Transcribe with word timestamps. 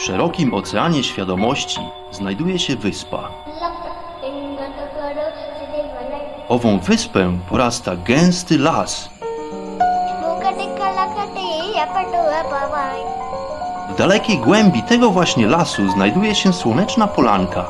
W 0.00 0.02
szerokim 0.02 0.54
oceanie 0.54 1.04
świadomości 1.04 1.80
znajduje 2.10 2.58
się 2.58 2.76
wyspa. 2.76 3.28
Ową 6.48 6.78
wyspę 6.78 7.38
porasta 7.48 7.96
gęsty 7.96 8.58
las. 8.58 9.10
W 13.90 13.98
dalekiej 13.98 14.38
głębi 14.38 14.82
tego 14.82 15.10
właśnie 15.10 15.46
lasu 15.46 15.90
znajduje 15.90 16.34
się 16.34 16.52
słoneczna 16.52 17.06
polanka. 17.06 17.64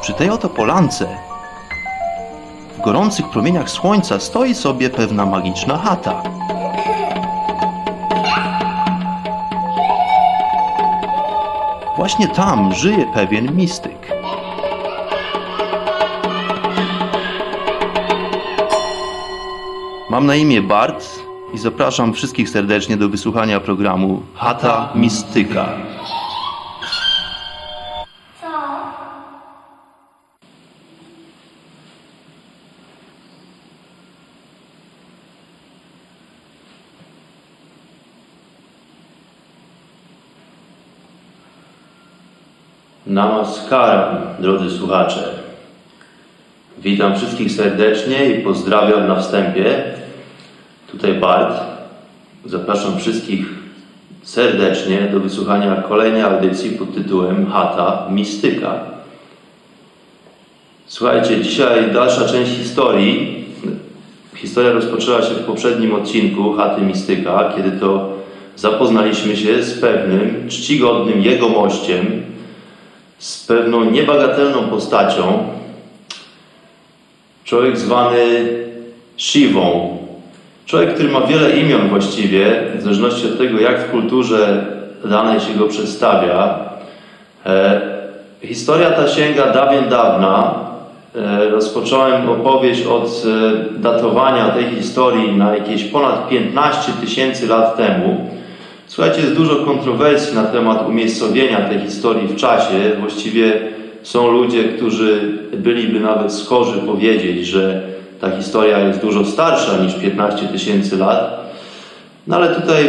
Przy 0.00 0.12
tej 0.12 0.30
oto 0.30 0.48
polance 0.48 1.18
w 2.78 2.80
gorących 2.80 3.28
promieniach 3.28 3.70
słońca 3.70 4.20
stoi 4.20 4.54
sobie 4.54 4.90
pewna 4.90 5.26
magiczna 5.26 5.78
chata. 5.78 6.22
Właśnie 12.08 12.28
tam 12.28 12.74
żyje 12.74 13.06
pewien 13.14 13.56
mistyk. 13.56 14.12
Mam 20.10 20.26
na 20.26 20.34
imię 20.36 20.62
Bart 20.62 21.04
i 21.54 21.58
zapraszam 21.58 22.12
wszystkich 22.12 22.48
serdecznie 22.48 22.96
do 22.96 23.08
wysłuchania 23.08 23.60
programu 23.60 24.22
Chata 24.34 24.92
Mistyka. 24.94 25.68
Namaskaram, 43.18 44.16
drodzy 44.38 44.78
słuchacze. 44.78 45.28
Witam 46.78 47.16
wszystkich 47.16 47.52
serdecznie 47.52 48.26
i 48.26 48.42
pozdrawiam 48.42 49.08
na 49.08 49.16
wstępie. 49.16 49.82
Tutaj 50.90 51.14
Bart. 51.14 51.60
Zapraszam 52.44 52.98
wszystkich 52.98 53.46
serdecznie 54.22 55.08
do 55.12 55.20
wysłuchania 55.20 55.76
kolejnej 55.76 56.22
audycji 56.22 56.70
pod 56.70 56.94
tytułem 56.94 57.50
Chata 57.50 58.06
Mistyka. 58.10 58.80
Słuchajcie, 60.86 61.40
dzisiaj 61.40 61.92
dalsza 61.92 62.24
część 62.24 62.52
historii. 62.52 63.44
Historia 64.34 64.72
rozpoczęła 64.72 65.22
się 65.22 65.34
w 65.34 65.44
poprzednim 65.44 65.94
odcinku 65.94 66.52
Chaty 66.52 66.80
Mistyka, 66.80 67.52
kiedy 67.56 67.80
to 67.80 68.12
zapoznaliśmy 68.56 69.36
się 69.36 69.62
z 69.62 69.80
pewnym 69.80 70.48
czcigodnym 70.48 71.22
jegomościem, 71.22 72.28
z 73.18 73.46
pewną 73.46 73.84
niebagatelną 73.84 74.68
postacią. 74.68 75.48
Człowiek 77.44 77.78
zwany 77.78 78.48
Shivą. 79.16 79.98
Człowiek, 80.66 80.94
który 80.94 81.08
ma 81.08 81.20
wiele 81.20 81.50
imion 81.50 81.88
właściwie, 81.88 82.62
w 82.78 82.82
zależności 82.82 83.26
od 83.26 83.38
tego, 83.38 83.60
jak 83.60 83.80
w 83.80 83.90
kulturze 83.90 84.66
danej 85.04 85.40
się 85.40 85.54
go 85.54 85.66
przedstawia. 85.66 86.58
E, 87.46 87.80
historia 88.42 88.90
ta 88.90 89.08
sięga 89.08 89.52
dawien 89.52 89.88
dawna. 89.88 90.54
E, 91.16 91.48
rozpocząłem 91.48 92.28
opowieść 92.28 92.86
od 92.86 93.04
e, 93.04 93.80
datowania 93.80 94.48
tej 94.48 94.64
historii 94.64 95.36
na 95.36 95.54
jakieś 95.54 95.84
ponad 95.84 96.28
15 96.28 96.92
tysięcy 97.00 97.46
lat 97.46 97.76
temu. 97.76 98.30
Słuchajcie, 98.98 99.20
jest 99.20 99.34
dużo 99.34 99.56
kontrowersji 99.56 100.34
na 100.34 100.44
temat 100.44 100.88
umiejscowienia 100.88 101.68
tej 101.68 101.80
historii 101.80 102.28
w 102.28 102.36
czasie. 102.36 102.74
Właściwie 103.00 103.60
są 104.02 104.30
ludzie, 104.30 104.64
którzy 104.64 105.38
byliby 105.52 106.00
nawet 106.00 106.32
skorzy 106.32 106.78
powiedzieć, 106.78 107.46
że 107.46 107.82
ta 108.20 108.30
historia 108.30 108.78
jest 108.78 109.00
dużo 109.00 109.24
starsza 109.24 109.76
niż 109.84 109.94
15 109.94 110.46
tysięcy 110.46 110.96
lat. 110.96 111.50
No 112.26 112.36
ale 112.36 112.54
tutaj 112.54 112.84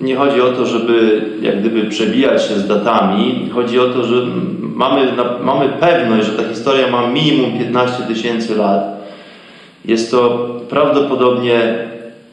nie 0.00 0.16
chodzi 0.16 0.40
o 0.40 0.50
to, 0.50 0.66
żeby 0.66 1.22
jak 1.40 1.60
gdyby 1.60 1.84
przebijać 1.84 2.42
się 2.42 2.54
z 2.54 2.68
datami. 2.68 3.50
Chodzi 3.54 3.80
o 3.80 3.88
to, 3.88 4.04
że 4.04 4.14
mamy, 4.60 5.12
mamy 5.40 5.68
pewność, 5.68 6.26
że 6.26 6.32
ta 6.32 6.48
historia 6.48 6.90
ma 6.90 7.06
minimum 7.06 7.58
15 7.58 8.02
tysięcy 8.02 8.56
lat. 8.56 8.82
Jest 9.84 10.10
to 10.10 10.48
prawdopodobnie 10.68 11.58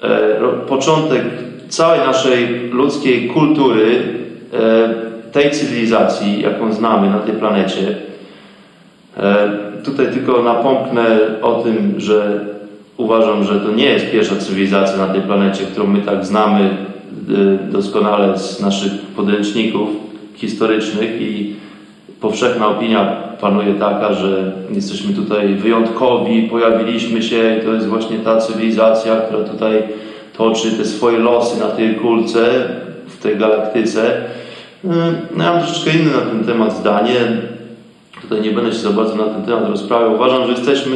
e, 0.01 0.39
początek 0.67 1.23
całej 1.69 1.99
naszej 1.99 2.69
ludzkiej 2.71 3.27
kultury, 3.27 4.03
e, 4.53 5.09
tej 5.31 5.51
cywilizacji, 5.51 6.41
jaką 6.41 6.73
znamy 6.73 7.09
na 7.09 7.19
tej 7.19 7.33
planecie. 7.33 7.95
E, 9.17 9.49
tutaj 9.83 10.07
tylko 10.07 10.43
napomknę 10.43 11.05
o 11.41 11.53
tym, 11.53 11.93
że 11.97 12.45
uważam, 12.97 13.43
że 13.43 13.59
to 13.59 13.71
nie 13.71 13.85
jest 13.85 14.11
pierwsza 14.11 14.35
cywilizacja 14.35 14.97
na 14.97 15.13
tej 15.13 15.21
planecie, 15.21 15.63
którą 15.63 15.87
my 15.87 16.01
tak 16.01 16.25
znamy 16.25 16.59
e, 16.59 17.71
doskonale 17.71 18.39
z 18.39 18.61
naszych 18.61 18.91
podręczników 18.91 19.89
historycznych 20.35 21.21
i 21.21 21.55
powszechna 22.21 22.67
opinia 22.67 23.05
panuje 23.41 23.73
taka, 23.73 24.13
że 24.13 24.51
jesteśmy 24.71 25.13
tutaj 25.13 25.55
wyjątkowi, 25.55 26.47
pojawiliśmy 26.51 27.23
się 27.23 27.57
i 27.57 27.65
to 27.65 27.73
jest 27.73 27.87
właśnie 27.87 28.17
ta 28.17 28.37
cywilizacja, 28.37 29.15
która 29.15 29.43
tutaj 29.43 29.83
toczy 30.39 30.71
te 30.71 30.85
swoje 30.85 31.19
losy 31.19 31.59
na 31.59 31.67
tej 31.67 31.95
kulce, 31.95 32.49
w 33.07 33.23
tej 33.23 33.37
galaktyce. 33.37 34.21
No, 34.83 34.95
ja 35.43 35.53
mam 35.53 35.63
troszeczkę 35.63 35.91
inne 35.91 36.11
na 36.11 36.21
ten 36.21 36.43
temat 36.43 36.77
zdanie. 36.77 37.15
Tutaj 38.21 38.41
nie 38.41 38.51
będę 38.51 38.71
się 38.71 38.77
za 38.77 38.89
bardzo 38.89 39.15
na 39.15 39.23
ten 39.23 39.43
temat 39.43 39.69
rozprawiał. 39.69 40.13
Uważam, 40.13 40.45
że 40.45 40.51
jesteśmy, 40.51 40.95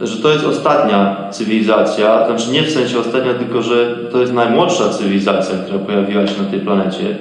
że 0.00 0.16
to 0.16 0.32
jest 0.32 0.44
ostatnia 0.44 1.16
cywilizacja, 1.30 2.26
znaczy 2.26 2.50
nie 2.50 2.62
w 2.62 2.70
sensie 2.70 2.98
ostatnia, 2.98 3.34
tylko 3.34 3.62
że 3.62 3.96
to 4.12 4.20
jest 4.20 4.32
najmłodsza 4.32 4.88
cywilizacja, 4.88 5.58
która 5.58 5.78
pojawiła 5.78 6.26
się 6.26 6.42
na 6.42 6.50
tej 6.50 6.60
planecie. 6.60 7.16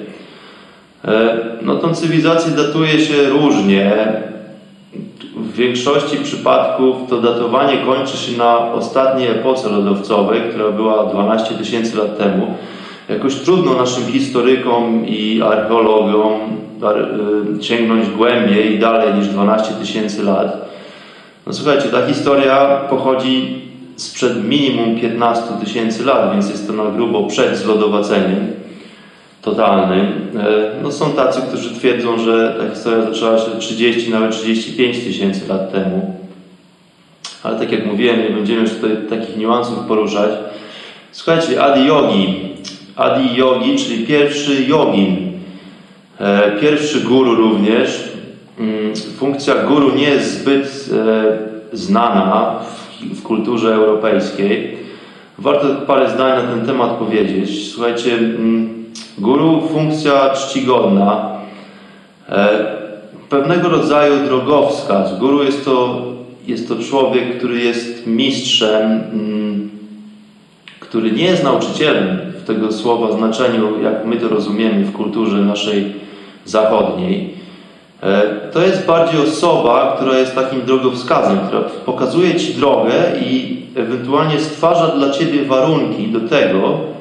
E, 1.06 1.38
no 1.62 1.76
tą 1.76 1.94
cywilizację 1.94 2.52
datuje 2.52 3.00
się 3.00 3.30
różnie. 3.30 3.92
W 5.36 5.54
większości 5.54 6.18
przypadków 6.18 6.96
to 7.10 7.22
datowanie 7.22 7.78
kończy 7.78 8.18
się 8.18 8.38
na 8.38 8.74
ostatniej 8.74 9.28
epoce 9.28 9.70
lodowcowej, 9.70 10.42
która 10.50 10.72
była 10.72 11.06
12 11.06 11.56
tysięcy 11.56 11.98
lat 11.98 12.18
temu. 12.18 12.54
Jakoś 13.10 13.36
trudno 13.36 13.74
naszym 13.74 14.04
historykom 14.06 15.08
i 15.08 15.42
archeologom 15.42 16.34
y, 17.60 17.64
sięgnąć 17.64 18.10
głębiej 18.10 18.76
i 18.76 18.80
dalej 18.80 19.14
niż 19.14 19.28
12 19.28 19.74
tysięcy 19.74 20.24
lat. 20.24 20.70
No 21.48 21.54
słuchajcie, 21.54 21.90
ta 21.90 22.08
historia 22.08 22.66
pochodzi 22.90 23.62
sprzed 23.96 24.44
minimum 24.44 25.00
15 25.00 25.44
tysięcy 25.64 26.06
lat, 26.06 26.32
więc 26.32 26.50
jest 26.50 26.68
to 26.68 26.74
na 26.74 26.92
grubo 26.92 27.24
przed 27.24 27.58
zlodowaceniem 27.58 28.65
totalnym. 29.46 30.06
E, 30.40 30.82
no 30.84 30.92
są 30.92 31.12
tacy, 31.12 31.42
którzy 31.42 31.76
twierdzą, 31.76 32.20
że 32.20 32.56
ta 32.60 32.76
historia 32.76 33.02
zaczęła 33.02 33.38
się 33.38 33.60
30, 33.60 34.10
nawet 34.12 34.32
35 34.32 35.00
tysięcy 35.00 35.48
lat 35.48 35.72
temu. 35.72 36.16
Ale 37.44 37.60
tak 37.60 37.72
jak 37.72 37.86
mówiłem, 37.86 38.20
nie 38.20 38.30
będziemy 38.30 38.62
już 38.62 38.72
tutaj 38.72 38.98
takich 39.10 39.38
niuansów 39.38 39.80
poruszać. 39.88 40.32
Słuchajcie, 41.12 41.64
Adi 41.64 41.86
Yogi. 41.86 42.40
Adi 42.96 43.36
Yogi, 43.36 43.76
czyli 43.76 44.08
pierwszy 44.08 44.64
yogin. 44.64 45.32
E, 46.20 46.52
pierwszy 46.62 47.02
guru 47.02 47.36
również. 47.36 48.10
Mm, 48.60 48.96
funkcja 49.18 49.56
guru 49.56 49.96
nie 49.96 50.10
jest 50.10 50.40
zbyt 50.40 50.90
e, 50.94 51.78
znana 51.78 52.60
w, 52.60 53.20
w 53.20 53.24
kulturze 53.24 53.74
europejskiej. 53.74 54.78
Warto 55.38 55.68
parę 55.88 56.10
zdań 56.10 56.44
na 56.44 56.52
ten 56.52 56.66
temat 56.66 56.92
powiedzieć. 56.92 57.72
Słuchajcie, 57.72 58.14
mm, 58.14 58.85
Guru 59.18 59.62
funkcja 59.62 60.30
czcigodna, 60.30 61.32
e, 62.30 62.50
pewnego 63.30 63.70
rodzaju 63.70 64.26
drogowskaz. 64.26 65.20
Guru 65.20 65.44
jest 65.44 65.66
to, 65.66 66.02
jest 66.48 66.68
to 66.68 66.76
człowiek, 66.76 67.38
który 67.38 67.60
jest 67.60 68.08
mistrzem, 68.08 69.04
mm, 69.14 69.70
który 70.80 71.12
nie 71.12 71.24
jest 71.24 71.44
nauczycielem 71.44 72.18
w 72.42 72.44
tego 72.44 72.72
słowa 72.72 73.12
znaczeniu, 73.12 73.84
jak 73.84 74.06
my 74.06 74.18
to 74.18 74.28
rozumiemy 74.28 74.84
w 74.84 74.92
kulturze 74.94 75.38
naszej 75.38 75.94
zachodniej. 76.46 77.34
E, 78.04 78.22
to 78.54 78.62
jest 78.62 78.86
bardziej 78.86 79.22
osoba, 79.22 79.96
która 79.98 80.18
jest 80.18 80.36
takim 80.36 80.62
drogowskazem, 80.62 81.38
która 81.48 81.62
pokazuje 81.62 82.36
Ci 82.36 82.54
drogę 82.54 82.94
i 83.26 83.62
ewentualnie 83.76 84.40
stwarza 84.40 84.88
dla 84.88 85.10
Ciebie 85.10 85.46
warunki 85.46 86.08
do 86.08 86.20
tego, 86.20 86.95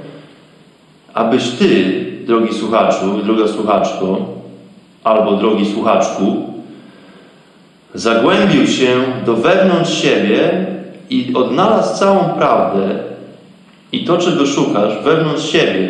abyś 1.15 1.51
Ty 1.51 2.05
drogi 2.27 2.55
słuchaczu, 2.55 3.19
droga 3.25 3.49
słuchaczko, 3.49 4.19
albo 5.05 5.33
drogi 5.33 5.73
słuchaczku, 5.73 6.55
zagłębił 7.95 8.67
się 8.67 8.87
do 9.27 9.35
wewnątrz 9.35 10.03
siebie 10.03 10.67
i 11.11 11.35
odnalazł 11.35 11.99
całą 11.99 12.25
prawdę 12.25 12.89
i 13.93 14.05
to, 14.05 14.19
czego 14.19 14.47
szukasz 14.47 15.05
wewnątrz 15.05 15.53
siebie. 15.53 15.89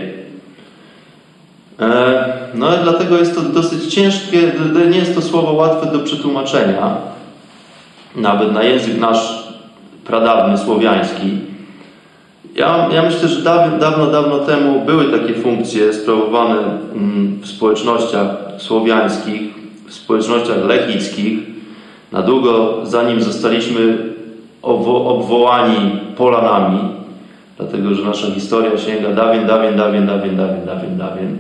E, 1.81 2.25
no 2.55 2.69
dlatego 2.83 3.19
jest 3.19 3.35
to 3.35 3.41
dosyć 3.41 3.95
ciężkie, 3.95 4.53
nie 4.91 4.99
jest 4.99 5.15
to 5.15 5.23
słowo 5.23 5.53
łatwe 5.53 5.93
do 5.93 5.99
przetłumaczenia, 5.99 6.97
nawet 8.17 8.53
na 8.53 8.63
język 8.63 9.01
nasz 9.01 9.45
pradawny, 10.05 10.59
słowiański. 10.59 11.54
Ja, 12.55 12.89
ja 12.93 13.03
myślę, 13.03 13.29
że 13.29 13.43
dawno, 13.43 13.79
dawno, 13.79 14.07
dawno 14.07 14.39
temu 14.39 14.81
były 14.81 15.21
takie 15.21 15.35
funkcje 15.35 15.93
sprawowane 15.93 16.57
mm, 16.95 17.41
w 17.43 17.47
społecznościach 17.47 18.29
słowiańskich, 18.59 19.41
w 19.89 19.95
społecznościach 19.95 20.65
lechickich. 20.65 21.39
Na 22.13 22.23
długo 22.23 22.81
zanim 22.83 23.23
zostaliśmy 23.23 23.99
obwołani 24.63 25.91
Polanami, 26.17 26.79
dlatego 27.57 27.95
że 27.95 28.03
nasza 28.03 28.31
historia 28.31 28.79
sięga 28.79 29.11
dawien, 29.11 29.47
dawien, 29.47 29.77
dawien, 29.77 30.07
dawien, 30.07 30.37
dawien, 30.37 30.67
dawien, 30.67 30.99
dawien. 30.99 31.39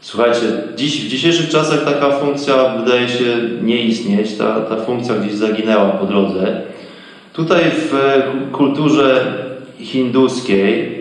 Słuchajcie, 0.00 0.40
dziś, 0.76 1.04
w 1.04 1.08
dzisiejszych 1.08 1.48
czasach 1.48 1.84
taka 1.84 2.10
funkcja 2.10 2.54
wydaje 2.68 3.08
się 3.08 3.24
nie 3.62 3.82
istnieć, 3.82 4.36
ta, 4.36 4.60
ta 4.60 4.76
funkcja 4.76 5.14
gdzieś 5.14 5.34
zaginęła 5.34 5.88
po 5.88 6.06
drodze. 6.06 6.60
Tutaj 7.32 7.62
w 7.70 7.92
kulturze 8.52 9.34
hinduskiej, 9.78 10.98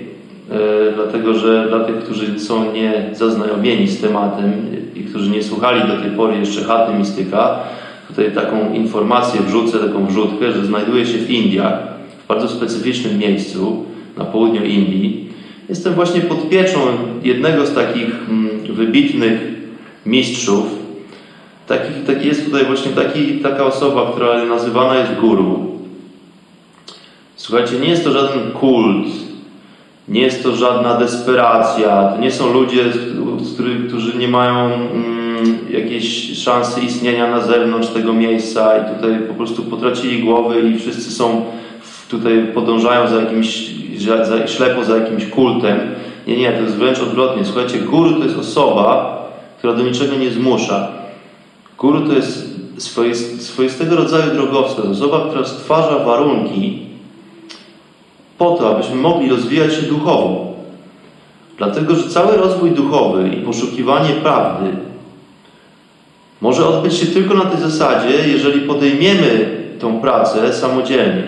e, 0.51 0.91
dlatego 0.95 1.33
że 1.33 1.65
dla 1.69 1.79
tych, 1.79 1.95
którzy 1.95 2.39
są 2.39 2.73
niezaznajomieni 2.73 3.87
z 3.87 4.01
tematem 4.01 4.53
i 4.95 5.03
którzy 5.03 5.29
nie 5.29 5.43
słuchali 5.43 5.81
do 5.81 5.97
tej 5.97 6.11
pory 6.11 6.37
jeszcze 6.37 6.63
chaty 6.63 6.93
mistyka, 6.93 7.59
tutaj 8.07 8.31
taką 8.31 8.73
informację 8.73 9.41
wrzucę, 9.41 9.79
taką 9.79 10.05
wrzutkę, 10.05 10.51
że 10.51 10.65
znajduje 10.65 11.05
się 11.05 11.17
w 11.17 11.31
Indiach, 11.31 11.79
w 12.23 12.27
bardzo 12.27 12.49
specyficznym 12.49 13.17
miejscu 13.17 13.85
na 14.17 14.25
południu 14.25 14.65
Indii. 14.65 15.29
Jestem 15.69 15.93
właśnie 15.93 16.21
pod 16.21 16.49
pieczą 16.49 16.79
jednego 17.23 17.65
z 17.65 17.73
takich 17.73 18.09
mm, 18.29 18.49
wybitnych 18.69 19.39
mistrzów. 20.05 20.65
Taki, 21.67 21.93
taki 22.07 22.27
jest 22.27 22.45
tutaj 22.45 22.65
właśnie 22.65 22.91
taki, 22.91 23.39
taka 23.39 23.65
osoba, 23.65 24.11
która 24.11 24.45
nazywana 24.45 24.95
jest 24.95 25.13
guru. 25.19 25.74
Słuchajcie, 27.35 27.79
nie 27.79 27.89
jest 27.89 28.03
to 28.03 28.11
żaden 28.11 28.51
kult, 28.51 29.07
nie 30.07 30.21
jest 30.21 30.43
to 30.43 30.55
żadna 30.55 30.97
desperacja, 30.97 32.03
to 32.03 32.21
nie 32.21 32.31
są 32.31 32.53
ludzie, 32.53 32.83
którzy 33.87 34.17
nie 34.17 34.27
mają 34.27 34.73
mm, 34.73 35.57
jakiejś 35.69 36.37
szansy 36.37 36.81
istnienia 36.81 37.31
na 37.31 37.41
zewnątrz 37.41 37.87
tego 37.87 38.13
miejsca 38.13 38.77
i 38.77 38.95
tutaj 38.95 39.19
po 39.27 39.33
prostu 39.33 39.63
potracili 39.63 40.23
głowy 40.23 40.61
i 40.61 40.79
wszyscy 40.79 41.11
są 41.11 41.45
tutaj 42.09 42.47
podążają 42.53 43.07
za 43.07 43.15
jakimś, 43.15 43.71
za, 43.97 44.47
ślepo 44.47 44.83
za 44.83 44.97
jakimś 44.97 45.25
kultem. 45.25 45.79
Nie, 46.27 46.37
nie, 46.37 46.51
to 46.51 46.61
jest 46.61 46.75
wręcz 46.75 46.99
odwrotnie. 46.99 47.45
Słuchajcie, 47.45 47.79
guru 47.79 48.11
to 48.11 48.23
jest 48.23 48.37
osoba, 48.37 49.15
która 49.57 49.73
do 49.73 49.83
niczego 49.83 50.15
nie 50.15 50.31
zmusza. 50.31 50.87
Guru 51.77 52.01
to 52.01 52.13
jest 52.13 52.55
swoistego 53.37 53.95
rodzaju 53.95 54.33
drogowskaz, 54.33 54.85
osoba, 54.85 55.25
która 55.29 55.45
stwarza 55.45 55.99
warunki, 55.99 56.79
po 58.37 58.51
to, 58.51 58.75
abyśmy 58.75 58.95
mogli 58.95 59.29
rozwijać 59.29 59.73
się 59.73 59.81
duchowo. 59.81 60.53
Dlatego, 61.57 61.95
że 61.95 62.09
cały 62.09 62.37
rozwój 62.37 62.71
duchowy 62.71 63.29
i 63.29 63.41
poszukiwanie 63.41 64.09
prawdy 64.09 64.71
może 66.41 66.67
odbyć 66.67 66.93
się 66.93 67.05
tylko 67.05 67.33
na 67.33 67.45
tej 67.45 67.59
zasadzie, 67.59 68.27
jeżeli 68.27 68.61
podejmiemy 68.61 69.57
tą 69.79 69.99
pracę 69.99 70.53
samodzielnie. 70.53 71.23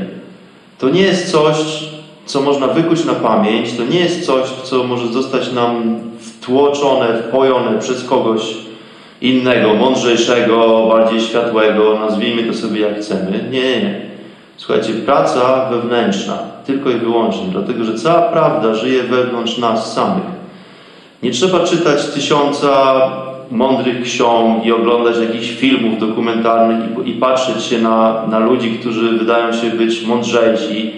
To 0.79 0.89
nie 0.89 1.01
jest 1.01 1.31
coś, 1.31 1.57
co 2.25 2.41
można 2.41 2.67
wykuć 2.67 3.05
na 3.05 3.13
pamięć, 3.13 3.73
to 3.73 3.83
nie 3.85 3.99
jest 3.99 4.25
coś, 4.25 4.49
co 4.63 4.83
może 4.83 5.07
zostać 5.07 5.51
nam 5.51 5.99
wtłoczone, 6.19 7.23
wpojone 7.23 7.79
przez 7.79 8.03
kogoś 8.03 8.41
innego, 9.21 9.73
mądrzejszego, 9.73 10.87
bardziej 10.89 11.21
światłego, 11.21 11.99
nazwijmy 11.99 12.43
to 12.43 12.53
sobie 12.53 12.81
jak 12.81 12.99
chcemy. 12.99 13.31
Nie, 13.51 13.61
nie, 13.61 13.81
nie. 13.81 14.01
Słuchajcie, 14.57 14.93
praca 14.93 15.69
wewnętrzna, 15.69 16.37
tylko 16.67 16.89
i 16.89 16.95
wyłącznie, 16.95 17.45
dlatego 17.51 17.85
że 17.85 17.95
cała 17.95 18.21
prawda 18.21 18.75
żyje 18.75 19.03
wewnątrz 19.03 19.57
nas 19.57 19.93
samych. 19.93 20.37
Nie 21.23 21.31
trzeba 21.31 21.59
czytać 21.59 22.05
tysiąca 22.05 22.71
mądrych 23.51 24.03
ksiąg 24.03 24.65
i 24.65 24.71
oglądać 24.71 25.15
jakichś 25.17 25.49
filmów 25.49 25.99
dokumentalnych 25.99 26.79
i, 27.05 27.09
i 27.09 27.13
patrzeć 27.13 27.63
się 27.63 27.79
na, 27.79 28.27
na 28.27 28.39
ludzi, 28.39 28.77
którzy 28.79 29.09
wydają 29.09 29.53
się 29.53 29.69
być 29.69 30.05
mądrzejsi. 30.05 30.91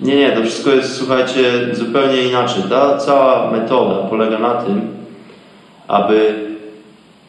Nie, 0.00 0.16
nie, 0.16 0.32
to 0.32 0.42
wszystko 0.42 0.70
jest, 0.70 0.96
słuchajcie, 0.96 1.42
zupełnie 1.72 2.22
inaczej. 2.22 2.62
Ta 2.70 2.96
cała 2.96 3.50
metoda 3.50 3.94
polega 3.94 4.38
na 4.38 4.54
tym, 4.54 4.80
aby 5.88 6.34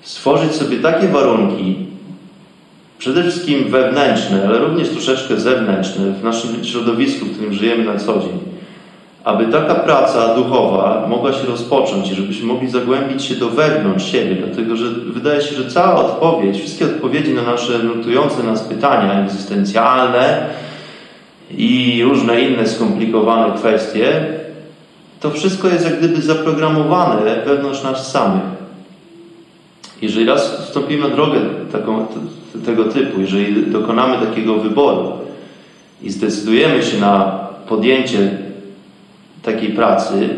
stworzyć 0.01 0.55
sobie 0.55 0.77
takie 0.77 1.07
warunki, 1.07 1.86
przede 2.97 3.23
wszystkim 3.23 3.71
wewnętrzne, 3.71 4.47
ale 4.47 4.57
również 4.57 4.89
troszeczkę 4.89 5.37
zewnętrzne 5.39 6.11
w 6.11 6.23
naszym 6.23 6.65
środowisku, 6.65 7.25
w 7.25 7.33
którym 7.33 7.53
żyjemy 7.53 7.83
na 7.83 7.99
co 7.99 8.19
dzień, 8.19 8.39
aby 9.23 9.45
taka 9.45 9.75
praca 9.75 10.35
duchowa 10.35 11.05
mogła 11.09 11.33
się 11.33 11.47
rozpocząć 11.47 12.11
i 12.11 12.15
żebyśmy 12.15 12.47
mogli 12.47 12.69
zagłębić 12.69 13.23
się 13.23 13.35
do 13.35 13.49
wewnątrz 13.49 14.11
siebie, 14.11 14.35
dlatego 14.35 14.75
że 14.75 14.89
wydaje 14.89 15.41
się, 15.41 15.55
że 15.55 15.71
cała 15.71 15.95
odpowiedź, 15.95 16.57
wszystkie 16.57 16.85
odpowiedzi 16.85 17.33
na 17.33 17.41
nasze 17.41 17.79
nurtujące 17.79 18.43
nas 18.43 18.63
pytania 18.63 19.23
egzystencjalne 19.23 20.47
i 21.51 22.01
różne 22.03 22.41
inne 22.41 22.67
skomplikowane 22.67 23.57
kwestie, 23.57 24.25
to 25.19 25.31
wszystko 25.31 25.67
jest 25.67 25.85
jak 25.85 25.99
gdyby 25.99 26.21
zaprogramowane 26.21 27.41
wewnątrz 27.45 27.83
nas 27.83 28.11
samych. 28.11 28.56
Jeżeli 30.01 30.25
raz 30.25 30.61
wstąpimy 30.65 31.09
na 31.09 31.15
drogę 31.15 31.39
taką, 31.71 32.05
tego 32.65 32.83
typu, 32.83 33.21
jeżeli 33.21 33.71
dokonamy 33.71 34.25
takiego 34.27 34.55
wyboru 34.55 35.11
i 36.03 36.09
zdecydujemy 36.09 36.83
się 36.83 36.97
na 36.97 37.39
podjęcie 37.67 38.37
takiej 39.43 39.69
pracy, 39.69 40.29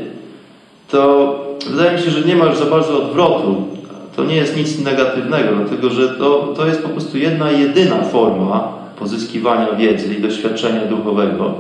to 0.91 1.35
wydaje 1.69 1.97
mi 1.97 2.03
się, 2.03 2.11
że 2.11 2.21
nie 2.21 2.35
ma 2.35 2.45
już 2.45 2.57
za 2.57 2.65
bardzo 2.65 3.03
odwrotu. 3.03 3.67
To 4.15 4.25
nie 4.25 4.35
jest 4.35 4.57
nic 4.57 4.79
negatywnego, 4.79 5.55
dlatego 5.55 5.89
że 5.89 6.09
to, 6.09 6.53
to 6.57 6.67
jest 6.67 6.83
po 6.83 6.89
prostu 6.89 7.17
jedna 7.17 7.51
jedyna 7.51 8.01
forma 8.01 8.73
pozyskiwania 8.99 9.71
wiedzy 9.71 10.15
i 10.15 10.21
doświadczenia 10.21 10.85
duchowego. 10.85 11.53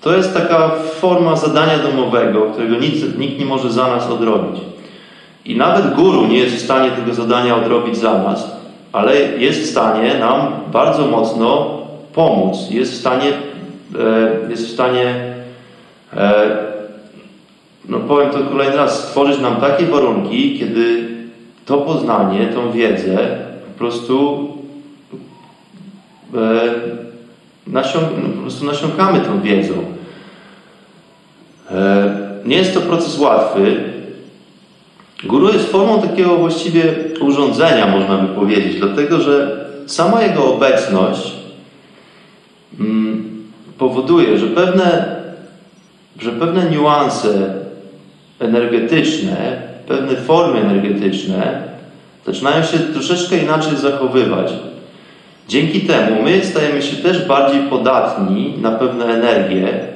To 0.00 0.16
jest 0.16 0.34
taka 0.34 0.70
forma 1.00 1.36
zadania 1.36 1.78
domowego, 1.78 2.40
którego 2.52 2.76
nikt, 2.76 3.18
nikt 3.18 3.38
nie 3.38 3.46
może 3.46 3.72
za 3.72 3.88
nas 3.88 4.10
odrobić. 4.10 4.60
I 5.46 5.56
nawet 5.56 5.94
guru 5.94 6.26
nie 6.26 6.38
jest 6.38 6.56
w 6.56 6.64
stanie 6.64 6.90
tego 6.90 7.14
zadania 7.14 7.56
odrobić 7.56 7.96
za 7.96 8.18
nas, 8.22 8.50
ale 8.92 9.20
jest 9.20 9.60
w 9.60 9.70
stanie 9.70 10.14
nam 10.18 10.52
bardzo 10.72 11.06
mocno 11.06 11.78
pomóc. 12.14 12.70
Jest 12.70 12.92
w 12.92 12.96
stanie, 12.96 13.28
e, 13.28 14.50
jest 14.50 14.66
w 14.66 14.72
stanie 14.72 15.14
e, 16.16 16.66
no 17.88 17.98
powiem 17.98 18.30
to 18.30 18.38
kolejny 18.38 18.76
raz, 18.76 19.08
stworzyć 19.08 19.40
nam 19.40 19.56
takie 19.56 19.86
warunki, 19.86 20.58
kiedy 20.58 21.08
to 21.66 21.78
poznanie, 21.78 22.46
tą 22.46 22.72
wiedzę 22.72 23.16
po 23.66 23.78
prostu 23.78 24.48
e, 26.34 26.38
nasiąk, 27.66 28.04
no, 28.22 28.28
po 28.28 28.42
prostu 28.42 28.64
nasiąkamy 28.64 29.20
tą 29.20 29.40
wiedzą. 29.40 29.74
Nie 32.44 32.56
jest 32.56 32.74
to 32.74 32.80
proces 32.80 33.18
łatwy, 33.18 33.95
Guru 35.24 35.52
jest 35.52 35.72
formą 35.72 36.02
takiego 36.02 36.36
właściwie 36.36 36.94
urządzenia, 37.20 37.86
można 37.86 38.18
by 38.18 38.34
powiedzieć, 38.34 38.76
dlatego 38.78 39.20
że 39.20 39.66
sama 39.86 40.22
jego 40.22 40.54
obecność 40.54 41.32
mm, 42.80 43.24
powoduje, 43.78 44.38
że 44.38 44.46
pewne, 44.46 45.16
że 46.18 46.32
pewne 46.32 46.70
niuanse 46.70 47.54
energetyczne, 48.38 49.62
pewne 49.88 50.16
formy 50.16 50.60
energetyczne 50.60 51.62
zaczynają 52.26 52.62
się 52.62 52.78
troszeczkę 52.78 53.38
inaczej 53.38 53.76
zachowywać. 53.76 54.52
Dzięki 55.48 55.80
temu 55.80 56.22
my 56.22 56.44
stajemy 56.44 56.82
się 56.82 56.96
też 56.96 57.26
bardziej 57.26 57.60
podatni 57.60 58.54
na 58.60 58.70
pewne 58.70 59.04
energie, 59.04 59.95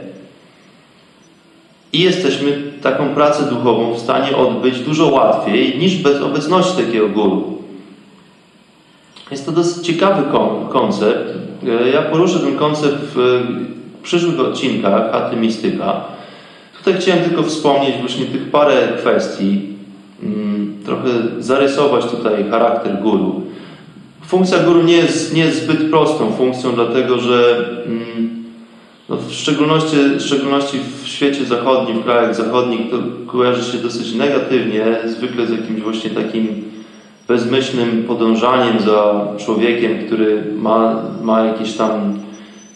i 1.92 2.00
jesteśmy 2.00 2.62
taką 2.82 3.14
pracę 3.14 3.42
duchową 3.42 3.94
w 3.94 3.98
stanie 3.98 4.36
odbyć 4.36 4.80
dużo 4.80 5.08
łatwiej 5.08 5.78
niż 5.78 5.96
bez 5.96 6.22
obecności 6.22 6.82
takiego 6.84 7.08
guru. 7.08 7.58
Jest 9.30 9.46
to 9.46 9.52
dosyć 9.52 9.86
ciekawy 9.86 10.22
koncept. 10.72 11.34
E, 11.84 11.88
ja 11.88 12.02
poruszę 12.02 12.38
ten 12.38 12.56
koncept 12.56 12.96
w 13.14 13.42
przyszłych 14.02 14.40
odcinkach 14.40 15.14
atymistyka. 15.14 16.00
Tutaj 16.78 17.00
chciałem 17.00 17.24
tylko 17.24 17.42
wspomnieć 17.42 17.96
właśnie 18.00 18.26
tych 18.26 18.50
parę 18.50 18.88
kwestii, 18.98 19.60
mm, 20.22 20.74
trochę 20.84 21.08
zarysować 21.38 22.04
tutaj 22.04 22.50
charakter 22.50 22.98
guru. 23.02 23.42
Funkcja 24.26 24.58
guru 24.58 24.82
nie 24.82 24.96
jest, 24.96 25.34
nie 25.34 25.44
jest 25.44 25.62
zbyt 25.64 25.90
prostą 25.90 26.32
funkcją, 26.32 26.72
dlatego 26.72 27.18
że 27.18 27.66
mm, 27.86 28.29
no 29.10 29.16
w, 29.16 29.32
szczególności, 29.32 29.96
w 30.16 30.22
szczególności 30.22 30.78
w 31.02 31.08
świecie 31.08 31.44
zachodnim, 31.44 32.00
w 32.00 32.04
krajach 32.04 32.34
zachodnich 32.34 32.90
to 32.90 32.96
kojarzy 33.26 33.72
się 33.72 33.78
dosyć 33.78 34.14
negatywnie, 34.14 34.84
zwykle 35.06 35.46
z 35.46 35.50
jakimś 35.50 35.80
właśnie 35.80 36.10
takim 36.10 36.64
bezmyślnym 37.28 38.04
podążaniem 38.04 38.80
za 38.80 39.26
człowiekiem, 39.38 40.06
który 40.06 40.44
ma, 40.56 41.02
ma 41.22 41.44
jakieś 41.44 41.72
tam 41.72 42.18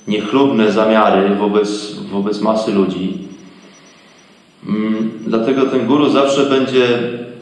niechlubne 0.08 0.72
zamiary 0.72 1.34
wobec, 1.34 1.94
wobec 1.94 2.40
masy 2.40 2.72
ludzi. 2.72 3.18
Mm, 4.68 5.10
dlatego 5.26 5.62
ten 5.62 5.86
guru 5.86 6.10
zawsze 6.10 6.46
będzie 6.46 6.88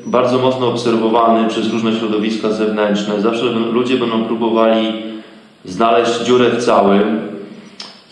bardzo 0.07 0.39
mocno 0.39 0.69
obserwowany 0.69 1.49
przez 1.49 1.73
różne 1.73 1.93
środowiska 1.93 2.53
zewnętrzne. 2.53 3.21
Zawsze 3.21 3.45
ludzie 3.73 3.97
będą 3.97 4.25
próbowali 4.25 4.93
znaleźć 5.65 6.21
dziurę 6.21 6.51
w 6.51 6.65
całym, 6.65 7.33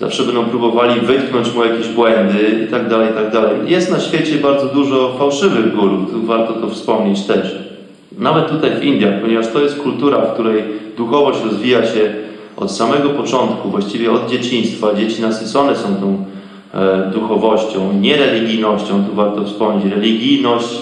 zawsze 0.01 0.23
będą 0.23 0.45
próbowali 0.45 1.01
wytknąć 1.01 1.55
mu 1.55 1.65
jakieś 1.65 1.89
błędy 1.89 2.65
i 2.69 2.71
tak 2.71 2.89
dalej, 2.89 3.11
i 3.11 3.15
tak 3.15 3.33
dalej. 3.33 3.51
Jest 3.67 3.91
na 3.91 4.01
świecie 4.01 4.37
bardzo 4.37 4.67
dużo 4.67 5.15
fałszywych 5.19 5.77
guru, 5.77 6.07
warto 6.25 6.53
to 6.53 6.69
wspomnieć 6.69 7.23
też. 7.23 7.59
Nawet 8.19 8.49
tutaj 8.49 8.71
w 8.71 8.85
Indiach, 8.85 9.21
ponieważ 9.21 9.49
to 9.53 9.61
jest 9.61 9.77
kultura, 9.77 10.21
w 10.21 10.33
której 10.35 10.63
duchowość 10.97 11.39
rozwija 11.45 11.87
się 11.87 12.15
od 12.57 12.73
samego 12.73 13.09
początku, 13.09 13.71
właściwie 13.71 14.13
od 14.13 14.31
dzieciństwa. 14.31 14.95
Dzieci 14.95 15.23
nasycone 15.23 15.77
są 15.77 15.97
tą 15.97 16.25
e, 16.75 17.11
duchowością, 17.15 17.93
nie 18.01 18.17
religijnością, 18.17 19.05
tu 19.05 19.15
warto 19.15 19.45
wspomnieć. 19.45 19.93
Religijność 19.93 20.79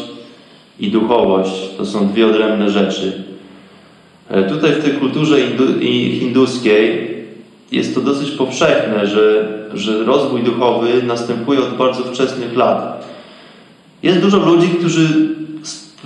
i 0.81 0.91
duchowość 0.91 1.77
to 1.77 1.87
są 1.87 2.09
dwie 2.09 2.27
odrębne 2.27 2.71
rzeczy. 2.71 3.23
E, 4.29 4.43
tutaj 4.43 4.73
w 4.73 4.85
tej 4.85 4.93
kulturze 4.93 5.37
hinduskiej 6.21 7.18
jest 7.73 7.95
to 7.95 8.01
dosyć 8.01 8.31
powszechne, 8.31 9.07
że, 9.07 9.49
że 9.75 10.05
rozwój 10.05 10.43
duchowy 10.43 11.03
następuje 11.03 11.61
od 11.61 11.77
bardzo 11.77 12.03
wczesnych 12.03 12.57
lat. 12.57 13.09
Jest 14.03 14.21
dużo 14.21 14.39
ludzi, 14.39 14.69
którzy 14.69 15.09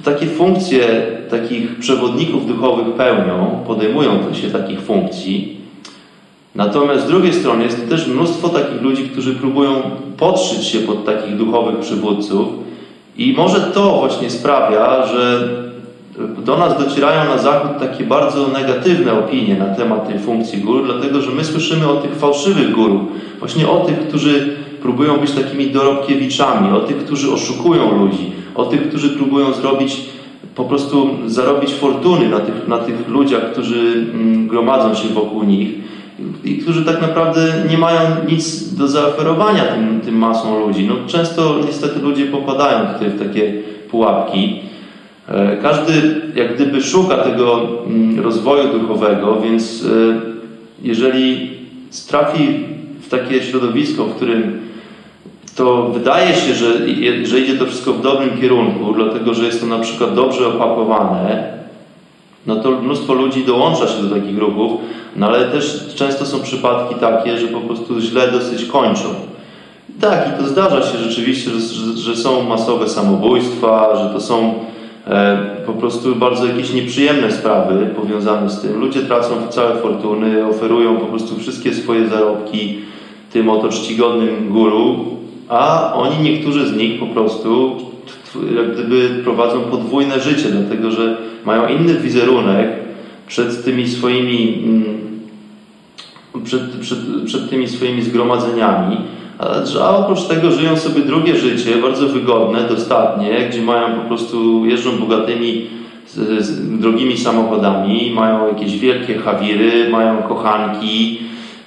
takie 0.05 0.27
funkcje 0.27 1.07
takich 1.31 1.79
przewodników 1.79 2.47
duchowych 2.47 2.95
pełnią, 2.95 3.65
podejmują 3.67 4.35
się 4.35 4.51
takich 4.51 4.81
funkcji. 4.81 5.57
Natomiast 6.55 7.05
z 7.05 7.09
drugiej 7.09 7.33
strony 7.33 7.65
jest 7.65 7.89
też 7.89 8.07
mnóstwo 8.09 8.49
takich 8.49 8.83
ludzi, 8.83 9.09
którzy 9.09 9.35
próbują 9.35 9.83
podszyć 10.17 10.65
się 10.65 10.79
pod 10.79 11.05
takich 11.05 11.37
duchowych 11.37 11.79
przywódców 11.79 12.49
i 13.17 13.33
może 13.33 13.61
to 13.61 13.99
właśnie 13.99 14.31
sprawia, 14.31 15.07
że 15.07 15.49
do 16.45 16.59
nas 16.59 16.85
docierają 16.85 17.25
na 17.25 17.39
zachód 17.39 17.79
takie 17.81 18.05
bardzo 18.05 18.49
negatywne 18.49 19.13
opinie 19.13 19.55
na 19.55 19.67
temat 19.67 20.09
tej 20.09 20.19
funkcji 20.19 20.59
guru, 20.59 20.85
dlatego 20.85 21.21
że 21.21 21.31
my 21.31 21.45
słyszymy 21.45 21.91
o 21.91 21.97
tych 21.97 22.17
fałszywych 22.17 22.73
guru, 22.73 23.07
właśnie 23.39 23.69
o 23.69 23.81
tych, 23.81 24.09
którzy 24.09 24.57
próbują 24.83 25.17
być 25.17 25.31
takimi 25.31 25.71
dorobkiewiczami, 25.71 26.73
o 26.73 26.81
tych, 26.81 26.97
którzy 26.97 27.33
oszukują 27.33 27.99
ludzi, 27.99 28.33
o 28.55 28.65
tych, 28.65 28.89
którzy 28.89 29.11
próbują 29.11 29.53
zrobić, 29.53 29.97
po 30.55 30.65
prostu 30.65 31.09
zarobić 31.27 31.75
fortuny 31.75 32.29
na 32.29 32.41
tych, 32.41 32.69
na 32.69 32.79
tych 32.79 33.09
ludziach, 33.09 33.53
którzy 33.53 34.07
mm, 34.15 34.49
gromadzą 34.49 34.95
się 34.95 35.09
wokół 35.09 35.43
nich 35.43 35.69
i 36.45 36.59
którzy 36.59 36.85
tak 36.85 37.01
naprawdę 37.01 37.41
nie 37.71 37.79
mają 37.79 38.01
nic 38.29 38.75
do 38.75 38.89
zaoferowania 38.89 39.65
tym, 39.65 40.01
tym 40.01 40.19
masom 40.19 40.59
ludzi. 40.67 40.89
No, 40.89 40.95
często 41.07 41.57
niestety 41.67 42.01
ludzie 42.01 42.27
popadają 42.27 42.93
tutaj 42.93 43.11
w 43.11 43.19
takie 43.19 43.53
pułapki. 43.91 44.61
E, 45.29 45.57
każdy 45.57 45.93
jak 46.35 46.55
gdyby 46.55 46.83
szuka 46.83 47.17
tego 47.17 47.61
mm, 47.87 48.21
rozwoju 48.21 48.79
duchowego, 48.79 49.41
więc 49.41 49.85
e, 49.85 50.21
jeżeli 50.83 51.51
trafi 52.09 52.61
w 53.01 53.09
takie 53.09 53.43
środowisko, 53.43 54.05
w 54.05 54.15
którym 54.15 54.61
to 55.57 55.89
wydaje 55.89 56.35
się, 56.35 56.55
że, 56.55 56.67
że 57.25 57.41
idzie 57.41 57.55
to 57.59 57.67
wszystko 57.67 57.93
w 57.93 58.03
dobrym 58.03 58.41
kierunku, 58.41 58.93
dlatego 58.93 59.35
że 59.35 59.45
jest 59.45 59.61
to 59.61 59.67
na 59.67 59.79
przykład 59.79 60.15
dobrze 60.15 60.47
opakowane, 60.47 61.53
no 62.47 62.57
to 62.57 62.71
mnóstwo 62.71 63.15
ludzi 63.15 63.45
dołącza 63.45 63.89
się 63.89 64.03
do 64.03 64.15
takich 64.15 64.39
ruchów, 64.39 64.81
no 65.17 65.27
ale 65.27 65.45
też 65.45 65.95
często 65.95 66.27
są 66.27 66.43
przypadki 66.43 66.95
takie, 66.95 67.39
że 67.39 67.49
po 67.49 67.61
prostu 67.61 68.01
źle 68.01 68.33
dosyć 68.33 68.65
kończą. 68.65 69.09
Tak, 70.01 70.29
i 70.29 70.43
to 70.43 70.49
zdarza 70.49 70.83
się 70.83 70.99
rzeczywiście, 70.99 71.51
że, 71.51 71.97
że, 71.97 72.17
są 72.17 72.43
masowe 72.43 72.89
samobójstwa, 72.89 73.97
że 73.97 74.15
to 74.15 74.21
są 74.21 74.55
po 75.67 75.73
prostu 75.73 76.17
bardzo 76.17 76.47
jakieś 76.47 76.73
nieprzyjemne 76.73 77.33
sprawy 77.33 77.87
powiązane 77.87 78.51
z 78.51 78.61
tym. 78.61 78.81
Ludzie 78.81 79.01
tracą 79.01 79.49
całe 79.51 79.77
fortuny, 79.77 80.47
oferują 80.47 80.97
po 80.97 81.07
prostu 81.07 81.37
wszystkie 81.37 81.75
swoje 81.75 82.09
zarobki 82.09 82.79
tym 83.33 83.51
oto 83.51 83.69
czcigodnym 83.69 84.49
guru, 84.49 85.07
a 85.49 85.93
oni, 85.95 86.31
niektórzy 86.31 86.67
z 86.69 86.77
nich 86.77 87.01
po 87.01 87.07
prostu 87.07 87.77
jak 88.57 88.73
gdyby 88.73 89.09
prowadzą 89.25 89.61
podwójne 89.61 90.21
życie, 90.21 90.49
dlatego 90.49 90.91
że 90.91 91.17
mają 91.45 91.69
inny 91.69 91.95
wizerunek 91.95 92.69
przed 93.27 93.65
tymi 93.65 93.89
swoimi 93.89 94.63
mm, 94.65 95.03
przed, 96.45 96.63
przed, 96.81 96.99
przed 97.27 97.51
tymi 97.51 97.69
swoimi 97.69 98.03
zgromadzeniami, 98.03 98.97
a 99.83 99.97
oprócz 99.97 100.23
tego 100.23 100.51
żyją 100.51 100.77
sobie 100.77 101.03
drugie 101.03 101.37
życie, 101.37 101.77
bardzo 101.77 102.09
wygodne, 102.09 102.69
dostatnie, 102.69 103.49
gdzie 103.51 103.63
mają 103.63 104.01
po 104.01 104.09
prostu, 104.09 104.67
jeżdżą 104.67 104.91
bogatymi, 104.99 105.67
z, 106.09 106.45
z 106.45 106.79
drogimi 106.79 107.19
samochodami, 107.19 108.13
mają 108.15 108.49
jakieś 108.49 108.79
wielkie 108.79 109.15
hawiry, 109.15 109.89
mają 109.91 110.23
kochanki, 110.23 111.19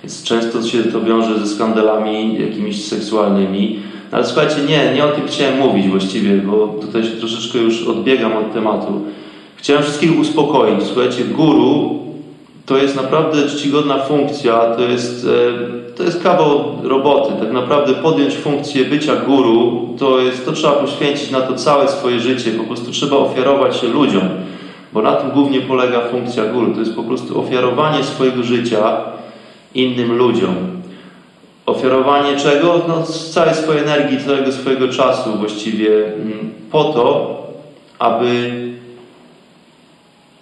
więc 0.03 0.23
często 0.23 0.63
się 0.63 0.83
to 0.83 1.01
wiąże 1.01 1.39
ze 1.39 1.47
skandalami 1.47 2.41
jakimiś 2.41 2.85
seksualnymi. 2.85 3.79
No 4.11 4.17
ale 4.17 4.27
słuchajcie, 4.27 4.55
nie, 4.69 4.93
nie 4.95 5.05
o 5.05 5.07
tym 5.07 5.27
chciałem 5.27 5.59
mówić 5.59 5.87
właściwie, 5.87 6.37
bo 6.37 6.67
tutaj 6.67 7.03
się 7.03 7.11
troszeczkę 7.11 7.59
już 7.59 7.83
odbiegam 7.83 8.37
od 8.37 8.53
tematu. 8.53 9.01
Chciałem 9.55 9.83
wszystkich 9.83 10.19
uspokoić. 10.19 10.83
Słuchajcie, 10.83 11.23
guru 11.23 12.04
to 12.65 12.77
jest 12.77 12.95
naprawdę 12.95 13.47
czcigodna 13.47 14.03
funkcja, 14.03 14.59
to 14.75 14.81
jest, 14.81 15.27
e, 15.27 15.95
to 15.95 16.03
jest 16.03 16.23
kawał 16.23 16.75
roboty. 16.83 17.33
Tak 17.39 17.51
naprawdę 17.51 17.93
podjąć 17.93 18.35
funkcję 18.35 18.85
bycia 18.85 19.15
guru, 19.15 19.89
to, 19.99 20.19
jest, 20.19 20.45
to 20.45 20.51
trzeba 20.51 20.73
poświęcić 20.73 21.31
na 21.31 21.41
to 21.41 21.53
całe 21.53 21.87
swoje 21.87 22.19
życie. 22.19 22.51
Po 22.51 22.63
prostu 22.63 22.91
trzeba 22.91 23.15
ofiarować 23.15 23.77
się 23.77 23.87
ludziom, 23.87 24.29
bo 24.93 25.01
na 25.01 25.15
tym 25.15 25.31
głównie 25.31 25.61
polega 25.61 26.01
funkcja 26.01 26.45
guru. 26.45 26.73
To 26.73 26.79
jest 26.79 26.95
po 26.95 27.03
prostu 27.03 27.41
ofiarowanie 27.41 28.03
swojego 28.03 28.43
życia 28.43 28.97
innym 29.75 30.17
ludziom. 30.17 30.55
Ofiarowanie 31.65 32.37
czego? 32.37 32.81
No, 32.87 33.03
całej 33.31 33.55
swojej 33.55 33.83
energii, 33.83 34.25
całego 34.25 34.51
swojego 34.51 34.87
czasu 34.87 35.29
właściwie 35.39 36.05
mm, 36.05 36.53
po 36.71 36.83
to, 36.83 37.35
aby, 37.99 38.51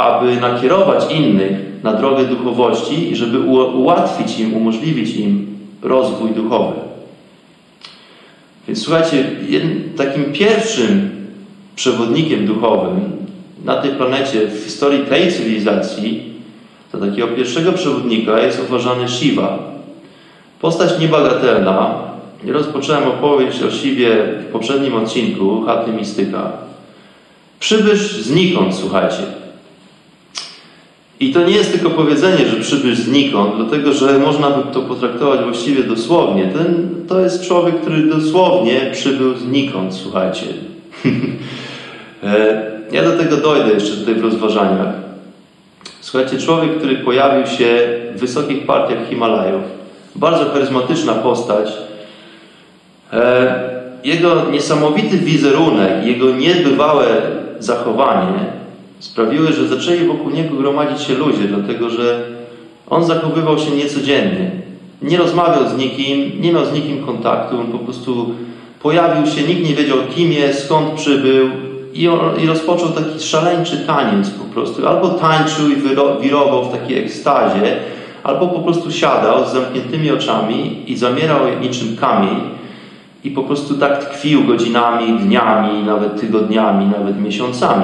aby 0.03 0.41
nakierować 0.41 1.11
innych 1.11 1.83
na 1.83 1.93
drogę 1.93 2.25
duchowości 2.25 3.11
i 3.11 3.15
żeby 3.15 3.39
ułatwić 3.75 4.39
im, 4.39 4.53
umożliwić 4.53 5.15
im 5.15 5.57
rozwój 5.81 6.31
duchowy. 6.31 6.75
Więc 8.67 8.81
słuchajcie, 8.81 9.25
takim 9.97 10.33
pierwszym 10.33 11.09
przewodnikiem 11.75 12.45
duchowym 12.45 13.01
na 13.65 13.75
tej 13.75 13.91
planecie 13.91 14.47
w 14.47 14.63
historii 14.63 15.05
tej 15.05 15.31
cywilizacji 15.31 16.33
za 16.93 16.99
takiego 16.99 17.27
pierwszego 17.27 17.71
przewodnika 17.71 18.39
jest 18.39 18.61
uważany 18.69 19.09
Shiva. 19.09 19.59
Postać 20.61 20.99
niebagatelna. 20.99 21.95
Rozpocząłem 22.47 23.07
opowieść 23.07 23.63
o 23.63 23.71
Siwie 23.71 24.09
w 24.39 24.51
poprzednim 24.51 24.95
odcinku 24.95 25.61
Chaty 25.61 25.91
Mistyka. 25.91 26.51
Przybysz 27.59 28.21
znikąd, 28.21 28.75
słuchajcie. 28.75 29.42
I 31.23 31.33
to 31.33 31.43
nie 31.43 31.55
jest 31.55 31.71
tylko 31.71 31.89
powiedzenie, 31.89 32.47
że 32.47 32.57
przybysz 32.57 32.97
znikąd, 32.97 33.55
dlatego 33.57 33.93
że 33.93 34.19
można 34.19 34.49
by 34.49 34.73
to 34.73 34.81
potraktować 34.81 35.39
właściwie 35.43 35.83
dosłownie. 35.83 36.43
Ten, 36.43 36.89
to 37.07 37.19
jest 37.19 37.47
człowiek, 37.47 37.81
który 37.81 38.05
dosłownie 38.05 38.89
przybył 38.93 39.37
znikąd, 39.37 39.93
słuchajcie. 39.93 40.45
E, 42.23 42.71
ja 42.91 43.03
do 43.03 43.17
tego 43.17 43.37
dojdę 43.37 43.73
jeszcze 43.73 43.97
tutaj 43.97 44.15
w 44.15 44.23
rozważaniach. 44.23 44.93
Słuchajcie, 46.01 46.37
człowiek, 46.37 46.77
który 46.77 46.95
pojawił 46.95 47.47
się 47.47 47.87
w 48.15 48.19
wysokich 48.19 48.65
partiach 48.65 49.09
Himalajów, 49.09 49.61
bardzo 50.15 50.45
charyzmatyczna 50.45 51.13
postać, 51.13 51.71
e, 53.13 53.69
jego 54.03 54.49
niesamowity 54.51 55.17
wizerunek, 55.17 56.05
jego 56.05 56.31
niebywałe 56.31 57.05
zachowanie 57.59 58.62
sprawiły, 59.03 59.53
że 59.53 59.67
zaczęli 59.67 60.07
wokół 60.07 60.29
niego 60.29 60.55
gromadzić 60.55 61.01
się 61.01 61.13
ludzie, 61.13 61.43
dlatego 61.43 61.89
że 61.89 62.23
on 62.89 63.05
zachowywał 63.05 63.59
się 63.59 63.71
niecodziennie. 63.71 64.51
Nie 65.01 65.17
rozmawiał 65.17 65.69
z 65.69 65.77
nikim, 65.77 66.41
nie 66.41 66.53
miał 66.53 66.65
z 66.65 66.73
nikim 66.73 67.05
kontaktu, 67.05 67.59
on 67.59 67.67
po 67.67 67.77
prostu 67.77 68.33
pojawił 68.81 69.27
się, 69.27 69.41
nikt 69.41 69.69
nie 69.69 69.75
wiedział 69.75 69.97
kim 70.15 70.31
jest, 70.31 70.65
skąd 70.65 70.91
przybył, 70.91 71.49
i, 71.93 72.07
on, 72.07 72.19
I 72.43 72.45
rozpoczął 72.45 72.89
taki 72.89 73.19
szaleńczy 73.19 73.77
taniec 73.87 74.29
po 74.29 74.53
prostu. 74.53 74.87
Albo 74.87 75.09
tańczył 75.09 75.69
i 75.69 75.75
wirował 76.21 76.65
w 76.65 76.71
takiej 76.71 77.03
ekstazie, 77.03 77.75
albo 78.23 78.47
po 78.47 78.59
prostu 78.59 78.91
siadał 78.91 79.45
z 79.45 79.53
zamkniętymi 79.53 80.11
oczami 80.11 80.83
i 80.87 80.97
zamierał 80.97 81.39
niczym 81.61 81.97
kamień 81.97 82.35
i 83.23 83.31
po 83.31 83.43
prostu 83.43 83.73
tak 83.73 84.05
tkwił 84.05 84.43
godzinami, 84.43 85.19
dniami, 85.19 85.83
nawet 85.83 86.21
tygodniami, 86.21 86.85
nawet 86.85 87.21
miesiącami. 87.21 87.83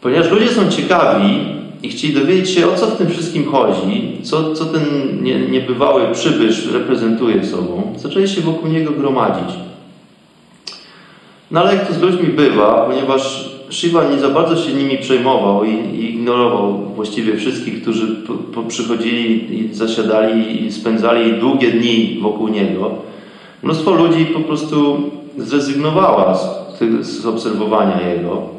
Ponieważ 0.00 0.30
ludzie 0.30 0.48
są 0.48 0.70
ciekawi 0.70 1.58
i 1.82 1.88
chcieli 1.88 2.14
dowiedzieć 2.14 2.50
się, 2.50 2.70
o 2.70 2.74
co 2.74 2.86
w 2.86 2.96
tym 2.96 3.08
wszystkim 3.08 3.50
chodzi, 3.50 4.16
co, 4.22 4.54
co 4.54 4.64
ten 4.64 4.82
nie, 5.22 5.38
niebywały 5.38 6.02
przybysz 6.12 6.72
reprezentuje 6.72 7.46
sobą, 7.46 7.92
zaczęli 7.96 8.28
się 8.28 8.40
wokół 8.40 8.68
niego 8.68 8.90
gromadzić. 8.90 9.54
No 11.50 11.60
ale 11.60 11.74
jak 11.74 11.88
to 11.88 11.94
z 11.94 12.00
ludźmi 12.00 12.28
bywa, 12.28 12.86
ponieważ 12.86 13.50
Shiva 13.70 14.04
nie 14.04 14.18
za 14.18 14.28
bardzo 14.28 14.56
się 14.56 14.72
nimi 14.72 14.98
przejmował 14.98 15.64
i, 15.64 15.70
i 15.70 16.14
ignorował 16.14 16.72
właściwie 16.72 17.36
wszystkich, 17.36 17.82
którzy 17.82 18.06
po, 18.06 18.34
po 18.34 18.62
przychodzili 18.62 19.58
i 19.60 19.74
zasiadali 19.74 20.66
i 20.66 20.72
spędzali 20.72 21.32
długie 21.32 21.70
dni 21.70 22.18
wokół 22.22 22.48
niego, 22.48 22.90
mnóstwo 23.62 23.90
ludzi 23.90 24.26
po 24.26 24.40
prostu 24.40 24.96
zrezygnowała 25.38 26.34
z, 26.34 27.06
z 27.06 27.26
obserwowania 27.26 28.08
jego, 28.08 28.57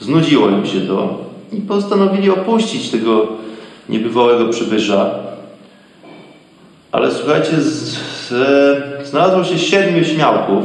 znudziło 0.00 0.48
im 0.48 0.66
się 0.66 0.80
to 0.80 1.18
i 1.52 1.60
postanowili 1.60 2.30
opuścić 2.30 2.90
tego 2.90 3.26
niebywałego 3.88 4.48
przybysza. 4.48 5.10
Ale 6.92 7.12
słuchajcie, 7.12 7.60
z, 7.60 7.98
z, 8.28 9.08
znalazło 9.08 9.44
się 9.44 9.58
siedmiu 9.58 10.04
śmiałków, 10.04 10.64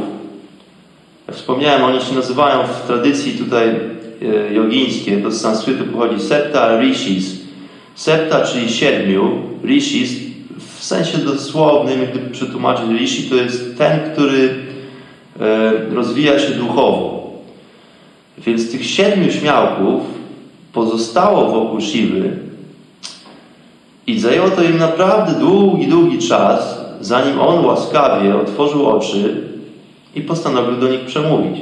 Wspomniałem, 1.32 1.84
oni 1.84 2.00
się 2.00 2.14
nazywają 2.14 2.66
w 2.66 2.86
tradycji 2.86 3.32
tutaj 3.32 3.68
e, 3.68 4.54
jogińskiej, 4.54 5.22
to 5.22 5.30
z 5.30 5.40
sanskrytu 5.40 5.84
pochodzi 5.84 6.22
septa 6.22 6.80
rishis. 6.80 7.40
Septa, 7.94 8.40
czyli 8.40 8.72
siedmiu, 8.72 9.42
rishis 9.64 10.12
w 10.78 10.84
sensie 10.84 11.18
dosłownym, 11.18 12.00
gdyby 12.10 12.30
przetłumaczyć 12.30 12.84
rishi, 12.98 13.30
to 13.30 13.34
jest 13.34 13.78
ten, 13.78 14.00
który 14.12 14.54
e, 15.40 15.72
rozwija 15.94 16.38
się 16.38 16.50
duchowo. 16.50 17.23
Więc 18.38 18.72
tych 18.72 18.86
siedmiu 18.86 19.32
śmiałków 19.32 20.02
pozostało 20.72 21.50
wokół 21.50 21.80
Siwy 21.80 22.30
i 24.06 24.20
zajęło 24.20 24.50
to 24.50 24.62
im 24.62 24.78
naprawdę 24.78 25.40
długi, 25.40 25.86
długi 25.86 26.18
czas, 26.18 26.80
zanim 27.00 27.40
on 27.40 27.64
łaskawie 27.64 28.36
otworzył 28.36 28.86
oczy 28.86 29.42
i 30.14 30.20
postanowił 30.20 30.76
do 30.76 30.88
nich 30.88 31.00
przemówić. 31.00 31.60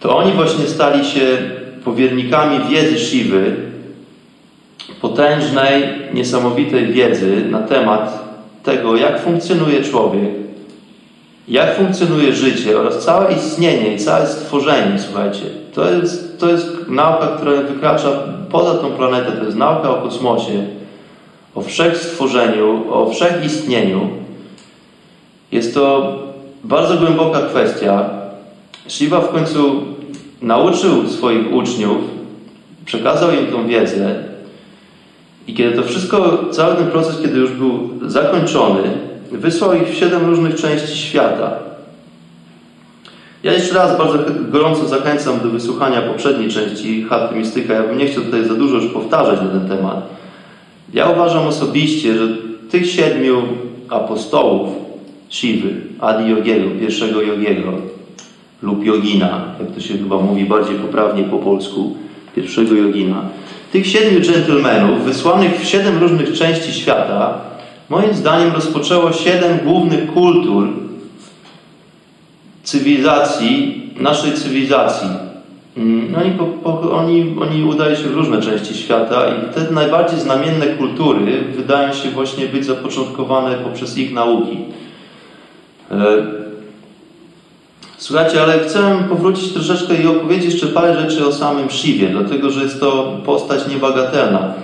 To 0.00 0.16
oni 0.16 0.32
właśnie 0.32 0.66
stali 0.66 1.04
się 1.04 1.38
powiernikami 1.84 2.74
wiedzy 2.74 2.98
Siwy, 2.98 3.56
potężnej, 5.00 5.82
niesamowitej 6.14 6.86
wiedzy 6.86 7.44
na 7.50 7.58
temat 7.58 8.28
tego, 8.62 8.96
jak 8.96 9.22
funkcjonuje 9.22 9.82
człowiek, 9.82 10.30
jak 11.48 11.76
funkcjonuje 11.76 12.32
życie 12.32 12.80
oraz 12.80 13.04
całe 13.04 13.32
istnienie 13.32 13.94
i 13.94 13.98
całe 13.98 14.26
stworzenie, 14.26 14.98
słuchajcie. 14.98 15.44
To 15.74 15.90
jest, 15.90 16.40
to 16.40 16.50
jest 16.50 16.88
nauka, 16.88 17.26
która 17.26 17.62
wykracza 17.62 18.08
poza 18.50 18.74
tą 18.74 18.90
planetę, 18.90 19.32
to 19.32 19.44
jest 19.44 19.56
nauka 19.56 19.90
o 19.90 20.02
kosmosie, 20.02 20.66
o 21.54 21.62
wszechstworzeniu, 21.62 22.92
o 22.92 23.10
wszechistnieniu. 23.10 24.08
Jest 25.52 25.74
to 25.74 26.14
bardzo 26.64 26.96
głęboka 26.96 27.40
kwestia. 27.40 28.10
Shiva 28.88 29.20
w 29.20 29.28
końcu 29.28 29.82
nauczył 30.42 31.08
swoich 31.08 31.52
uczniów, 31.52 31.98
przekazał 32.84 33.30
im 33.30 33.46
tą 33.46 33.66
wiedzę 33.66 34.14
i 35.46 35.54
kiedy 35.54 35.76
to 35.76 35.82
wszystko, 35.82 36.44
cały 36.50 36.76
ten 36.76 36.86
proces, 36.86 37.22
kiedy 37.22 37.38
już 37.38 37.50
był 37.50 37.90
zakończony, 38.06 38.82
wysłał 39.32 39.74
ich 39.74 39.88
w 39.88 39.94
siedem 39.94 40.26
różnych 40.26 40.54
części 40.54 40.96
świata. 40.96 41.50
Ja 43.42 43.52
jeszcze 43.52 43.74
raz 43.74 43.98
bardzo 43.98 44.18
gorąco 44.48 44.88
zachęcam 44.88 45.40
do 45.40 45.48
wysłuchania 45.48 46.02
poprzedniej 46.02 46.50
części 46.50 47.04
Hatty 47.04 47.34
Mistyka. 47.34 47.74
Ja 47.74 47.82
bym 47.82 47.98
nie 47.98 48.06
chciał 48.06 48.24
tutaj 48.24 48.44
za 48.44 48.54
dużo 48.54 48.76
już 48.76 48.92
powtarzać 48.92 49.40
na 49.40 49.48
ten 49.48 49.68
temat. 49.68 50.08
Ja 50.94 51.10
uważam 51.10 51.46
osobiście, 51.46 52.14
że 52.18 52.28
tych 52.70 52.90
siedmiu 52.90 53.42
apostołów 53.88 54.68
Shivy, 55.28 55.74
Adi 56.00 56.30
Yogiego, 56.30 56.70
pierwszego 56.80 57.22
Yogiego 57.22 57.72
lub 58.62 58.84
Yogina, 58.84 59.44
jak 59.60 59.74
to 59.74 59.80
się 59.80 59.98
chyba 59.98 60.18
mówi 60.18 60.44
bardziej 60.44 60.76
poprawnie 60.76 61.24
po 61.24 61.38
polsku, 61.38 61.96
pierwszego 62.36 62.74
Yogina. 62.74 63.22
Tych 63.72 63.86
siedmiu 63.86 64.20
dżentelmenów, 64.20 65.04
wysłanych 65.04 65.60
w 65.60 65.64
siedem 65.64 65.98
różnych 65.98 66.32
części 66.32 66.72
świata, 66.72 67.47
moim 67.88 68.14
zdaniem 68.14 68.52
rozpoczęło 68.52 69.12
siedem 69.12 69.58
głównych 69.64 70.12
kultur 70.12 70.68
cywilizacji, 72.62 73.82
naszej 73.96 74.32
cywilizacji. 74.32 75.08
Mm, 75.76 76.12
no 76.12 76.24
i 76.24 76.30
po, 76.30 76.44
po, 76.44 76.92
oni, 76.92 77.36
oni 77.40 77.64
udają 77.64 77.96
się 77.96 78.02
w 78.02 78.14
różne 78.14 78.42
części 78.42 78.74
świata 78.74 79.26
i 79.28 79.54
te 79.54 79.72
najbardziej 79.72 80.20
znamienne 80.20 80.66
kultury 80.66 81.42
wydają 81.56 81.92
się 81.92 82.10
właśnie 82.10 82.46
być 82.46 82.64
zapoczątkowane 82.64 83.56
poprzez 83.56 83.98
ich 83.98 84.12
nauki. 84.12 84.58
E, 85.90 85.96
słuchajcie, 87.98 88.42
ale 88.42 88.58
chcę 88.58 89.04
powrócić 89.08 89.52
troszeczkę 89.52 90.02
i 90.02 90.06
opowiedzieć 90.06 90.52
jeszcze 90.52 90.66
parę 90.66 91.00
rzeczy 91.00 91.26
o 91.26 91.32
samym 91.32 91.70
Shivie, 91.70 92.08
dlatego 92.08 92.50
że 92.50 92.62
jest 92.62 92.80
to 92.80 93.20
postać 93.24 93.68
niebagatelna. 93.68 94.54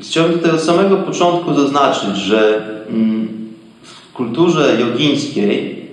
Chciałbym 0.00 0.38
tutaj 0.38 0.50
od 0.50 0.60
samego 0.60 0.96
początku 0.96 1.54
zaznaczyć, 1.54 2.16
że 2.16 2.62
mm, 2.90 3.28
w 3.82 4.12
kulturze 4.12 4.76
jogińskiej 4.80 5.84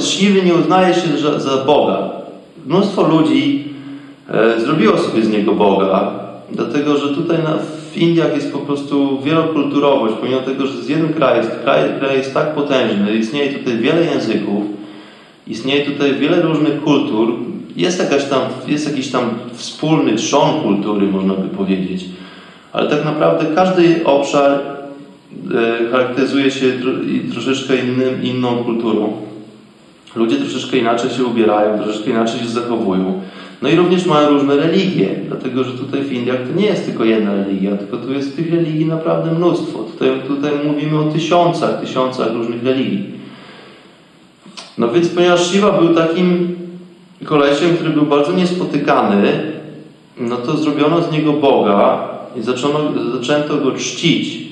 Shiva 0.00 0.44
nie 0.44 0.54
uznaje 0.54 0.94
się 0.94 1.00
za 1.38 1.56
Boga. 1.56 2.10
Mnóstwo 2.66 3.08
ludzi 3.08 3.64
e, 4.30 4.60
zrobiło 4.60 4.98
sobie 4.98 5.22
z 5.22 5.28
niego 5.28 5.52
Boga, 5.52 6.12
dlatego 6.52 6.96
że 6.98 7.08
tutaj 7.08 7.38
na, 7.38 7.58
w 7.92 7.96
Indiach 7.96 8.34
jest 8.34 8.52
po 8.52 8.58
prostu 8.58 9.20
wielokulturowość, 9.22 10.14
pomimo 10.20 10.40
tego, 10.40 10.66
że 10.66 10.82
z 10.82 10.88
jeden 10.88 11.12
kraj 11.12 11.38
jest, 11.38 11.50
kraj, 11.62 11.80
kraj 11.98 12.16
jest 12.16 12.34
tak 12.34 12.54
potężny, 12.54 13.16
istnieje 13.16 13.58
tutaj 13.58 13.78
wiele 13.78 14.04
języków, 14.04 14.64
istnieje 15.46 15.84
tutaj 15.84 16.14
wiele 16.14 16.42
różnych 16.42 16.82
kultur, 16.82 17.34
jest, 17.76 17.98
jakaś 17.98 18.24
tam, 18.24 18.40
jest 18.66 18.90
jakiś 18.90 19.10
tam 19.10 19.30
wspólny 19.52 20.16
trzon 20.16 20.60
kultury, 20.62 21.06
można 21.06 21.34
by 21.34 21.48
powiedzieć, 21.48 22.04
ale 22.74 22.90
tak 22.90 23.04
naprawdę 23.04 23.46
każdy 23.54 24.04
obszar 24.04 24.50
e, 24.50 25.90
charakteryzuje 25.90 26.50
się 26.50 26.72
troszeczkę 27.32 27.76
innym, 27.76 28.22
inną 28.22 28.64
kulturą. 28.64 29.12
Ludzie 30.16 30.36
troszeczkę 30.36 30.76
inaczej 30.76 31.10
się 31.10 31.24
ubierają, 31.24 31.78
troszeczkę 31.78 32.10
inaczej 32.10 32.40
się 32.40 32.46
zachowują. 32.46 33.20
No 33.62 33.68
i 33.68 33.76
również 33.76 34.06
mają 34.06 34.28
różne 34.28 34.56
religie, 34.56 35.08
dlatego 35.28 35.64
że 35.64 35.72
tutaj 35.72 36.02
w 36.02 36.12
Indiach 36.12 36.38
to 36.48 36.60
nie 36.60 36.66
jest 36.66 36.84
tylko 36.84 37.04
jedna 37.04 37.34
religia, 37.34 37.76
tylko 37.76 37.96
tu 37.96 38.12
jest 38.12 38.36
tych 38.36 38.52
religii 38.52 38.86
naprawdę 38.86 39.32
mnóstwo. 39.32 39.78
Tutaj, 39.78 40.08
tutaj 40.28 40.52
mówimy 40.66 40.98
o 40.98 41.04
tysiącach, 41.04 41.80
tysiącach 41.80 42.32
różnych 42.32 42.64
religii. 42.64 43.10
No 44.78 44.88
więc 44.88 45.08
ponieważ 45.08 45.46
Shiva 45.46 45.72
był 45.72 45.94
takim 45.94 46.56
kolesiem, 47.24 47.76
który 47.76 47.90
był 47.90 48.06
bardzo 48.06 48.32
niespotykany, 48.32 49.52
no 50.20 50.36
to 50.36 50.56
zrobiono 50.56 51.02
z 51.02 51.12
niego 51.12 51.32
Boga 51.32 52.13
i 52.36 52.42
zaczęto, 52.42 52.92
zaczęto 53.18 53.56
go 53.56 53.72
czcić. 53.72 54.44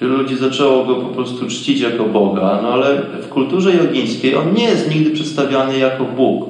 Wielu 0.00 0.16
ludzi 0.16 0.36
zaczęło 0.36 0.84
go 0.84 0.94
po 0.94 1.08
prostu 1.08 1.46
czcić 1.46 1.80
jako 1.80 2.04
Boga, 2.04 2.58
no 2.62 2.68
ale 2.72 3.02
w 3.22 3.28
kulturze 3.28 3.72
jogińskiej 3.74 4.36
on 4.36 4.54
nie 4.54 4.64
jest 4.64 4.94
nigdy 4.94 5.10
przedstawiany 5.10 5.78
jako 5.78 6.04
Bóg. 6.04 6.46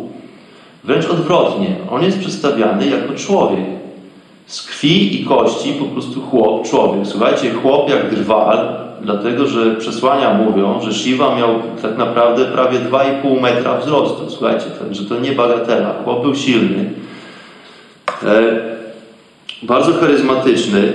Wręcz 0.85 1.07
odwrotnie, 1.07 1.77
on 1.91 2.03
jest 2.03 2.19
przedstawiany 2.19 2.87
jako 2.87 3.15
człowiek. 3.15 3.65
Z 4.47 4.63
krwi 4.63 5.23
i 5.23 5.25
kości 5.25 5.73
po 5.73 5.85
prostu 5.85 6.21
chłop, 6.21 6.69
człowiek. 6.69 7.07
Słuchajcie, 7.07 7.51
chłop 7.51 7.91
jak 7.91 8.15
drwal, 8.15 8.69
dlatego 9.03 9.47
że 9.47 9.77
przesłania 9.77 10.35
mówią, 10.35 10.81
że 10.83 10.95
Shiva 10.95 11.37
miał 11.37 11.49
tak 11.83 11.99
naprawdę 11.99 12.45
prawie 12.45 12.79
2,5 12.79 13.41
metra 13.41 13.79
wzrostu. 13.79 14.31
Słuchajcie, 14.31 14.67
że 14.91 15.05
to 15.05 15.21
nie 15.21 15.33
bagatela. 15.33 15.95
Chłop 16.05 16.23
był 16.23 16.35
silny, 16.35 16.91
e, 18.23 18.80
bardzo 19.63 19.93
charyzmatyczny, 19.93 20.93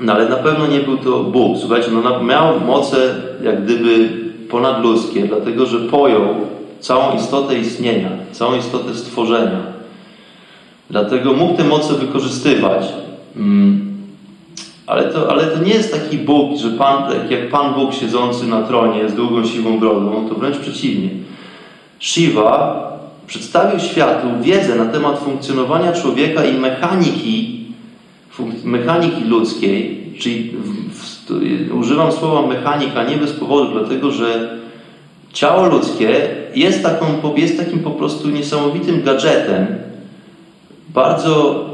no 0.00 0.12
ale 0.12 0.28
na 0.28 0.36
pewno 0.36 0.66
nie 0.66 0.80
był 0.80 0.96
to 0.96 1.24
Bóg. 1.24 1.58
Słuchajcie, 1.58 1.88
no 1.90 2.22
miał 2.22 2.60
moce 2.60 3.14
jak 3.42 3.64
gdyby 3.64 4.08
ponadludzkie, 4.50 5.22
dlatego 5.22 5.66
że 5.66 5.80
pojął 5.80 6.34
całą 6.80 7.16
istotę 7.16 7.58
istnienia, 7.58 8.10
całą 8.32 8.56
istotę 8.56 8.94
stworzenia. 8.94 9.60
Dlatego 10.90 11.32
mógł 11.32 11.56
te 11.56 11.64
moce 11.64 11.94
wykorzystywać. 11.94 12.86
Mm. 13.36 13.86
Ale 14.86 15.04
to, 15.04 15.30
ale 15.30 15.46
to 15.46 15.64
nie 15.64 15.74
jest 15.74 15.92
taki 15.92 16.18
Bóg, 16.18 16.58
że 16.58 16.70
Pan, 16.70 17.12
tak 17.12 17.30
jak 17.30 17.50
Pan 17.50 17.74
Bóg 17.74 17.94
siedzący 17.94 18.46
na 18.46 18.62
tronie 18.62 19.08
z 19.08 19.14
długą 19.14 19.46
siwą 19.46 19.78
brodą, 19.78 20.28
to 20.28 20.34
wręcz 20.34 20.58
przeciwnie. 20.58 21.08
Shiva 22.00 22.95
przedstawił 23.26 23.80
światu 23.80 24.26
wiedzę 24.42 24.74
na 24.74 24.84
temat 24.84 25.18
funkcjonowania 25.18 25.92
człowieka 25.92 26.44
i 26.44 26.58
mechaniki, 26.58 27.64
mechaniki 28.64 29.24
ludzkiej, 29.24 30.12
czyli 30.18 30.50
w, 30.50 30.94
w, 30.94 31.74
używam 31.74 32.12
słowa 32.12 32.46
mechanika 32.46 33.04
nie 33.04 33.16
bez 33.16 33.32
powodu, 33.32 33.72
dlatego 33.72 34.10
że 34.10 34.58
ciało 35.32 35.66
ludzkie 35.66 36.28
jest, 36.54 36.82
taką, 36.82 37.06
jest 37.36 37.58
takim 37.58 37.78
po 37.78 37.90
prostu 37.90 38.30
niesamowitym 38.30 39.02
gadżetem, 39.02 39.66
bardzo 40.88 41.64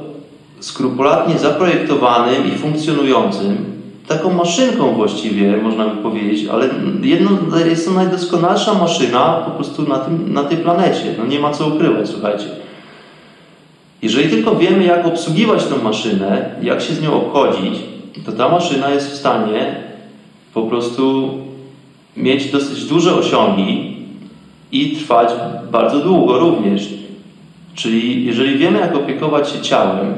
skrupulatnie 0.60 1.38
zaprojektowanym 1.38 2.54
i 2.54 2.58
funkcjonującym, 2.58 3.71
taką 4.08 4.34
maszynką 4.34 4.94
właściwie, 4.94 5.56
można 5.56 5.84
by 5.84 6.02
powiedzieć, 6.02 6.48
ale 6.48 6.68
jedno, 7.02 7.30
jest 7.66 7.86
to 7.86 7.94
najdoskonalsza 7.94 8.74
maszyna 8.74 9.42
po 9.44 9.50
prostu 9.50 9.82
na, 9.82 9.98
tym, 9.98 10.32
na 10.32 10.44
tej 10.44 10.58
planecie. 10.58 11.14
No 11.18 11.26
nie 11.26 11.40
ma 11.40 11.50
co 11.50 11.66
ukrywać, 11.66 12.08
słuchajcie. 12.08 12.46
Jeżeli 14.02 14.30
tylko 14.30 14.56
wiemy, 14.56 14.84
jak 14.84 15.06
obsługiwać 15.06 15.66
tą 15.66 15.82
maszynę, 15.82 16.50
jak 16.62 16.80
się 16.80 16.94
z 16.94 17.02
nią 17.02 17.14
obchodzić, 17.14 17.78
to 18.26 18.32
ta 18.32 18.48
maszyna 18.48 18.90
jest 18.90 19.10
w 19.10 19.16
stanie 19.16 19.74
po 20.54 20.62
prostu 20.62 21.30
mieć 22.16 22.52
dosyć 22.52 22.84
duże 22.84 23.14
osiągi 23.14 23.96
i 24.72 24.96
trwać 24.96 25.30
bardzo 25.72 25.98
długo 25.98 26.38
również. 26.38 26.88
Czyli 27.74 28.24
jeżeli 28.26 28.58
wiemy, 28.58 28.78
jak 28.78 28.96
opiekować 28.96 29.50
się 29.50 29.60
ciałem, 29.60 30.14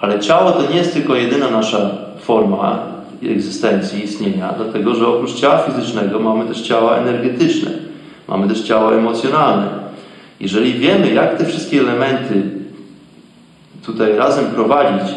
ale 0.00 0.20
ciało 0.20 0.52
to 0.52 0.70
nie 0.70 0.76
jest 0.76 0.92
tylko 0.92 1.14
jedyna 1.14 1.50
nasza 1.50 1.90
forma 2.20 2.95
egzystencji, 3.22 4.04
istnienia, 4.04 4.54
dlatego 4.56 4.94
że 4.94 5.08
oprócz 5.08 5.34
ciała 5.34 5.58
fizycznego 5.58 6.18
mamy 6.18 6.44
też 6.44 6.60
ciała 6.60 6.96
energetyczne, 6.96 7.70
mamy 8.28 8.48
też 8.48 8.62
ciało 8.62 8.94
emocjonalne. 8.94 9.68
Jeżeli 10.40 10.74
wiemy, 10.74 11.14
jak 11.14 11.38
te 11.38 11.44
wszystkie 11.44 11.80
elementy 11.80 12.42
tutaj 13.86 14.16
razem 14.16 14.46
prowadzić, 14.46 15.14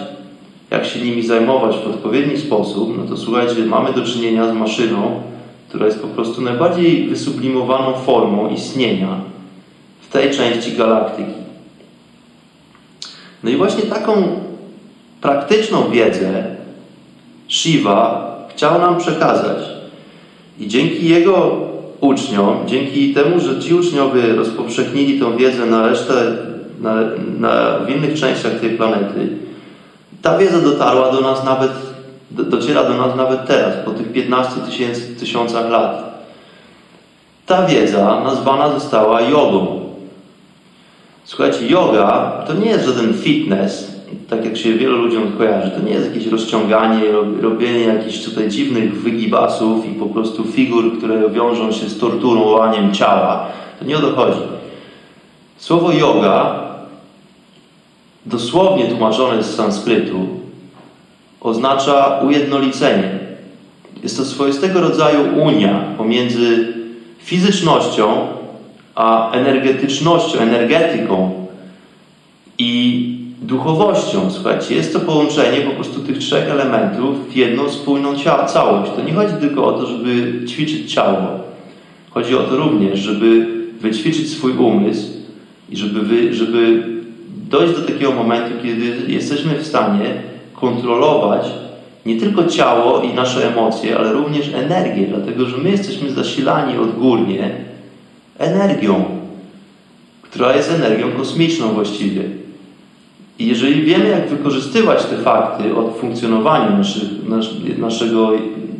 jak 0.72 0.86
się 0.86 1.00
nimi 1.00 1.24
zajmować 1.24 1.76
w 1.76 1.88
odpowiedni 1.88 2.38
sposób, 2.38 2.98
no 2.98 3.04
to 3.04 3.18
słuchajcie, 3.18 3.64
mamy 3.66 3.94
do 3.94 4.06
czynienia 4.06 4.52
z 4.52 4.54
maszyną, 4.54 5.22
która 5.70 5.86
jest 5.86 6.02
po 6.02 6.08
prostu 6.08 6.42
najbardziej 6.42 7.10
wysublimowaną 7.10 7.94
formą 7.94 8.50
istnienia 8.50 9.08
w 10.02 10.14
tej 10.14 10.32
części 10.32 10.72
galaktyki. 10.72 11.40
No 13.44 13.50
i 13.50 13.56
właśnie 13.56 13.84
taką 13.84 14.28
praktyczną 15.22 15.90
wiedzę 15.90 16.59
Shiva 17.50 18.30
chciał 18.50 18.80
nam 18.80 18.98
przekazać. 18.98 19.58
I 20.60 20.68
dzięki 20.68 21.10
jego 21.10 21.52
uczniom, 22.02 22.58
dzięki 22.66 23.14
temu, 23.14 23.40
że 23.40 23.60
ci 23.60 23.74
uczniowie 23.74 24.36
rozpowszechnili 24.36 25.20
tą 25.20 25.38
wiedzę 25.38 25.66
na 25.66 25.88
resztę, 25.88 26.14
na, 26.82 26.96
na, 27.40 27.80
w 27.80 27.90
innych 27.90 28.20
częściach 28.20 28.60
tej 28.60 28.70
planety, 28.70 29.30
ta 30.22 30.38
wiedza 30.38 30.60
dotarła 30.60 31.12
do 31.12 31.22
nas 31.22 31.44
nawet, 31.44 31.72
do, 32.32 32.44
dociera 32.44 32.84
do 32.84 32.94
nas 32.94 33.16
nawet 33.16 33.46
teraz, 33.46 33.76
po 33.86 33.92
tych 33.92 34.12
15 34.12 34.56
tysiącach 35.20 35.70
lat. 35.70 36.10
Ta 37.46 37.66
wiedza 37.66 38.22
nazwana 38.24 38.70
została 38.70 39.22
jogą. 39.22 39.80
Słuchajcie, 41.24 41.68
yoga 41.68 42.44
to 42.48 42.54
nie 42.54 42.70
jest 42.70 42.86
żaden 42.86 43.14
fitness, 43.14 43.99
tak 44.30 44.46
jak 44.46 44.58
się 44.58 44.74
wielu 44.74 44.98
ludziom 44.98 45.32
kojarzy. 45.38 45.72
To 45.72 45.82
nie 45.82 45.92
jest 45.92 46.08
jakieś 46.08 46.28
rozciąganie, 46.28 47.02
robienie 47.42 47.80
jakichś 47.80 48.26
tutaj 48.26 48.50
dziwnych 48.50 49.02
wygibasów 49.02 49.86
i 49.86 49.90
po 49.90 50.06
prostu 50.06 50.44
figur, 50.44 50.98
które 50.98 51.30
wiążą 51.30 51.72
się 51.72 51.90
z 51.90 52.00
torturowaniem 52.00 52.94
ciała. 52.94 53.46
To 53.80 53.86
nie 53.86 53.98
o 53.98 54.02
to 54.02 54.16
chodzi. 54.16 54.40
Słowo 55.58 55.92
yoga, 55.92 56.60
dosłownie 58.26 58.86
tłumaczone 58.86 59.44
z 59.44 59.56
sanskrytu, 59.56 60.28
oznacza 61.42 62.20
ujednolicenie. 62.28 63.20
Jest 64.04 64.18
to 64.18 64.26
swoistego 64.26 64.82
rodzaju 64.82 65.20
unia 65.42 65.84
pomiędzy 65.98 66.74
fizycznością 67.20 68.28
a 68.96 69.32
energetycznością, 69.32 70.40
energetyką 70.40 71.32
i 72.58 73.19
duchowością. 73.42 74.32
Słuchajcie, 74.32 74.76
jest 74.76 74.94
to 74.94 75.00
połączenie 75.00 75.62
po 75.62 75.72
prostu 75.72 76.00
tych 76.00 76.18
trzech 76.18 76.50
elementów 76.50 77.30
w 77.30 77.36
jedną 77.36 77.70
spójną 77.70 78.16
całość. 78.48 78.92
To 78.96 79.04
nie 79.04 79.14
chodzi 79.14 79.34
tylko 79.40 79.66
o 79.66 79.72
to, 79.72 79.88
żeby 79.88 80.46
ćwiczyć 80.48 80.94
ciało. 80.94 81.40
Chodzi 82.10 82.36
o 82.36 82.44
to 82.44 82.58
również, 82.58 83.00
żeby 83.00 83.48
wyćwiczyć 83.82 84.30
swój 84.30 84.58
umysł 84.58 85.08
i 85.70 85.78
żeby, 85.78 86.02
wy, 86.02 86.34
żeby 86.34 86.84
dojść 87.50 87.74
do 87.74 87.82
takiego 87.82 88.12
momentu, 88.12 88.52
kiedy 88.64 89.12
jesteśmy 89.12 89.56
w 89.56 89.68
stanie 89.68 90.14
kontrolować 90.54 91.46
nie 92.06 92.20
tylko 92.20 92.46
ciało 92.46 93.02
i 93.02 93.14
nasze 93.14 93.52
emocje, 93.54 93.98
ale 93.98 94.14
również 94.14 94.54
energię, 94.54 95.08
dlatego 95.08 95.46
że 95.46 95.58
my 95.58 95.72
jesteśmy 95.72 96.12
zasilani 96.12 96.78
odgórnie 96.78 97.52
energią, 98.38 99.06
która 100.22 100.56
jest 100.56 100.72
energią 100.72 101.12
kosmiczną 101.12 101.74
właściwie. 101.74 102.24
I 103.40 103.48
jeżeli 103.48 103.84
wiemy, 103.84 104.10
jak 104.10 104.30
wykorzystywać 104.30 105.06
te 105.06 105.18
fakty 105.18 105.76
od 105.76 105.98
funkcjonowania 105.98 106.70
naszych, 106.78 107.30
nas, 107.30 107.46
naszego 107.78 108.32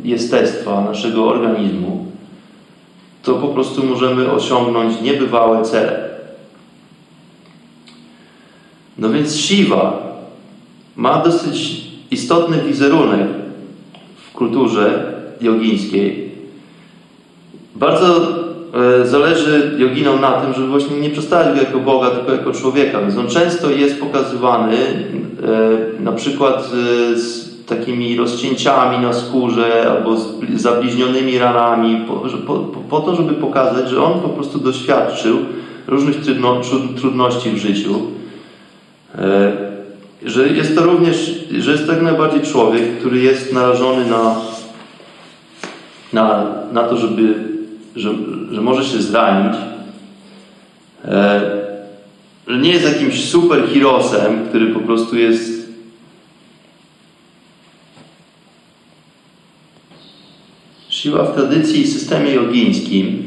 jestestwa, 0.04 0.80
naszego 0.80 1.28
organizmu, 1.28 2.06
to 3.22 3.34
po 3.34 3.48
prostu 3.48 3.86
możemy 3.86 4.32
osiągnąć 4.32 5.00
niebywałe 5.02 5.64
cele. 5.64 6.10
No 8.98 9.10
więc 9.10 9.34
Shiva 9.36 10.02
ma 10.96 11.22
dosyć 11.22 11.84
istotny 12.10 12.62
wizerunek 12.62 13.28
w 14.16 14.32
kulturze 14.32 15.12
jogińskiej. 15.40 16.30
Bardzo 17.74 18.39
zależy 19.04 19.76
joginom 19.78 20.20
na 20.20 20.32
tym, 20.32 20.54
żeby 20.54 20.66
właśnie 20.66 21.00
nie 21.00 21.10
przedstawiać 21.10 21.54
go 21.54 21.60
jako 21.60 21.78
Boga, 21.78 22.10
tylko 22.10 22.32
jako 22.32 22.52
człowieka. 22.52 23.00
Więc 23.00 23.16
on 23.16 23.26
często 23.26 23.70
jest 23.70 24.00
pokazywany 24.00 24.76
e, 24.76 26.02
na 26.02 26.12
przykład 26.12 26.70
e, 27.12 27.18
z 27.18 27.50
takimi 27.66 28.16
rozcięciami 28.16 28.98
na 28.98 29.12
skórze 29.12 29.90
albo 29.90 30.16
z 30.16 30.34
zabliźnionymi 30.56 31.38
ranami, 31.38 32.04
po, 32.08 32.14
po, 32.46 32.58
po 32.90 33.00
to, 33.00 33.16
żeby 33.16 33.34
pokazać, 33.34 33.88
że 33.88 34.02
on 34.02 34.20
po 34.20 34.28
prostu 34.28 34.58
doświadczył 34.58 35.38
różnych 35.86 36.20
trudno, 36.20 36.60
trudności 36.96 37.50
w 37.50 37.58
życiu. 37.58 37.94
Że 40.24 40.48
jest 40.48 40.74
to 40.74 40.82
również, 40.82 41.44
że 41.58 41.72
jest 41.72 41.86
tak 41.86 42.02
najbardziej 42.02 42.42
człowiek, 42.42 42.98
który 42.98 43.18
jest 43.18 43.52
narażony 43.52 44.06
na, 44.06 44.36
na, 46.12 46.44
na 46.72 46.82
to, 46.82 46.96
żeby 46.96 47.49
że, 48.00 48.10
że 48.50 48.60
może 48.60 48.84
się 48.84 49.02
zranić, 49.02 49.56
e, 51.04 51.40
że 52.46 52.58
nie 52.58 52.70
jest 52.70 52.84
jakimś 52.84 53.24
super 53.24 53.68
hirosem, 53.68 54.46
który 54.48 54.66
po 54.66 54.80
prostu 54.80 55.18
jest 55.18 55.60
Siła 61.00 61.24
w 61.24 61.34
tradycji 61.34 61.80
i 61.80 61.86
systemie 61.86 62.30
jogińskim, 62.30 63.22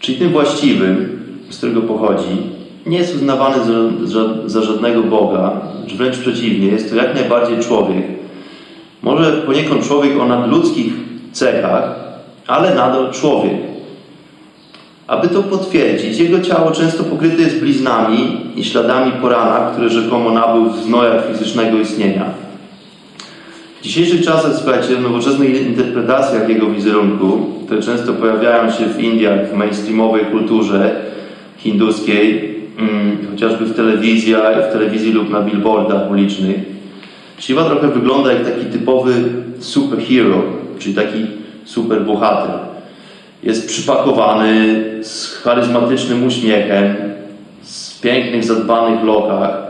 czyli 0.00 0.18
tym 0.18 0.28
właściwym, 0.28 1.18
z 1.50 1.56
którego 1.56 1.82
pochodzi, 1.82 2.36
nie 2.86 2.98
jest 2.98 3.14
uznawany 3.14 3.64
za, 3.64 4.06
za, 4.06 4.48
za, 4.48 4.62
żadnego 4.62 5.02
Boga, 5.02 5.60
wręcz 5.96 6.18
przeciwnie, 6.18 6.66
jest 6.66 6.90
to 6.90 6.96
jak 6.96 7.14
najbardziej 7.14 7.58
człowiek. 7.58 8.04
Może 9.02 9.32
poniekąd 9.32 9.86
człowiek 9.86 10.20
o 10.20 10.26
nadludzkich 10.26 10.92
cechach, 11.32 11.94
ale 12.46 12.74
nadal 12.74 13.12
człowiek. 13.12 13.75
Aby 15.06 15.28
to 15.28 15.42
potwierdzić, 15.42 16.18
jego 16.18 16.40
ciało 16.40 16.70
często 16.70 17.04
pokryte 17.04 17.42
jest 17.42 17.60
bliznami 17.60 18.40
i 18.56 18.64
śladami 18.64 19.12
po 19.20 19.28
ranach, 19.28 19.72
które 19.72 19.88
rzekomo 19.88 20.30
nabył 20.30 20.70
w 20.70 20.82
znojach 20.82 21.28
fizycznego 21.32 21.78
istnienia. 21.78 22.24
W 23.80 23.82
dzisiejszych 23.82 24.24
czasach, 24.24 24.52
słuchajcie, 24.56 24.96
w 24.96 25.02
nowoczesnych 25.02 25.66
interpretacjach 25.66 26.48
jego 26.48 26.66
wizerunku, 26.66 27.38
które 27.66 27.82
często 27.82 28.12
pojawiają 28.12 28.70
się 28.70 28.86
w 28.86 29.00
Indiach, 29.00 29.50
w 29.50 29.54
mainstreamowej 29.54 30.24
kulturze 30.24 31.00
hinduskiej, 31.58 32.54
hmm, 32.76 33.18
chociażby 33.30 33.64
w 33.64 33.76
telewizji, 33.76 34.34
w 34.68 34.72
telewizji 34.72 35.12
lub 35.12 35.30
na 35.30 35.40
billboardach 35.40 36.10
ulicznych, 36.10 36.56
Shiva 37.38 37.64
trochę 37.64 37.88
wygląda 37.88 38.32
jak 38.32 38.44
taki 38.44 38.66
typowy 38.66 39.12
superhero, 39.58 40.42
czyli 40.78 40.94
taki 40.94 41.26
super 41.64 42.04
bohater 42.04 42.75
jest 43.42 43.68
przypakowany 43.68 44.84
z 45.02 45.34
charyzmatycznym 45.34 46.26
uśmiechem, 46.26 46.94
z 47.62 48.00
pięknych, 48.00 48.44
zadbanych 48.44 49.04
lokach, 49.04 49.66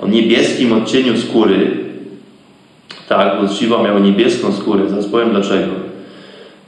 o 0.00 0.06
niebieskim 0.06 0.72
odcieniu 0.72 1.18
skóry. 1.18 1.70
Tak, 3.08 3.40
bo 3.40 3.48
Shiva 3.48 3.82
miał 3.82 3.98
niebieską 3.98 4.52
skórę, 4.52 4.88
zaraz 4.88 5.06
powiem 5.06 5.30
dlaczego. 5.30 5.72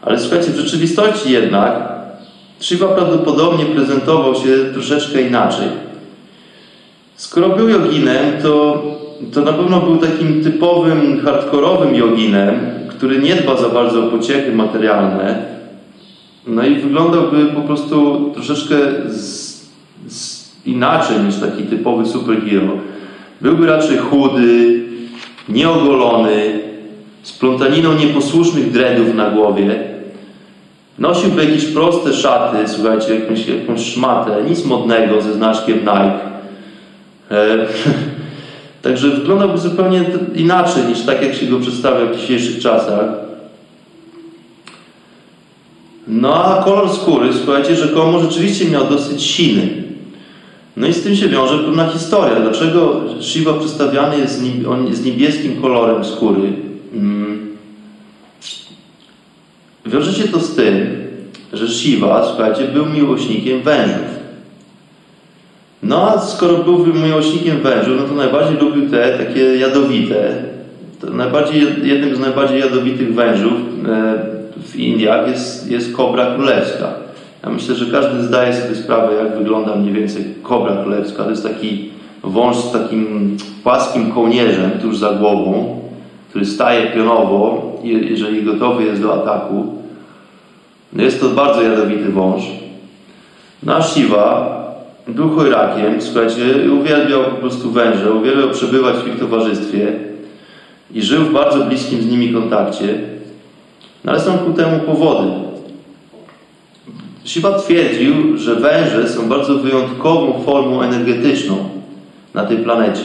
Ale 0.03 0.19
słuchajcie, 0.19 0.51
w 0.51 0.57
rzeczywistości 0.57 1.33
jednak 1.33 1.89
Shiva 2.61 2.89
prawdopodobnie 2.89 3.65
prezentował 3.65 4.35
się 4.35 4.73
troszeczkę 4.73 5.23
inaczej. 5.23 5.69
Skoro 7.17 7.49
był 7.49 7.69
joginem, 7.69 8.43
to, 8.43 8.83
to 9.33 9.41
na 9.41 9.53
pewno 9.53 9.81
był 9.81 9.97
takim 9.97 10.45
typowym, 10.45 11.21
hardkorowym 11.25 11.95
joginem, 11.95 12.61
który 12.89 13.19
nie 13.19 13.35
dba 13.35 13.57
za 13.57 13.69
bardzo 13.69 14.07
o 14.07 14.11
pociechy 14.11 14.53
materialne. 14.53 15.58
No 16.49 16.67
i 16.67 16.75
wyglądałby 16.75 17.47
po 17.47 17.61
prostu 17.61 18.31
troszeczkę 18.35 18.77
z, 19.09 19.63
z 20.09 20.49
inaczej 20.67 21.21
niż 21.21 21.37
taki 21.37 21.63
typowy 21.63 22.07
superhero. 22.07 22.73
Byłby 23.41 23.67
raczej 23.67 23.99
chudy, 23.99 24.83
nieogolony, 25.49 26.61
z 27.23 27.33
plątaniną 27.33 27.93
nieposłusznych 27.93 28.73
dreadów 28.73 29.15
na 29.15 29.31
głowie. 29.31 29.81
Nosiłby 30.99 31.45
jakieś 31.45 31.65
proste 31.65 32.13
szaty, 32.13 32.57
słuchajcie, 32.69 33.15
jakąś, 33.15 33.49
jakąś 33.49 33.81
szmatę, 33.81 34.45
nic 34.49 34.65
modnego 34.65 35.23
ze 35.23 35.33
znaczkiem 35.33 35.79
Nike. 35.79 36.21
E, 37.31 37.67
Także 38.83 39.09
wyglądałby 39.09 39.59
zupełnie 39.59 40.05
inaczej 40.35 40.85
niż 40.89 41.01
tak, 41.01 41.23
jak 41.23 41.35
się 41.35 41.47
go 41.47 41.61
przedstawia 41.61 42.07
w 42.07 42.17
dzisiejszych 42.17 42.59
czasach. 42.59 43.28
No 46.09 46.45
a 46.45 46.63
kolor 46.63 46.91
skóry, 46.91 47.29
słuchajcie, 47.33 47.77
rzekomo 47.77 48.21
rzeczywiście 48.21 48.71
miał 48.71 48.87
dosyć 48.87 49.23
siny. 49.23 49.69
No 50.77 50.87
i 50.87 50.93
z 50.93 51.03
tym 51.03 51.17
się 51.17 51.29
wiąże 51.29 51.59
pewna 51.59 51.89
historia. 51.89 52.41
Dlaczego 52.41 53.01
Shiva 53.21 53.53
przedstawiany 53.53 54.19
jest 54.19 54.43
z 54.93 55.05
niebieskim 55.05 55.63
kolorem 55.63 56.05
skóry? 56.05 56.53
Hmm. 56.93 57.57
Wiąże 59.87 60.13
się 60.13 60.29
to 60.29 60.41
z 60.41 60.55
tym, 60.55 60.87
że 61.53 61.69
Shiva, 61.69 62.27
słuchajcie, 62.29 62.65
był 62.65 62.87
miłośnikiem 62.87 63.63
wężów. 63.63 64.19
No 65.83 66.11
a 66.11 66.21
skoro 66.21 66.59
był 66.59 66.87
miłośnikiem 66.87 67.61
wężów, 67.61 68.01
no 68.01 68.09
to 68.09 68.15
najbardziej 68.15 68.57
lubił 68.57 68.91
te 68.91 69.19
takie 69.19 69.41
jadowite. 69.41 70.43
To 71.01 71.11
najbardziej, 71.11 71.63
jednym 71.83 72.17
z 72.17 72.21
najbardziej 72.21 72.61
jadowitych 72.61 73.15
wężów 73.15 73.53
e, 73.89 74.38
w 74.65 74.77
Indiach 74.77 75.29
jest, 75.29 75.71
jest 75.71 75.97
kobra 75.97 76.35
królewska. 76.35 76.89
Ja 77.45 77.51
myślę, 77.51 77.75
że 77.75 77.87
każdy 77.87 78.23
zdaje 78.23 78.55
sobie 78.55 78.75
sprawę, 78.75 79.15
jak 79.15 79.39
wygląda 79.39 79.77
mniej 79.77 79.93
więcej 79.93 80.25
kobra 80.43 80.77
królewska. 80.77 81.25
To 81.25 81.31
jest 81.31 81.43
taki 81.43 81.91
wąż 82.25 82.57
z 82.57 82.73
takim 82.73 83.37
płaskim 83.63 84.13
kołnierzem 84.13 84.71
tuż 84.71 84.99
za 84.99 85.11
głową, 85.11 85.81
który 86.31 86.47
staje 86.47 86.87
pionowo, 86.87 87.73
jeżeli 87.85 88.43
gotowy 88.43 88.85
jest 88.85 89.03
do 89.03 89.23
ataku. 89.23 89.75
No 90.93 91.03
jest 91.03 91.21
to 91.21 91.29
bardzo 91.29 91.63
jadowity 91.63 92.09
wąż. 92.09 92.43
No 93.63 93.83
Shiva 93.83 94.59
był 95.09 95.31
chojrakiem, 95.31 96.03
słuchajcie, 96.03 96.43
uwielbiał 96.81 97.25
po 97.25 97.37
prostu 97.37 97.71
węże, 97.71 98.13
uwielbiał 98.13 98.51
przebywać 98.51 98.97
w 98.97 99.09
ich 99.09 99.19
towarzystwie 99.19 99.93
i 100.95 101.03
żył 101.03 101.25
w 101.25 101.33
bardzo 101.33 101.65
bliskim 101.65 102.03
z 102.03 102.11
nimi 102.11 102.33
kontakcie. 102.33 103.18
No 104.05 104.13
ale 104.13 104.21
są 104.21 104.39
ku 104.39 104.53
temu 104.53 104.79
powody. 104.79 105.31
Shiva 107.25 107.59
twierdził, 107.59 108.39
że 108.39 108.55
węże 108.55 109.09
są 109.09 109.29
bardzo 109.29 109.55
wyjątkową 109.55 110.43
formą 110.45 110.83
energetyczną 110.83 111.57
na 112.35 112.47
tej 112.47 112.57
planecie. 112.57 113.03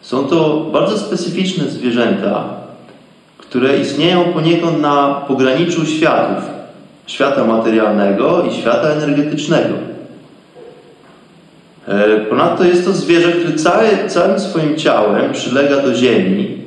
Są 0.00 0.24
to 0.24 0.66
bardzo 0.72 0.98
specyficzne 0.98 1.64
zwierzęta, 1.64 2.44
które 3.38 3.78
istnieją 3.78 4.24
poniekąd 4.24 4.80
na 4.80 5.24
pograniczu 5.28 5.86
światów. 5.86 6.44
Świata 7.06 7.44
materialnego 7.44 8.44
i 8.44 8.54
świata 8.54 8.88
energetycznego. 8.88 9.74
E, 11.88 12.20
ponadto 12.20 12.64
jest 12.64 12.84
to 12.84 12.92
zwierzę, 12.92 13.32
które 13.32 13.54
całe, 13.54 14.08
całym 14.08 14.40
swoim 14.40 14.76
ciałem 14.76 15.32
przylega 15.32 15.82
do 15.82 15.94
ziemi, 15.94 16.61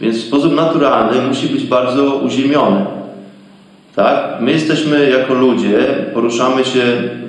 więc 0.00 0.16
w 0.16 0.26
sposób 0.26 0.54
naturalny 0.54 1.22
musi 1.28 1.46
być 1.46 1.64
bardzo 1.64 2.14
uziemione. 2.14 2.86
Tak? 3.96 4.40
My 4.40 4.52
jesteśmy 4.52 5.10
jako 5.10 5.34
ludzie, 5.34 5.78
poruszamy 6.14 6.64
się 6.64 6.82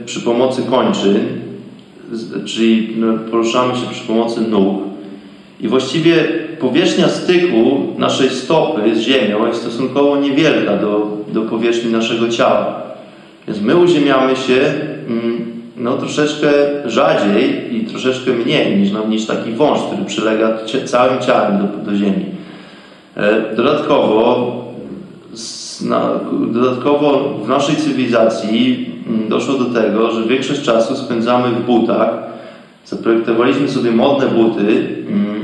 przy 0.05 0.21
pomocy 0.21 0.61
kończyn, 0.69 1.19
czyli 2.45 2.95
no, 2.97 3.13
poruszamy 3.31 3.75
się 3.75 3.85
przy 3.91 4.07
pomocy 4.07 4.41
nóg 4.41 4.83
i 5.61 5.67
właściwie 5.67 6.15
powierzchnia 6.59 7.09
styku 7.09 7.87
naszej 7.97 8.29
stopy 8.29 8.95
z 8.95 8.99
ziemią 8.99 9.47
jest 9.47 9.61
stosunkowo 9.61 10.17
niewielka 10.17 10.77
do, 10.77 11.17
do 11.33 11.41
powierzchni 11.41 11.91
naszego 11.91 12.29
ciała. 12.29 12.81
Więc 13.47 13.61
my 13.61 13.75
uziemiamy 13.75 14.35
się 14.35 14.73
mm, 15.09 15.45
no, 15.77 15.97
troszeczkę 15.97 16.47
rzadziej 16.85 17.75
i 17.75 17.85
troszeczkę 17.85 18.31
mniej 18.31 18.77
niż, 18.77 18.91
no, 18.91 19.07
niż 19.07 19.25
taki 19.25 19.51
wąż, 19.51 19.79
który 19.79 20.05
przylega 20.05 20.57
całym 20.85 21.21
ciałem 21.21 21.57
do, 21.57 21.91
do 21.91 21.97
ziemi. 21.97 22.25
E, 23.17 23.55
dodatkowo, 23.55 24.57
dodatkowo 26.51 27.39
w 27.45 27.47
naszej 27.47 27.75
cywilizacji 27.75 28.89
mm, 29.07 29.29
doszło 29.29 29.53
do 29.53 29.65
tego, 29.65 30.11
że 30.11 30.23
większość 30.23 30.61
czasu 30.61 30.95
spędzamy 30.95 31.49
w 31.49 31.65
butach. 31.65 32.09
Zaprojektowaliśmy 32.85 33.69
sobie 33.69 33.91
modne 33.91 34.27
buty, 34.27 34.61
mm, 35.07 35.43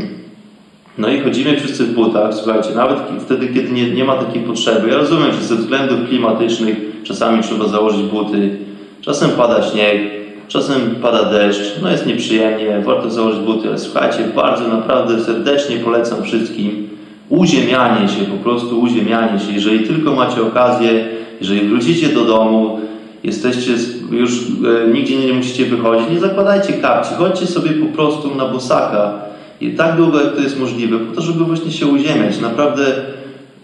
no 0.97 1.09
i 1.09 1.19
chodzimy 1.19 1.57
wszyscy 1.57 1.83
w 1.83 1.93
butach, 1.93 2.33
słuchajcie, 2.33 2.69
nawet 2.75 2.97
wtedy, 3.19 3.47
kiedy 3.47 3.71
nie, 3.71 3.89
nie 3.89 4.05
ma 4.05 4.15
takiej 4.15 4.41
potrzeby. 4.41 4.89
Ja 4.89 4.97
rozumiem, 4.97 5.33
że 5.33 5.43
ze 5.43 5.55
względów 5.55 6.09
klimatycznych 6.09 6.77
czasami 7.03 7.43
trzeba 7.43 7.67
założyć 7.67 8.01
buty, 8.01 8.57
czasem 9.01 9.29
pada 9.29 9.63
śnieg, 9.63 10.19
Czasem 10.49 10.95
pada 11.01 11.23
deszcz, 11.23 11.81
no 11.81 11.91
jest 11.91 12.05
nieprzyjemnie, 12.05 12.81
warto 12.85 13.11
założyć 13.11 13.39
buty, 13.39 13.67
ale 13.67 13.79
słuchajcie, 13.79 14.17
bardzo 14.35 14.67
naprawdę 14.67 15.23
serdecznie 15.23 15.77
polecam 15.77 16.23
wszystkim 16.23 16.89
uziemianie 17.29 18.07
się, 18.07 18.21
po 18.25 18.37
prostu 18.37 18.81
uziemianie 18.81 19.39
się. 19.39 19.53
Jeżeli 19.53 19.87
tylko 19.87 20.15
macie 20.15 20.41
okazję, 20.41 21.05
jeżeli 21.41 21.67
wrócicie 21.67 22.09
do 22.09 22.25
domu, 22.25 22.79
jesteście 23.23 23.71
już 24.11 24.31
e, 24.31 24.93
nigdzie 24.93 25.17
nie 25.27 25.33
musicie 25.33 25.65
wychodzić, 25.65 26.09
nie 26.09 26.19
zakładajcie 26.19 26.73
kapci, 26.73 27.13
chodźcie 27.13 27.47
sobie 27.47 27.71
po 27.71 27.85
prostu 27.85 28.35
na 28.35 28.45
bosaka 28.45 29.13
i 29.61 29.71
tak 29.71 29.97
długo 29.97 30.21
jak 30.21 30.35
to 30.35 30.41
jest 30.41 30.59
możliwe, 30.59 30.99
po 30.99 31.15
to, 31.15 31.21
żeby 31.21 31.43
właśnie 31.45 31.71
się 31.71 31.87
uziemiać. 31.87 32.39
Naprawdę 32.39 32.85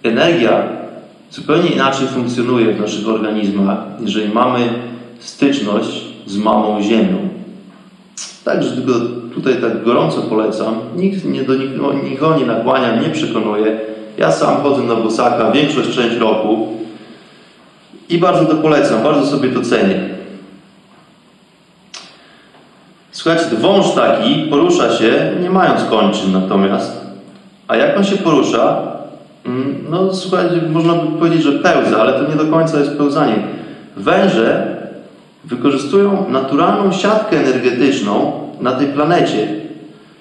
energia 0.03 0.63
zupełnie 1.31 1.69
inaczej 1.69 2.07
funkcjonuje 2.07 2.73
w 2.73 2.81
naszych 2.81 3.07
organizmach, 3.07 3.77
jeżeli 4.01 4.33
mamy 4.33 4.59
styczność 5.19 6.01
z 6.25 6.37
mamą 6.37 6.81
ziemią. 6.81 7.29
Także 8.43 8.71
tylko 8.71 8.91
tutaj 9.35 9.55
tak 9.61 9.83
gorąco 9.83 10.21
polecam. 10.21 10.75
Nikt 10.95 11.25
nie, 11.25 11.43
do 11.43 11.55
nikogo, 11.55 11.93
nikogo 11.93 12.37
nie 12.37 12.45
nakłania, 12.45 13.01
nie 13.01 13.09
przekonuje. 13.09 13.79
Ja 14.17 14.31
sam 14.31 14.57
chodzę 14.63 14.83
na 14.83 14.95
bosaka 14.95 15.51
większość 15.51 15.95
część 15.95 16.17
roku 16.17 16.67
i 18.09 18.17
bardzo 18.17 18.45
to 18.45 18.55
polecam, 18.55 19.03
bardzo 19.03 19.25
sobie 19.25 19.49
to 19.49 19.61
cenię. 19.61 19.99
Słuchajcie, 23.11 23.55
wąż 23.61 23.91
taki 23.95 24.47
porusza 24.49 24.97
się 24.97 25.31
nie 25.41 25.49
mając 25.49 25.83
kończyn 25.83 26.31
natomiast. 26.31 27.05
A 27.67 27.75
jak 27.75 27.97
on 27.97 28.03
się 28.03 28.17
porusza? 28.17 28.77
Mm, 29.45 29.85
no 29.89 30.13
słuchajcie, 30.13 30.61
można 30.71 30.93
by 30.93 31.19
powiedzieć, 31.19 31.43
że 31.43 31.51
pełza, 31.51 32.01
ale 32.01 32.13
to 32.13 32.29
nie 32.29 32.35
do 32.35 32.45
końca 32.45 32.79
jest 32.79 32.97
pełzanie. 32.97 33.35
Węże 33.97 34.75
wykorzystują 35.43 36.25
naturalną 36.29 36.91
siatkę 36.91 37.37
energetyczną 37.37 38.44
na 38.65 38.71
tej 38.71 38.87
planecie. 38.87 39.47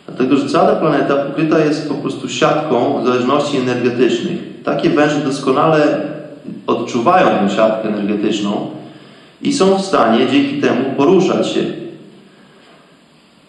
Dlatego, 0.07 0.37
że 0.37 0.48
cała 0.48 0.76
planeta 0.76 1.16
pokryta 1.16 1.59
jest 1.59 1.88
po 1.88 1.94
prostu 1.94 2.28
siatką 2.28 3.04
zależności 3.04 3.57
energetycznych. 3.57 4.38
Takie 4.64 4.90
węże 4.90 5.16
doskonale 5.16 6.00
odczuwają 6.66 7.26
tę 7.26 7.54
siatkę 7.54 7.88
energetyczną 7.88 8.70
i 9.42 9.52
są 9.52 9.78
w 9.78 9.85
stanie 9.85 10.26
dzięki 10.33 10.61
temu 10.61 10.85
poruszać 10.96 11.48
się. 11.48 11.61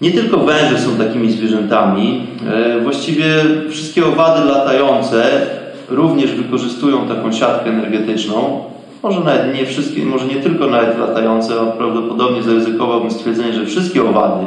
Nie 0.01 0.11
tylko 0.11 0.37
węże 0.37 0.79
są 0.79 0.95
takimi 0.95 1.31
zwierzętami, 1.31 2.27
e, 2.47 2.79
właściwie 2.79 3.25
wszystkie 3.69 4.05
owady 4.05 4.45
latające 4.45 5.47
również 5.89 6.31
wykorzystują 6.31 7.07
taką 7.07 7.31
siatkę 7.31 7.69
energetyczną 7.69 8.63
może 9.05 9.19
nawet 9.19 9.53
nie 9.53 9.65
wszystkie, 9.65 10.05
może 10.05 10.25
nie 10.25 10.35
tylko 10.35 10.67
nawet 10.67 10.99
latające, 10.99 11.53
prawdopodobnie 11.77 12.43
zaryzykowałbym 12.43 13.11
stwierdzenie, 13.11 13.53
że 13.53 13.65
wszystkie 13.65 14.09
owady 14.09 14.45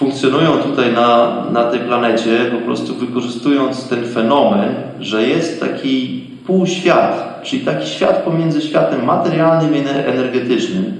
funkcjonują 0.00 0.58
tutaj 0.58 0.92
na, 0.92 1.36
na 1.52 1.64
tej 1.64 1.80
planecie, 1.80 2.30
po 2.52 2.64
prostu 2.64 2.94
wykorzystując 2.94 3.88
ten 3.88 4.04
fenomen, 4.04 4.74
że 5.00 5.28
jest 5.28 5.60
taki 5.60 6.24
półświat, 6.46 7.40
czyli 7.42 7.64
taki 7.64 7.86
świat 7.86 8.22
pomiędzy 8.22 8.60
światem 8.60 9.04
materialnym 9.04 9.76
i 9.76 9.78
energetycznym. 9.88 10.94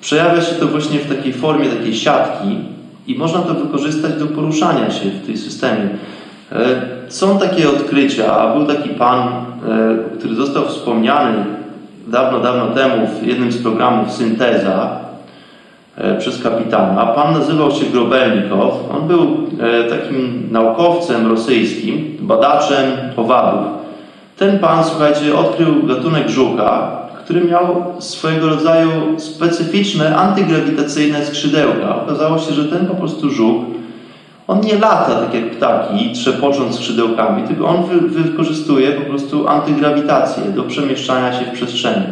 Przejawia 0.00 0.40
się 0.40 0.54
to 0.54 0.66
właśnie 0.66 0.98
w 0.98 1.16
takiej 1.16 1.32
formie 1.32 1.68
takiej 1.68 1.94
siatki 1.94 2.58
i 3.06 3.14
można 3.14 3.38
to 3.38 3.54
wykorzystać 3.54 4.14
do 4.14 4.26
poruszania 4.26 4.90
się 4.90 5.10
w 5.10 5.26
tym 5.26 5.36
systemie. 5.36 5.88
E, 6.52 6.82
są 7.08 7.38
takie 7.38 7.70
odkrycia, 7.70 8.36
a 8.36 8.56
był 8.56 8.66
taki 8.66 8.88
pan, 8.88 9.28
e, 9.28 9.34
który 10.18 10.34
został 10.34 10.68
wspomniany 10.68 11.44
dawno, 12.06 12.40
dawno 12.40 12.66
temu 12.66 13.06
w 13.06 13.26
jednym 13.26 13.52
z 13.52 13.62
programów 13.62 14.12
Synteza 14.12 15.07
przez 16.18 16.42
kapitana. 16.42 17.06
Pan 17.06 17.32
nazywał 17.32 17.70
się 17.70 17.84
Grobelnikow. 17.86 18.72
On 18.96 19.08
był 19.08 19.20
e, 19.60 19.84
takim 19.84 20.48
naukowcem 20.50 21.26
rosyjskim, 21.26 22.16
badaczem 22.20 22.84
owadów. 23.16 23.78
Ten 24.36 24.58
pan, 24.58 24.84
słuchajcie, 24.84 25.38
odkrył 25.38 25.82
gatunek 25.86 26.28
żuka, 26.28 26.98
który 27.24 27.44
miał 27.44 27.84
swojego 27.98 28.48
rodzaju 28.48 28.90
specyficzne, 29.16 30.16
antygrawitacyjne 30.16 31.26
skrzydełka. 31.26 32.02
Okazało 32.02 32.38
się, 32.38 32.52
że 32.52 32.64
ten 32.64 32.86
po 32.86 32.94
prostu 32.94 33.30
żuk, 33.30 33.64
on 34.48 34.60
nie 34.60 34.78
lata 34.78 35.14
tak 35.14 35.34
jak 35.34 35.50
ptaki, 35.50 36.12
trzepocząc 36.12 36.76
skrzydełkami, 36.76 37.42
tylko 37.42 37.66
on 37.66 37.84
wy, 37.84 38.00
wykorzystuje 38.00 38.92
po 38.92 39.10
prostu 39.10 39.48
antygrawitację 39.48 40.42
do 40.44 40.62
przemieszczania 40.62 41.32
się 41.32 41.44
w 41.44 41.52
przestrzeni. 41.52 42.06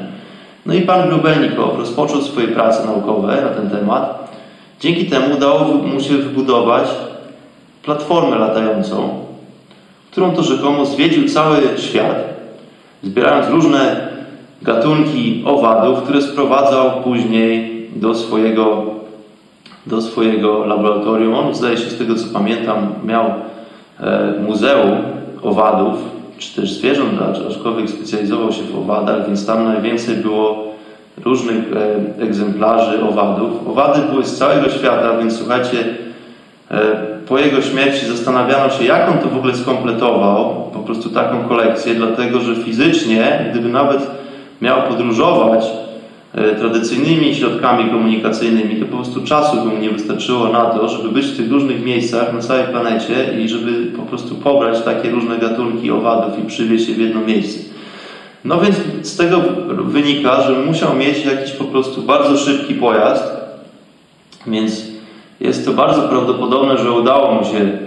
No 0.67 0.75
i 0.75 0.83
pan 0.83 1.09
Grubelnikow 1.09 1.79
rozpoczął 1.79 2.23
swoje 2.23 2.49
prace 2.49 2.87
naukowe 2.87 3.43
na 3.43 3.49
ten 3.49 3.71
temat. 3.71 4.33
Dzięki 4.81 5.07
temu 5.07 5.35
udało 5.37 5.65
mu 5.65 6.01
się 6.01 6.15
wybudować 6.15 6.89
platformę 7.83 8.39
latającą, 8.39 9.09
którą 10.11 10.33
to 10.33 10.43
rzekomo 10.43 10.87
zwiedził 10.87 11.29
cały 11.29 11.57
świat, 11.77 12.17
zbierając 13.03 13.49
różne 13.51 14.09
gatunki 14.63 15.43
owadów, 15.47 16.03
które 16.03 16.23
sprowadzał 16.23 16.91
później 17.05 17.87
do 17.97 18.15
swojego, 18.15 18.83
do 19.87 20.03
swojego 20.03 20.65
laboratorium. 20.65 21.35
On, 21.35 21.55
zdaje 21.55 21.77
się, 21.77 21.91
z 21.91 21.99
tego 21.99 22.15
co 22.15 22.27
pamiętam, 22.33 22.95
miał 23.05 23.25
e, 24.01 24.35
muzeum 24.47 24.97
owadów, 25.43 26.16
czy 26.39 26.61
też 26.61 26.73
zwierząt, 26.73 27.21
aczkolwiek 27.49 27.91
specjalizował 27.91 28.53
się 28.53 28.63
w 28.63 28.79
owadach, 28.79 29.27
więc 29.27 29.47
tam 29.47 29.65
najwięcej 29.65 30.17
było 30.17 30.67
różnych 31.25 31.65
e, 31.73 32.23
egzemplarzy 32.23 33.03
owadów. 33.03 33.69
Owady 33.69 34.01
były 34.11 34.25
z 34.25 34.39
całego 34.39 34.71
świata, 34.71 35.19
więc 35.19 35.39
słuchajcie, 35.39 35.85
e, 36.71 36.97
po 37.29 37.39
jego 37.39 37.63
śmierci 37.63 38.07
zastanawiano 38.07 38.71
się, 38.71 38.85
jak 38.85 39.09
on 39.09 39.19
to 39.19 39.29
w 39.29 39.37
ogóle 39.37 39.57
skompletował, 39.57 40.71
po 40.73 40.79
prostu 40.79 41.11
taką 41.11 41.49
kolekcję, 41.49 41.95
dlatego 41.95 42.41
że 42.41 42.57
fizycznie, 42.57 43.49
gdyby 43.51 43.69
nawet 43.69 44.11
miał 44.61 44.83
podróżować 44.83 45.65
tradycyjnymi 46.59 47.35
środkami 47.35 47.91
komunikacyjnymi, 47.91 48.77
to 48.77 48.87
po 48.87 48.97
prostu 48.97 49.25
czasu 49.25 49.57
by 49.57 49.69
mu 49.69 49.79
nie 49.79 49.91
wystarczyło 49.91 50.49
na 50.49 50.65
to, 50.65 50.89
żeby 50.89 51.09
być 51.09 51.27
w 51.27 51.37
tych 51.37 51.53
różnych 51.53 51.85
miejscach 51.85 52.33
na 52.33 52.41
całej 52.41 52.65
planecie 52.65 53.15
i 53.41 53.49
żeby 53.49 53.87
po 53.87 54.03
prostu 54.03 54.35
pobrać 54.35 54.83
takie 54.83 55.11
różne 55.11 55.39
gatunki 55.39 55.91
owadów 55.91 56.39
i 56.39 56.47
przywieźć 56.47 56.89
je 56.89 56.95
w 56.95 56.99
jedno 56.99 57.21
miejsce. 57.21 57.75
No 58.45 58.61
więc 58.61 58.77
z 59.03 59.17
tego 59.17 59.41
wynika, 59.85 60.43
że 60.43 60.53
musiał 60.67 60.97
mieć 60.97 61.25
jakiś 61.25 61.53
po 61.53 61.65
prostu 61.65 62.03
bardzo 62.03 62.37
szybki 62.37 62.75
pojazd, 62.75 63.25
więc 64.47 64.87
jest 65.41 65.67
to 65.67 65.73
bardzo 65.73 66.03
prawdopodobne, 66.03 66.79
że 66.79 66.93
udało 66.93 67.35
mu 67.35 67.45
się 67.45 67.79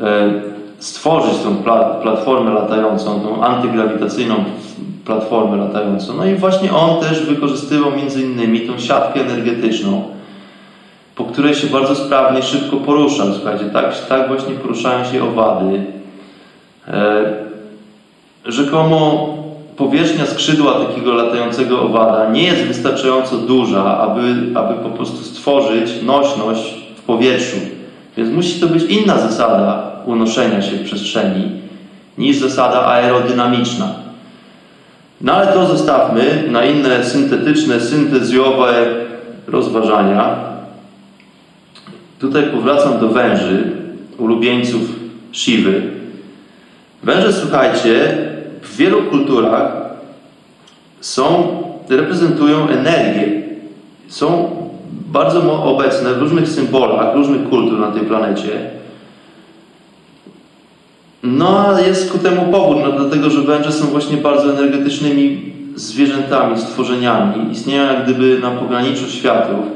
e, 0.00 0.32
stworzyć 0.78 1.38
tą 1.42 1.56
platformę 2.02 2.50
latającą, 2.50 3.20
tą 3.20 3.44
antygrawitacyjną 3.44 4.34
platformę 5.04 5.56
latającą. 5.56 6.16
No 6.16 6.24
i 6.24 6.34
właśnie 6.34 6.72
on 6.72 7.00
też 7.00 7.26
wykorzystywał 7.26 7.90
między 7.96 8.22
innymi 8.22 8.60
tą 8.60 8.78
siatkę 8.78 9.20
energetyczną, 9.20 10.02
po 11.16 11.24
której 11.24 11.54
się 11.54 11.66
bardzo 11.66 11.94
sprawnie, 11.94 12.42
szybko 12.42 12.76
poruszał. 12.76 13.26
Słuchajcie, 13.34 13.64
tak, 13.64 14.06
tak 14.06 14.28
właśnie 14.28 14.54
poruszają 14.54 15.04
się 15.04 15.24
owady. 15.24 15.84
E, 16.88 17.24
rzekomo 18.44 19.28
powierzchnia 19.76 20.26
skrzydła 20.26 20.72
takiego 20.72 21.14
latającego 21.14 21.82
owada 21.82 22.30
nie 22.30 22.42
jest 22.42 22.62
wystarczająco 22.62 23.36
duża, 23.36 23.98
aby, 23.98 24.20
aby 24.54 24.74
po 24.74 24.90
prostu 24.90 25.24
stworzyć 25.24 26.02
nośność 26.02 26.74
w 26.96 27.02
powietrzu. 27.02 27.56
Więc 28.16 28.30
musi 28.30 28.60
to 28.60 28.66
być 28.66 28.82
inna 28.82 29.18
zasada 29.18 29.90
unoszenia 30.06 30.62
się 30.62 30.70
w 30.70 30.84
przestrzeni 30.84 31.44
niż 32.18 32.36
zasada 32.36 32.86
aerodynamiczna. 32.86 33.94
No 35.20 35.32
ale 35.32 35.52
to 35.52 35.66
zostawmy 35.66 36.44
na 36.50 36.64
inne 36.64 37.04
syntetyczne, 37.04 37.80
syntezjowe 37.80 38.86
rozważania. 39.46 40.36
Tutaj 42.18 42.42
powracam 42.42 43.00
do 43.00 43.08
węży, 43.08 43.72
ulubieńców 44.18 44.80
Shiwy. 45.32 45.82
Węże, 47.02 47.32
słuchajcie, 47.32 48.18
w 48.62 48.76
wielu 48.76 49.02
kulturach 49.02 49.72
są, 51.00 51.56
reprezentują 51.88 52.68
energię. 52.68 53.42
Są 54.08 54.50
bardzo 54.90 55.64
obecne 55.64 56.14
w 56.14 56.18
różnych 56.18 56.48
symbolach, 56.48 57.14
różnych 57.14 57.48
kultur 57.48 57.78
na 57.78 57.90
tej 57.90 58.02
planecie. 58.02 58.79
No, 61.22 61.68
a 61.68 61.80
jest 61.80 62.12
ku 62.12 62.18
temu 62.18 62.52
powód, 62.52 62.78
no, 62.82 62.92
dlatego 62.92 63.30
że 63.30 63.42
węże 63.42 63.72
są 63.72 63.86
właśnie 63.86 64.16
bardzo 64.16 64.52
energetycznymi 64.52 65.52
zwierzętami, 65.74 66.58
stworzeniami. 66.58 67.52
Istnieją 67.52 67.84
jak 67.84 68.04
gdyby 68.04 68.38
na 68.38 68.50
pograniczu 68.50 69.10
światów. 69.10 69.66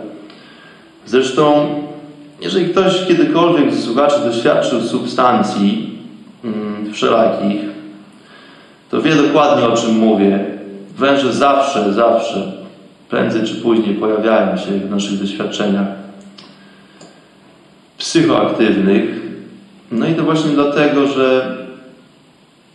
Zresztą, 1.07 1.67
jeżeli 2.41 2.69
ktoś 2.69 3.07
kiedykolwiek 3.07 3.75
z 3.75 3.85
słuchaczy 3.85 4.17
doświadczył 4.25 4.81
substancji 4.81 5.99
mm, 6.45 6.93
wszelakich, 6.93 7.61
to 8.91 9.03
wie 9.03 9.15
dokładnie 9.15 9.69
o 9.69 9.77
czym 9.77 9.99
mówię. 9.99 10.45
Węże 10.99 11.33
zawsze, 11.33 11.93
zawsze, 11.93 12.53
prędzej 13.09 13.43
czy 13.45 13.55
później 13.55 13.95
pojawiają 13.95 14.57
się 14.57 14.73
w 14.73 14.91
naszych 14.91 15.21
doświadczeniach 15.21 15.87
psychoaktywnych, 17.99 19.24
no 19.95 20.07
i 20.07 20.15
to 20.15 20.23
właśnie 20.23 20.51
dlatego, 20.51 21.07
że 21.07 21.57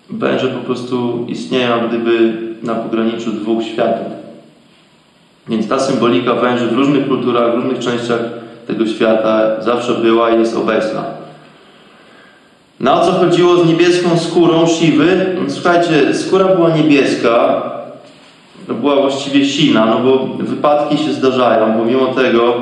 węże 0.10 0.48
po 0.48 0.60
prostu 0.60 1.26
istnieją 1.28 1.88
gdyby 1.88 2.34
na 2.64 2.76
pograniczu 2.76 3.32
dwóch 3.32 3.64
światów. 3.64 4.08
Więc 5.48 5.68
ta 5.68 5.80
symbolika 5.80 6.34
węży 6.34 6.68
w 6.68 6.74
różnych 6.74 7.08
kulturach, 7.08 7.52
w 7.52 7.56
różnych 7.56 7.80
częściach 7.80 8.20
tego 8.68 8.88
świata 8.88 9.62
zawsze 9.62 9.94
była 9.94 10.30
i 10.30 10.40
jest 10.40 10.58
obecna. 10.58 11.04
Na 12.80 13.00
co 13.00 13.12
chodziło 13.12 13.58
z 13.58 13.68
niebieską 13.68 14.20
skórą 14.20 14.68
siwy? 14.68 15.26
No, 15.36 15.50
słuchajcie, 15.50 16.14
skóra 16.14 16.56
była 16.56 16.70
niebieska, 16.70 17.62
była 18.68 18.96
właściwie 18.96 19.46
sina, 19.46 19.86
no 19.86 20.00
bo 20.00 20.26
wypadki 20.44 20.98
się 20.98 21.14
zdarzają, 21.14 21.74
pomimo 21.74 22.06
tego, 22.06 22.54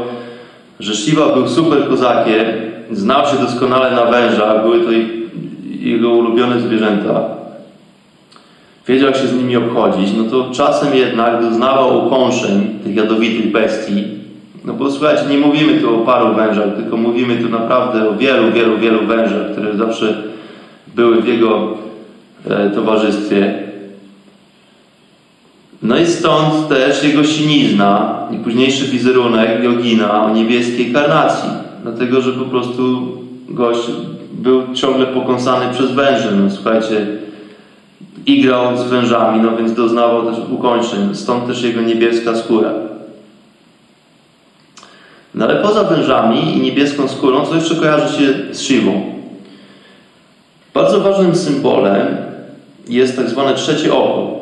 że 0.79 0.95
Siwa 0.95 1.33
był 1.33 1.47
super 1.47 1.87
kozakiem, 1.89 2.45
znał 2.91 3.25
się 3.27 3.37
doskonale 3.37 3.91
na 3.91 4.05
wężach, 4.05 4.61
były 4.61 4.79
to 4.79 4.89
jego 5.79 6.09
ulubione 6.09 6.59
zwierzęta. 6.59 7.21
Wiedział, 8.87 9.09
jak 9.09 9.17
się 9.17 9.27
z 9.27 9.33
nimi 9.33 9.55
obchodzić, 9.55 10.09
no 10.17 10.23
to 10.23 10.51
czasem 10.51 10.95
jednak 10.95 11.41
doznawał 11.41 12.07
ukąszeń 12.07 12.79
tych 12.83 12.95
jadowitych 12.95 13.51
bestii. 13.51 14.03
No 14.65 14.73
bo 14.73 14.91
słuchajcie, 14.91 15.23
nie 15.29 15.37
mówimy 15.37 15.81
tu 15.81 15.95
o 15.95 16.05
paru 16.05 16.35
wężach, 16.35 16.75
tylko 16.75 16.97
mówimy 16.97 17.35
tu 17.35 17.49
naprawdę 17.49 18.09
o 18.09 18.13
wielu, 18.13 18.51
wielu, 18.51 18.77
wielu 18.77 19.07
wężach, 19.07 19.51
które 19.51 19.77
zawsze 19.77 20.23
były 20.95 21.21
w 21.21 21.27
jego 21.27 21.77
e, 22.49 22.69
towarzystwie. 22.69 23.53
No 25.83 25.97
i 25.97 26.05
stąd 26.05 26.67
też 26.69 27.03
jego 27.03 27.23
sinizna 27.23 28.19
i 28.31 28.37
późniejszy 28.37 28.85
wizerunek 28.85 29.63
Jogina 29.63 30.23
o 30.23 30.29
niebieskiej 30.29 30.93
karnacji. 30.93 31.66
Dlatego, 31.87 32.21
że 32.21 32.33
po 32.33 32.45
prostu 32.45 33.07
gość 33.49 33.79
był 34.31 34.73
ciągle 34.73 35.05
pokąsany 35.05 35.73
przez 35.73 35.91
węże. 35.91 36.31
No 36.31 36.49
słuchajcie, 36.49 37.07
igrał 38.25 38.77
z 38.77 38.83
wężami, 38.83 39.41
no 39.41 39.57
więc 39.57 39.73
doznawał 39.73 40.25
też 40.25 40.35
ukończeń. 40.51 41.15
Stąd 41.15 41.47
też 41.47 41.63
jego 41.63 41.81
niebieska 41.81 42.35
skóra. 42.35 42.73
No 45.35 45.45
ale 45.45 45.55
poza 45.55 45.83
wężami 45.83 46.57
i 46.57 46.61
niebieską 46.61 47.07
skórą, 47.07 47.45
co 47.45 47.55
jeszcze 47.55 47.75
kojarzy 47.75 48.17
się 48.17 48.33
z 48.51 48.61
Siwą? 48.61 49.01
Bardzo 50.73 50.99
ważnym 51.01 51.35
symbolem 51.35 52.17
jest 52.89 53.15
tak 53.15 53.29
zwane 53.29 53.53
trzecie 53.53 53.93
oko. 53.93 54.39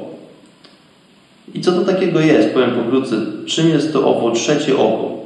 I 1.53 1.61
co 1.61 1.71
to 1.71 1.81
takiego 1.81 2.19
jest? 2.19 2.53
Powiem 2.53 2.71
pokrótce. 2.71 3.15
Czym 3.45 3.69
jest 3.69 3.93
to 3.93 4.07
owo 4.07 4.31
trzecie 4.31 4.77
oko? 4.77 5.24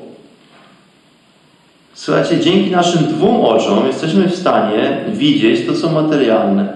Słuchajcie, 1.99 2.39
dzięki 2.39 2.71
naszym 2.71 3.03
dwóm 3.03 3.41
oczom 3.41 3.87
jesteśmy 3.87 4.29
w 4.29 4.35
stanie 4.35 4.97
widzieć 5.13 5.67
to, 5.67 5.73
co 5.73 5.89
materialne. 5.89 6.73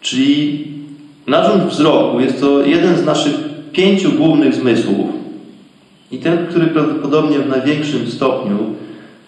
Czyli 0.00 0.64
narząd 1.26 1.64
wzroku 1.64 2.20
jest 2.20 2.40
to 2.40 2.62
jeden 2.62 2.96
z 2.96 3.04
naszych 3.04 3.34
pięciu 3.72 4.12
głównych 4.12 4.54
zmysłów 4.54 5.06
i 6.10 6.18
ten, 6.18 6.46
który 6.46 6.66
prawdopodobnie 6.66 7.38
w 7.38 7.48
największym 7.48 8.06
stopniu 8.10 8.58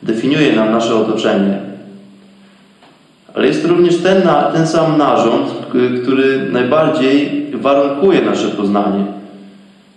definiuje 0.03 0.57
nam 0.57 0.73
nasze 0.73 0.95
otoczenie. 0.95 1.59
Ale 3.35 3.47
jest 3.47 3.63
to 3.63 3.69
również 3.69 3.97
ten, 3.97 4.23
ten 4.55 4.67
sam 4.67 4.99
narząd, 4.99 5.51
który 6.03 6.49
najbardziej 6.53 7.47
warunkuje 7.53 8.23
nasze 8.23 8.49
poznanie. 8.49 9.05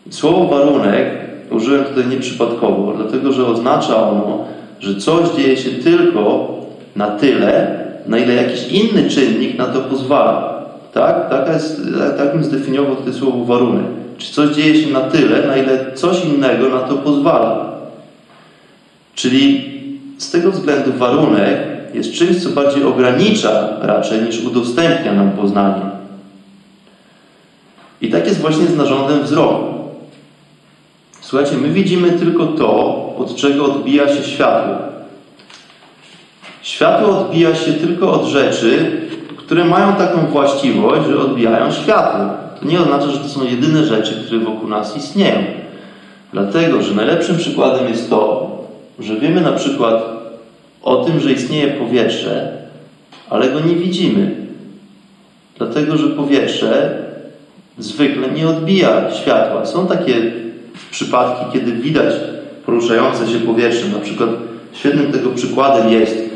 Słowo 0.09 0.47
warunek 0.47 1.26
użyłem 1.51 1.85
tutaj 1.85 2.07
nieprzypadkowo, 2.07 2.93
dlatego 2.97 3.33
że 3.33 3.45
oznacza 3.45 4.09
ono, 4.09 4.45
że 4.79 4.95
coś 4.95 5.29
dzieje 5.29 5.57
się 5.57 5.69
tylko 5.69 6.47
na 6.95 7.07
tyle, 7.07 7.79
na 8.07 8.17
ile 8.17 8.33
jakiś 8.33 8.67
inny 8.67 9.09
czynnik 9.09 9.57
na 9.57 9.65
to 9.65 9.79
pozwala. 9.79 10.63
Tak? 10.93 11.29
Taka 11.29 11.53
jest, 11.53 11.81
tak 12.17 12.33
bym 12.33 12.43
zdefiniował 12.43 12.95
to 12.95 13.13
słowo 13.13 13.45
warunek. 13.45 13.85
Czy 14.17 14.33
coś 14.33 14.55
dzieje 14.55 14.83
się 14.83 14.91
na 14.91 15.01
tyle, 15.01 15.47
na 15.47 15.57
ile 15.57 15.91
coś 15.95 16.25
innego 16.25 16.69
na 16.69 16.79
to 16.79 16.95
pozwala. 16.95 17.65
Czyli 19.15 19.71
z 20.17 20.31
tego 20.31 20.51
względu 20.51 20.93
warunek 20.93 21.57
jest 21.93 22.13
czymś, 22.13 22.43
co 22.43 22.49
bardziej 22.49 22.83
ogranicza 22.83 23.69
raczej 23.81 24.21
niż 24.21 24.43
udostępnia 24.43 25.13
nam 25.13 25.31
poznanie. 25.31 25.81
I 28.01 28.09
tak 28.09 28.25
jest 28.27 28.39
właśnie 28.39 28.65
z 28.65 28.77
narządem 28.77 29.23
wzroku. 29.23 29.76
Słuchajcie, 31.28 31.57
my 31.57 31.69
widzimy 31.69 32.11
tylko 32.11 32.45
to, 32.45 32.95
od 33.17 33.36
czego 33.36 33.65
odbija 33.65 34.15
się 34.15 34.23
światło. 34.23 34.75
Światło 36.61 37.19
odbija 37.19 37.55
się 37.55 37.73
tylko 37.73 38.11
od 38.11 38.25
rzeczy, 38.25 39.01
które 39.38 39.65
mają 39.65 39.93
taką 39.95 40.28
właściwość, 40.28 41.07
że 41.07 41.19
odbijają 41.19 41.71
światło. 41.71 42.25
To 42.59 42.65
nie 42.65 42.80
oznacza, 42.80 43.09
że 43.09 43.17
to 43.17 43.28
są 43.28 43.43
jedyne 43.43 43.86
rzeczy, 43.86 44.23
które 44.25 44.39
wokół 44.39 44.69
nas 44.69 44.97
istnieją. 44.97 45.43
Dlatego, 46.34 46.82
że 46.82 46.95
najlepszym 46.95 47.38
przykładem 47.38 47.88
jest 47.88 48.09
to, 48.09 48.49
że 48.99 49.15
wiemy 49.15 49.41
na 49.41 49.51
przykład 49.51 50.03
o 50.84 51.05
tym, 51.05 51.19
że 51.19 51.32
istnieje 51.32 51.67
powietrze, 51.67 52.57
ale 53.30 53.49
go 53.49 53.59
nie 53.59 53.75
widzimy. 53.75 54.36
Dlatego, 55.57 55.97
że 55.97 56.07
powietrze 56.07 57.03
zwykle 57.78 58.28
nie 58.32 58.49
odbija 58.49 59.11
światła. 59.11 59.65
Są 59.65 59.88
takie 59.88 60.46
przypadki, 60.91 61.45
kiedy 61.53 61.71
widać 61.71 62.13
poruszające 62.65 63.28
się 63.28 63.39
powietrze. 63.39 63.89
Na 63.89 63.99
przykład 63.99 64.30
świetnym 64.73 65.11
tego 65.11 65.30
przykładem 65.30 65.91
jest, 65.91 66.28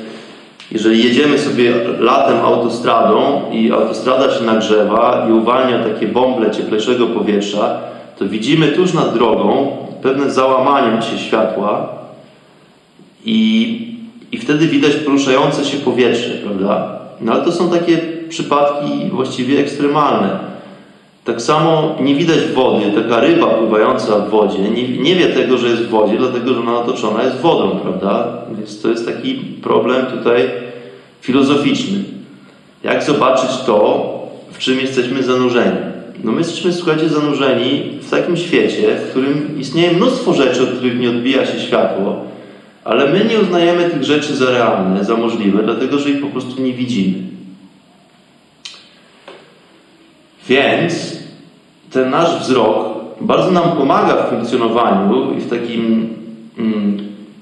jeżeli 0.71 1.03
jedziemy 1.03 1.37
sobie 1.37 1.73
latem 1.99 2.37
autostradą 2.37 3.41
i 3.51 3.71
autostrada 3.71 4.31
się 4.31 4.43
nagrzewa 4.43 5.27
i 5.29 5.31
uwalnia 5.31 5.83
takie 5.83 6.07
bąble 6.07 6.51
cieplejszego 6.51 7.07
powietrza, 7.07 7.79
to 8.19 8.25
widzimy 8.25 8.67
tuż 8.67 8.93
nad 8.93 9.13
drogą 9.13 9.77
pewne 10.01 10.31
załamanie 10.31 11.01
się 11.01 11.17
światła 11.17 11.89
i, 13.25 13.97
i 14.31 14.37
wtedy 14.37 14.67
widać 14.67 14.95
poruszające 14.95 15.65
się 15.65 15.77
powietrze, 15.77 16.29
prawda? 16.29 16.99
No 17.21 17.33
ale 17.33 17.45
to 17.45 17.51
są 17.51 17.69
takie 17.69 17.97
przypadki 18.29 19.09
właściwie 19.11 19.59
ekstremalne. 19.59 20.50
Tak 21.23 21.41
samo 21.41 21.95
nie 21.99 22.15
widać 22.15 22.39
wody, 22.55 22.85
taka 22.95 23.19
ryba 23.19 23.47
pływająca 23.47 24.19
w 24.19 24.29
wodzie 24.29 24.59
nie, 24.59 24.97
nie 24.97 25.15
wie 25.15 25.27
tego, 25.27 25.57
że 25.57 25.67
jest 25.67 25.81
w 25.81 25.89
wodzie, 25.89 26.17
dlatego 26.17 26.53
że 26.53 26.59
ona 26.59 26.77
otoczona 26.77 27.23
jest 27.23 27.37
wodą, 27.37 27.79
prawda? 27.79 28.37
Więc 28.57 28.81
to 28.81 28.89
jest 28.89 29.05
taki 29.05 29.35
problem 29.35 30.05
tutaj 30.05 30.49
filozoficzny. 31.21 31.99
Jak 32.83 33.03
zobaczyć 33.03 33.49
to, 33.65 34.09
w 34.51 34.57
czym 34.57 34.79
jesteśmy 34.79 35.23
zanurzeni? 35.23 35.77
No 36.23 36.31
my 36.31 36.37
jesteśmy, 36.37 36.73
słuchajcie, 36.73 37.09
zanurzeni 37.09 37.99
w 38.01 38.09
takim 38.09 38.37
świecie, 38.37 38.95
w 38.95 39.09
którym 39.09 39.59
istnieje 39.59 39.91
mnóstwo 39.91 40.33
rzeczy, 40.33 40.63
od 40.63 40.69
których 40.69 40.99
nie 40.99 41.09
odbija 41.09 41.45
się 41.45 41.59
światło, 41.59 42.15
ale 42.83 43.11
my 43.11 43.25
nie 43.25 43.39
uznajemy 43.39 43.89
tych 43.89 44.03
rzeczy 44.03 44.35
za 44.35 44.51
realne, 44.51 45.05
za 45.05 45.17
możliwe, 45.17 45.63
dlatego 45.63 45.99
że 45.99 46.09
ich 46.09 46.21
po 46.21 46.27
prostu 46.27 46.61
nie 46.61 46.73
widzimy. 46.73 47.30
Więc 50.51 51.17
ten 51.91 52.09
nasz 52.09 52.39
wzrok 52.39 52.75
bardzo 53.21 53.51
nam 53.51 53.71
pomaga 53.71 54.23
w 54.23 54.29
funkcjonowaniu 54.29 55.33
i 55.37 55.41
w 55.41 55.49
takim 55.49 56.09
mm, 56.57 56.97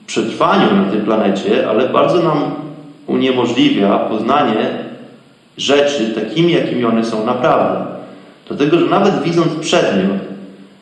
przetrwaniu 0.07 0.75
na 0.75 0.91
tej 0.91 0.99
planecie, 0.99 1.69
ale 1.69 1.89
bardzo 1.89 2.23
nam 2.23 2.51
uniemożliwia 3.07 3.97
poznanie 3.97 4.69
rzeczy 5.57 6.15
takimi, 6.15 6.53
jakimi 6.53 6.85
one 6.85 7.05
są 7.05 7.25
naprawdę. 7.25 7.85
Dlatego, 8.47 8.79
że 8.79 8.85
nawet 8.85 9.23
widząc 9.23 9.53
przedmiot, 9.55 10.19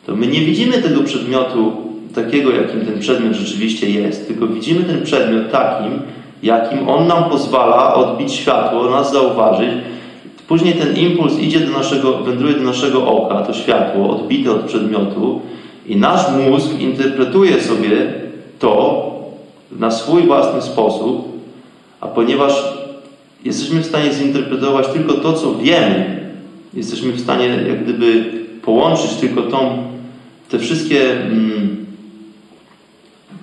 to 0.06 0.16
my 0.16 0.26
nie 0.26 0.40
widzimy 0.40 0.82
tego 0.82 1.02
przedmiotu 1.02 1.72
takiego, 2.14 2.50
jakim 2.50 2.86
ten 2.86 2.98
przedmiot 2.98 3.32
rzeczywiście 3.32 3.90
jest, 3.90 4.28
tylko 4.28 4.46
widzimy 4.46 4.84
ten 4.84 5.02
przedmiot 5.02 5.50
takim, 5.50 6.00
jakim 6.42 6.88
on 6.88 7.06
nam 7.06 7.24
pozwala 7.24 7.94
odbić 7.94 8.32
światło, 8.32 8.90
nas 8.90 9.12
zauważyć 9.12 9.70
Później 10.48 10.74
ten 10.74 10.96
impuls 10.96 11.38
idzie 11.38 11.60
do 11.60 11.72
naszego, 11.72 12.18
wędruje 12.18 12.54
do 12.54 12.62
naszego 12.62 13.06
oka, 13.06 13.42
to 13.42 13.54
światło 13.54 14.10
odbite 14.10 14.50
od 14.50 14.62
przedmiotu 14.62 15.40
i 15.86 15.96
nasz 15.96 16.26
mózg 16.32 16.80
interpretuje 16.80 17.60
sobie 17.60 18.12
to 18.58 19.04
na 19.78 19.90
swój 19.90 20.22
własny 20.22 20.62
sposób, 20.62 21.28
a 22.00 22.06
ponieważ 22.06 22.78
jesteśmy 23.44 23.80
w 23.80 23.86
stanie 23.86 24.12
zinterpretować 24.12 24.88
tylko 24.88 25.14
to, 25.14 25.32
co 25.32 25.54
wiemy, 25.54 26.20
jesteśmy 26.74 27.12
w 27.12 27.20
stanie 27.20 27.46
jak 27.46 27.84
gdyby 27.84 28.24
połączyć 28.62 29.10
tylko 29.10 29.42
tą, 29.42 29.84
te 30.48 30.58
wszystkie 30.58 31.12
mm, 31.12 31.67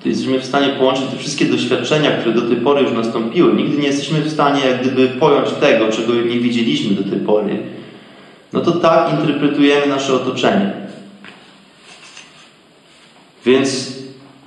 jesteśmy 0.10 0.40
w 0.40 0.46
stanie 0.46 0.70
połączyć 0.70 1.06
te 1.12 1.18
wszystkie 1.18 1.46
doświadczenia, 1.46 2.12
które 2.12 2.36
do 2.36 2.42
tej 2.42 2.58
pory 2.58 2.82
już 2.82 2.92
nastąpiły. 2.94 3.54
Nigdy 3.54 3.78
nie 3.78 3.88
jesteśmy 3.88 4.22
w 4.22 4.32
stanie 4.32 4.62
jak 4.66 4.82
gdyby 4.82 5.08
pojąć 5.08 5.52
tego, 5.52 5.92
czego 5.92 6.14
nie 6.14 6.40
widzieliśmy 6.40 6.96
do 6.96 7.10
tej 7.10 7.20
pory. 7.20 7.58
No 8.54 8.62
to 8.62 8.72
tak 8.72 9.12
interpretujemy 9.12 9.88
nasze 9.88 10.14
otoczenie. 10.14 10.72
Więc 13.46 13.96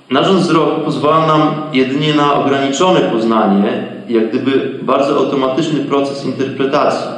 narząd 0.09 0.39
wzroku 0.39 0.81
pozwala 0.81 1.27
nam 1.27 1.61
jedynie 1.73 2.13
na 2.13 2.33
ograniczone 2.33 2.99
poznanie, 2.99 3.87
jak 4.09 4.29
gdyby 4.29 4.79
bardzo 4.81 5.17
automatyczny 5.17 5.79
proces 5.79 6.25
interpretacji. 6.25 7.09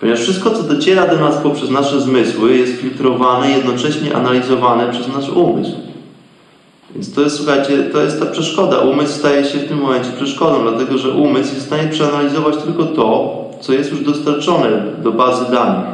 Ponieważ 0.00 0.20
wszystko, 0.20 0.50
co 0.50 0.62
dociera 0.62 1.06
do 1.06 1.16
nas 1.16 1.36
poprzez 1.36 1.70
nasze 1.70 2.00
zmysły, 2.00 2.56
jest 2.56 2.80
filtrowane, 2.80 3.50
jednocześnie 3.50 4.16
analizowane 4.16 4.92
przez 4.92 5.08
nasz 5.08 5.28
umysł. 5.28 5.72
Więc 6.96 7.14
to 7.14 7.20
jest, 7.20 7.36
słuchajcie, 7.36 7.82
to 7.82 8.02
jest 8.02 8.20
ta 8.20 8.26
przeszkoda. 8.26 8.78
Umysł 8.78 9.18
staje 9.18 9.44
się 9.44 9.58
w 9.58 9.68
tym 9.68 9.78
momencie 9.78 10.10
przeszkodą, 10.16 10.62
dlatego 10.62 10.98
że 10.98 11.10
umysł 11.10 11.54
jest 11.54 11.64
w 11.64 11.66
stanie 11.66 11.88
przeanalizować 11.88 12.56
tylko 12.56 12.84
to, 12.84 13.36
co 13.60 13.72
jest 13.72 13.90
już 13.90 14.00
dostarczone 14.00 14.68
do 15.02 15.12
bazy 15.12 15.52
danych. 15.52 15.86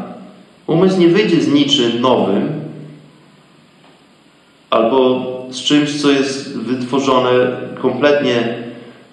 Umysł 0.67 1.01
nie 1.01 1.09
wyjdzie 1.09 1.41
z 1.41 1.53
niczym 1.53 2.01
nowym 2.01 2.49
albo 4.71 5.27
z 5.51 5.63
czymś, 5.63 6.03
co 6.03 6.11
jest 6.11 6.59
wytworzone 6.59 7.31
kompletnie, 7.81 8.55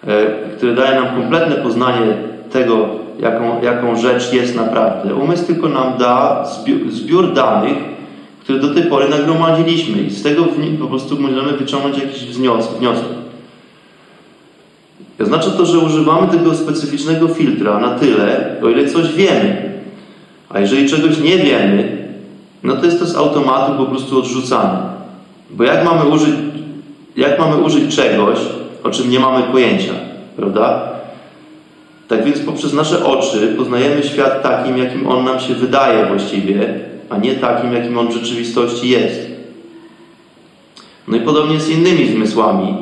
e, 0.08 0.26
które 0.58 0.76
daje 0.76 1.02
nam 1.02 1.16
kompletne 1.16 1.56
poznanie 1.56 2.14
tego, 2.52 2.90
jaką, 3.20 3.62
jaką 3.62 3.96
rzecz 3.96 4.34
jest 4.34 4.56
naprawdę. 4.56 5.16
Umysł 5.16 5.46
tylko 5.46 5.70
nam 5.70 5.98
da 5.98 6.46
zbiór, 6.46 6.92
zbiór 6.92 7.34
danych, 7.34 7.78
które 8.50 8.62
do 8.62 8.74
tej 8.74 8.84
pory 8.84 9.10
nagromadziliśmy 9.10 10.02
i 10.02 10.10
z 10.10 10.24
tego 10.24 10.46
po 10.80 10.88
prostu 10.88 11.22
możemy 11.22 11.52
wyciągnąć 11.52 11.98
jakiś 11.98 12.26
wniosek. 12.26 13.08
Oznacza 15.22 15.50
to, 15.50 15.66
że 15.66 15.80
używamy 15.80 16.28
tego 16.28 16.56
specyficznego 16.56 17.28
filtra 17.28 17.80
na 17.80 18.00
tyle, 18.00 18.56
o 18.64 18.70
ile 18.70 18.90
coś 18.90 19.14
wiemy. 19.14 19.74
A 20.50 20.60
jeżeli 20.60 20.90
czegoś 20.90 21.20
nie 21.20 21.38
wiemy, 21.38 22.08
no 22.64 22.76
to 22.76 22.86
jest 22.86 23.00
to 23.00 23.06
z 23.06 23.16
automatu 23.16 23.78
po 23.78 23.86
prostu 23.86 24.20
odrzucane. 24.20 24.80
Bo 25.50 25.64
jak 25.64 25.86
mamy 25.86 26.10
użyć, 26.10 26.36
jak 27.16 27.40
mamy 27.40 27.58
użyć 27.58 27.96
czegoś, 27.96 28.40
o 28.84 28.90
czym 28.90 29.10
nie 29.10 29.20
mamy 29.20 29.44
pojęcia, 29.44 29.94
prawda? 30.36 30.92
Tak 32.08 32.26
więc 32.26 32.40
poprzez 32.40 32.74
nasze 32.74 33.06
oczy 33.06 33.54
poznajemy 33.58 34.04
świat 34.04 34.44
takim, 34.44 34.78
jakim 34.78 35.08
on 35.08 35.26
nam 35.26 35.40
się 35.40 35.54
wydaje 35.54 36.06
właściwie, 36.06 36.89
a 37.10 37.18
nie 37.18 37.36
takim, 37.36 37.74
jakim 37.74 37.98
on 37.98 38.08
w 38.08 38.14
rzeczywistości 38.14 38.90
jest. 38.90 39.20
No 41.08 41.18
i 41.18 41.22
podobnie 41.22 41.60
z 41.60 41.70
innymi 41.70 42.08
zmysłami. 42.08 42.76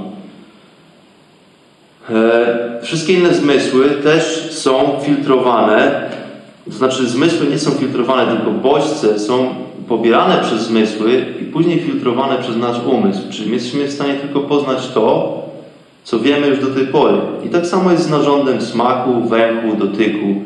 E, 2.10 2.80
wszystkie 2.82 3.14
inne 3.14 3.34
zmysły 3.34 3.90
też 3.90 4.52
są 4.52 5.00
filtrowane, 5.02 6.10
to 6.66 6.72
znaczy 6.72 7.10
zmysły 7.10 7.48
nie 7.48 7.60
są 7.60 7.72
filtrowane, 7.72 8.36
tylko 8.36 8.52
bodźce 8.52 9.20
są 9.20 9.56
pobierane 9.88 10.42
przez 10.42 10.62
zmysły 10.62 11.26
i 11.42 11.46
później 11.46 11.80
filtrowane 11.80 12.38
przez 12.38 12.58
nasz 12.58 12.78
umysł. 12.86 13.22
Czyli 13.30 13.52
jesteśmy 13.52 13.88
w 13.88 13.92
stanie 13.92 14.14
tylko 14.14 14.40
poznać 14.40 14.88
to, 14.88 15.38
co 16.04 16.20
wiemy 16.20 16.48
już 16.48 16.60
do 16.60 16.68
tej 16.68 16.88
pory. 16.88 17.18
I 17.46 17.50
tak 17.50 17.66
samo 17.66 17.92
jest 17.92 18.04
z 18.04 18.10
narządem 18.10 18.62
smaku, 18.62 19.22
węchu, 19.22 19.78
dotyku. 19.78 20.42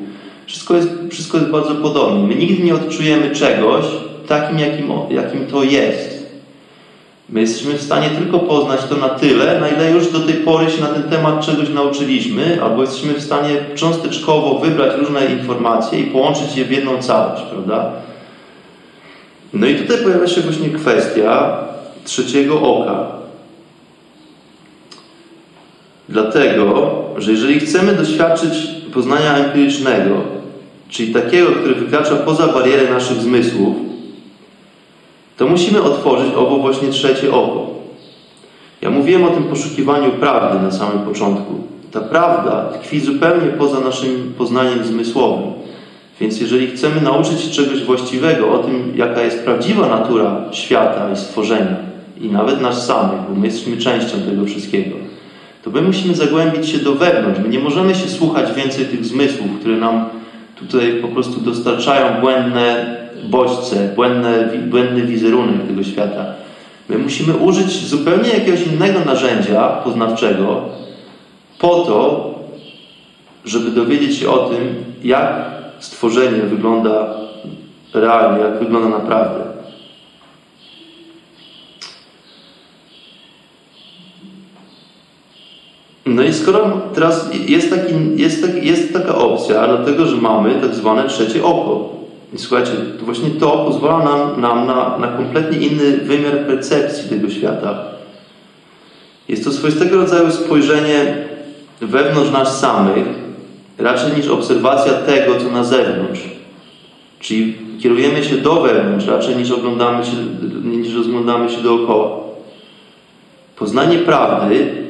Wszystko 0.52 0.76
jest, 0.76 0.90
wszystko 1.12 1.38
jest 1.38 1.50
bardzo 1.50 1.76
podobne. 1.76 2.28
My 2.28 2.36
nigdy 2.36 2.64
nie 2.64 2.76
odczujemy 2.76 3.36
czegoś 3.36 3.86
takim, 4.28 4.60
jakim, 4.60 4.92
jakim 5.10 5.48
to 5.48 5.64
jest. 5.64 6.32
My 7.30 7.42
jesteśmy 7.42 7.74
w 7.74 7.82
stanie 7.82 8.10
tylko 8.10 8.40
poznać 8.40 8.80
to 8.90 8.96
na 8.96 9.10
tyle, 9.10 9.60
na 9.60 9.70
ile 9.70 9.92
już 9.92 10.12
do 10.12 10.20
tej 10.20 10.34
pory 10.34 10.72
się 10.72 10.82
na 10.82 10.88
ten 10.88 11.04
temat 11.04 11.46
czegoś 11.46 11.70
nauczyliśmy, 11.70 12.64
albo 12.64 12.82
jesteśmy 12.82 13.14
w 13.14 13.22
stanie 13.22 13.50
cząsteczkowo 13.76 14.60
wybrać 14.60 15.00
różne 15.00 15.26
informacje 15.26 16.00
i 16.00 16.04
połączyć 16.04 16.56
je 16.56 16.66
w 16.66 16.72
jedną 16.72 16.98
całość, 16.98 17.44
prawda? 17.52 17.92
No 19.54 19.68
i 19.68 19.76
tutaj 19.76 19.98
pojawia 19.98 20.28
się 20.28 20.42
właśnie 20.42 20.70
kwestia 20.70 21.58
trzeciego 22.04 22.62
oka. 22.62 23.06
Dlatego, 26.10 26.92
że 27.18 27.32
jeżeli 27.32 27.60
chcemy 27.60 27.94
doświadczyć 27.94 28.54
poznania 28.94 29.36
empirycznego, 29.36 30.41
czyli 30.92 31.14
takiego, 31.14 31.52
który 31.52 31.76
wykracza 31.76 32.16
poza 32.16 32.48
barierę 32.48 32.90
naszych 32.90 33.18
zmysłów, 33.18 33.76
to 35.38 35.48
musimy 35.48 35.82
otworzyć 35.82 36.34
owo 36.36 36.58
właśnie 36.58 36.90
trzecie 36.90 37.34
oko. 37.34 37.68
Ja 38.82 38.90
mówiłem 38.90 39.24
o 39.24 39.30
tym 39.30 39.44
poszukiwaniu 39.44 40.12
prawdy 40.12 40.64
na 40.64 40.72
samym 40.72 41.00
początku. 41.00 41.54
Ta 41.92 42.02
prawda 42.02 42.66
tkwi 42.74 43.00
zupełnie 43.00 43.48
poza 43.48 43.80
naszym 43.80 44.34
poznaniem 44.38 44.84
zmysłowym. 44.84 45.52
Więc 46.20 46.42
jeżeli 46.42 46.68
chcemy 46.68 47.02
nauczyć 47.02 47.42
się 47.42 47.52
czegoś 47.52 47.84
właściwego 47.84 48.52
o 48.52 48.58
tym, 48.58 48.94
jaka 48.96 49.22
jest 49.22 49.44
prawdziwa 49.44 49.88
natura 49.88 50.46
świata 50.52 51.10
i 51.14 51.18
stworzenia, 51.18 51.76
i 52.22 52.30
nawet 52.30 52.62
nas 52.62 52.86
samych, 52.86 53.20
bo 53.30 53.36
my 53.36 53.46
jesteśmy 53.48 53.78
częścią 53.78 54.18
tego 54.30 54.46
wszystkiego, 54.46 54.96
to 55.64 55.70
my 55.70 55.82
musimy 55.82 56.16
zagłębić 56.16 56.70
się 56.70 56.78
do 56.78 56.96
wewnątrz. 56.96 57.40
My 57.40 57.50
nie 57.50 57.60
możemy 57.60 57.96
się 57.96 58.10
słuchać 58.10 58.54
więcej 58.54 58.86
tych 58.86 59.06
zmysłów, 59.06 59.48
które 59.60 59.78
nam 59.78 60.06
tutaj 60.62 61.00
po 61.02 61.08
prostu 61.08 61.42
dostarczają 61.42 62.22
błędne 62.22 62.98
bodźce, 63.24 63.90
błędne, 63.96 64.50
błędny 64.70 65.02
wizerunek 65.02 65.68
tego 65.68 65.84
świata. 65.84 66.26
My 66.90 66.98
musimy 66.98 67.38
użyć 67.38 67.88
zupełnie 67.88 68.30
jakiegoś 68.30 68.68
innego 68.68 69.00
narzędzia 69.06 69.68
poznawczego 69.68 70.62
po 71.60 71.68
to, 71.68 72.32
żeby 73.46 73.72
dowiedzieć 73.72 74.18
się 74.18 74.30
o 74.30 74.38
tym, 74.38 74.84
jak 75.04 75.46
stworzenie 75.80 76.42
wygląda 76.42 77.08
realnie, 77.94 78.44
jak 78.44 78.60
wygląda 78.60 78.90
naprawdę. 78.90 79.51
No 86.06 86.24
i 86.24 86.34
skoro 86.34 86.82
teraz 86.94 87.30
jest, 87.48 87.70
taki, 87.70 87.94
jest, 88.16 88.42
taki, 88.42 88.68
jest 88.68 88.94
taka 88.94 89.16
opcja, 89.16 89.68
dlatego 89.68 90.06
że 90.06 90.16
mamy 90.18 90.56
tak 90.62 90.76
zwane 90.76 91.08
trzecie 91.08 91.44
oko. 91.44 91.90
I 92.34 92.38
słuchajcie, 92.38 92.72
to 93.00 93.06
właśnie 93.06 93.30
to 93.30 93.52
pozwala 93.52 94.04
nam, 94.04 94.42
nam 94.42 94.68
na, 94.68 94.98
na 94.98 95.08
kompletnie 95.08 95.68
inny 95.68 95.98
wymiar 95.98 96.46
percepcji 96.48 97.10
tego 97.10 97.30
świata. 97.30 97.84
Jest 99.28 99.44
to 99.44 99.52
swoistego 99.52 99.96
rodzaju 99.96 100.32
spojrzenie 100.32 101.16
wewnątrz 101.82 102.32
nas 102.32 102.60
samych, 102.60 103.06
raczej 103.78 104.18
niż 104.18 104.28
obserwacja 104.28 104.94
tego, 104.94 105.36
co 105.36 105.52
na 105.52 105.64
zewnątrz. 105.64 106.22
Czyli 107.20 107.56
kierujemy 107.82 108.24
się 108.24 108.36
do 108.38 108.62
wewnątrz, 108.62 109.08
raczej 109.08 109.36
niż 109.36 109.52
oglądamy 109.52 110.06
się, 110.06 110.12
niż 110.64 110.96
rozglądamy 110.96 111.50
się 111.50 111.62
dookoła. 111.62 112.10
Poznanie 113.56 113.98
prawdy 113.98 114.81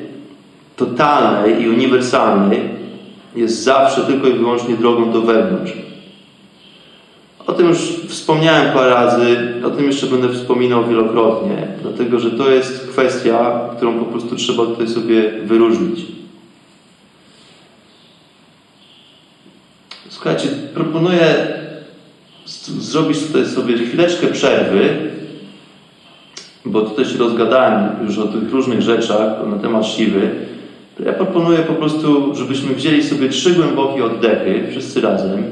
totalnej 0.86 1.62
i 1.62 1.70
uniwersalnej 1.70 2.70
jest 3.36 3.64
zawsze 3.64 4.02
tylko 4.02 4.28
i 4.28 4.34
wyłącznie 4.34 4.76
drogą 4.76 5.12
do 5.12 5.22
wewnątrz. 5.22 5.74
O 7.48 7.54
tym 7.54 7.68
już 7.68 7.80
wspomniałem 8.08 8.74
parę 8.74 8.90
razy, 8.90 9.54
o 9.66 9.70
tym 9.70 9.86
jeszcze 9.86 10.08
będę 10.08 10.34
wspominał 10.34 10.88
wielokrotnie, 10.88 11.68
dlatego 11.82 12.20
że 12.20 12.32
to 12.32 12.52
jest 12.52 12.88
kwestia, 12.88 13.60
którą 13.78 14.00
po 14.00 14.06
prostu 14.06 14.36
trzeba 14.36 14.66
tutaj 14.66 14.88
sobie 14.88 15.32
wyróżnić. 15.46 16.00
Słuchajcie, 20.10 20.48
proponuję 20.74 21.48
zrobić 22.80 23.28
tutaj 23.28 23.46
sobie 23.46 23.78
chwileczkę 23.78 24.28
przerwy, 24.28 25.12
bo 26.66 26.82
tutaj 26.82 27.06
się 27.06 27.18
rozgadałem 27.18 27.90
już 28.08 28.18
o 28.18 28.28
tych 28.28 28.52
różnych 28.52 28.82
rzeczach 28.82 29.48
na 29.48 29.58
temat 29.58 29.86
siwy. 29.86 30.51
To 30.98 31.04
ja 31.04 31.14
proponuję 31.14 31.60
po 31.60 31.74
prostu, 31.74 32.36
żebyśmy 32.36 32.76
wzięli 32.76 33.04
sobie 33.04 33.30
trzy 33.30 33.54
głębokie 33.54 34.06
oddechy, 34.06 34.68
wszyscy 34.72 35.02
razem 35.02 35.44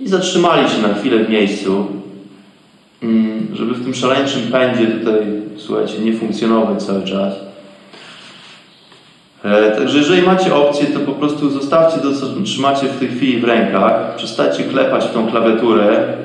i 0.00 0.08
zatrzymali 0.08 0.68
się 0.68 0.82
na 0.82 0.94
chwilę 0.94 1.24
w 1.24 1.30
miejscu, 1.30 1.86
mm, 3.02 3.48
żeby 3.52 3.74
w 3.74 3.84
tym 3.84 3.94
szaleńczym 3.94 4.42
pędzie 4.42 4.86
tutaj, 4.86 5.20
słuchajcie, 5.56 5.98
nie 5.98 6.12
funkcjonować 6.12 6.82
cały 6.82 7.04
czas. 7.04 7.34
E, 9.44 9.70
także 9.70 9.98
jeżeli 9.98 10.22
macie 10.22 10.54
opcję, 10.54 10.86
to 10.86 11.00
po 11.00 11.12
prostu 11.12 11.50
zostawcie 11.50 12.00
to, 12.00 12.12
co 12.12 12.26
trzymacie 12.44 12.86
w 12.86 12.98
tej 12.98 13.08
chwili 13.08 13.40
w 13.40 13.44
rękach. 13.44 14.16
Przestańcie 14.16 14.64
klepać 14.64 15.04
w 15.04 15.12
tą 15.12 15.26
klawiaturę. 15.26 16.16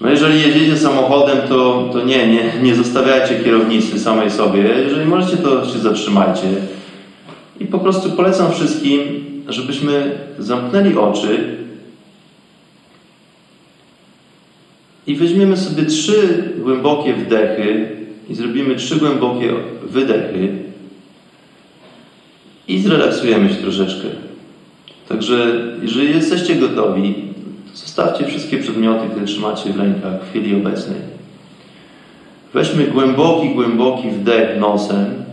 No 0.00 0.10
jeżeli 0.10 0.40
jedziecie 0.40 0.76
samochodem, 0.76 1.38
to, 1.48 1.88
to 1.92 2.04
nie, 2.04 2.26
nie, 2.26 2.52
nie 2.62 2.74
zostawiajcie 2.74 3.44
kierownicy 3.44 4.00
samej 4.00 4.30
sobie. 4.30 4.60
Jeżeli 4.60 5.06
możecie, 5.06 5.36
to 5.36 5.66
się 5.66 5.78
zatrzymajcie. 5.78 6.48
I 7.60 7.66
po 7.66 7.78
prostu 7.78 8.10
polecam 8.10 8.52
wszystkim, 8.52 9.00
żebyśmy 9.48 10.18
zamknęli 10.38 10.94
oczy 10.94 11.56
i 15.06 15.16
weźmiemy 15.16 15.56
sobie 15.56 15.84
trzy 15.84 16.50
głębokie 16.58 17.14
wdechy 17.14 17.88
i 18.28 18.34
zrobimy 18.34 18.76
trzy 18.76 18.96
głębokie 18.96 19.52
wydechy 19.82 20.48
i 22.68 22.80
zrelaksujemy 22.80 23.48
się 23.48 23.54
troszeczkę. 23.54 24.08
Także 25.08 25.64
jeżeli 25.82 26.14
jesteście 26.14 26.54
gotowi, 26.54 27.14
to 27.14 27.23
zostawcie 27.74 28.26
wszystkie 28.26 28.58
przedmioty, 28.58 29.08
które 29.08 29.26
trzymacie 29.26 29.72
w 29.72 29.80
rękach 29.80 30.22
w 30.22 30.30
chwili 30.30 30.56
obecnej. 30.56 31.00
Weźmy 32.54 32.84
głęboki, 32.84 33.54
głęboki 33.54 34.10
wdech 34.10 34.60
nosem. 34.60 35.24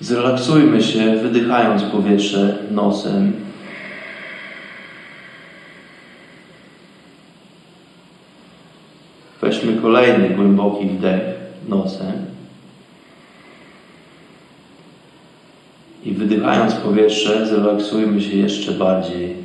Zrelaksujmy 0.00 0.82
się, 0.82 1.16
wydychając 1.16 1.82
powietrze 1.82 2.58
nosem. 2.70 3.32
Weźmy 9.40 9.76
kolejny 9.82 10.30
głęboki 10.30 10.86
wdech 10.86 11.22
nosem. 11.68 12.12
I 16.04 16.12
wydychając 16.12 16.74
powietrze, 16.74 17.46
zrelaksujmy 17.46 18.20
się 18.20 18.36
jeszcze 18.36 18.72
bardziej. 18.72 19.41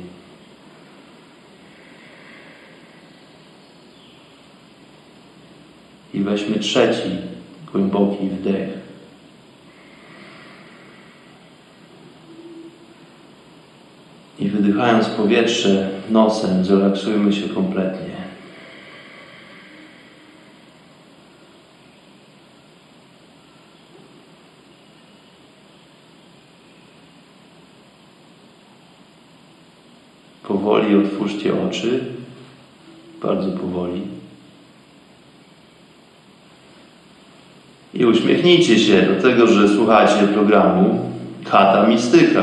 I 6.14 6.20
weźmy 6.20 6.58
trzeci 6.58 7.10
głęboki 7.72 8.28
wdech. 8.28 8.68
I 14.38 14.48
wydychając 14.48 15.08
powietrze 15.08 15.90
nosem, 16.10 16.64
zrelaksujmy 16.64 17.32
się 17.32 17.48
kompletnie. 17.48 18.18
Powoli 30.42 30.96
otwórzcie 30.96 31.62
oczy, 31.68 32.04
bardzo 33.22 33.50
powoli. 33.50 34.17
I 37.98 38.04
uśmiechnijcie 38.06 38.78
się 38.78 39.02
do 39.02 39.22
tego, 39.22 39.46
że 39.46 39.68
słuchacie 39.68 40.26
programu 40.34 41.10
Kata 41.50 41.86
Mistyka. 41.86 42.42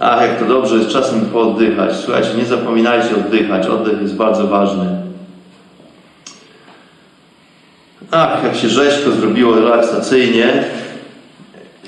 Ach, 0.00 0.22
jak 0.22 0.38
to 0.38 0.44
dobrze 0.44 0.76
jest 0.76 0.90
czasem 0.90 1.20
pooddychać. 1.20 1.96
Słuchajcie, 1.96 2.28
nie 2.38 2.44
zapominajcie 2.44 3.16
oddychać. 3.16 3.66
Oddech 3.66 4.02
jest 4.02 4.16
bardzo 4.16 4.46
ważny. 4.46 4.86
Ach, 8.10 8.44
jak 8.44 8.56
się 8.56 8.68
rzeźko 8.68 9.10
zrobiło 9.10 9.54
relaksacyjnie. 9.54 10.64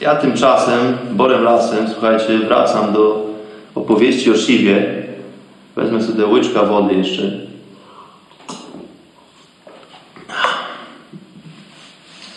Ja 0.01 0.15
tymczasem, 0.15 0.81
borem 1.13 1.43
lasem, 1.43 1.89
słuchajcie, 1.93 2.39
wracam 2.39 2.93
do 2.93 3.27
opowieści 3.75 4.31
o 4.31 4.37
Siwie. 4.37 5.05
Wezmę 5.77 6.03
sobie 6.03 6.27
łyczka 6.27 6.63
wody 6.63 6.95
jeszcze. 6.95 7.54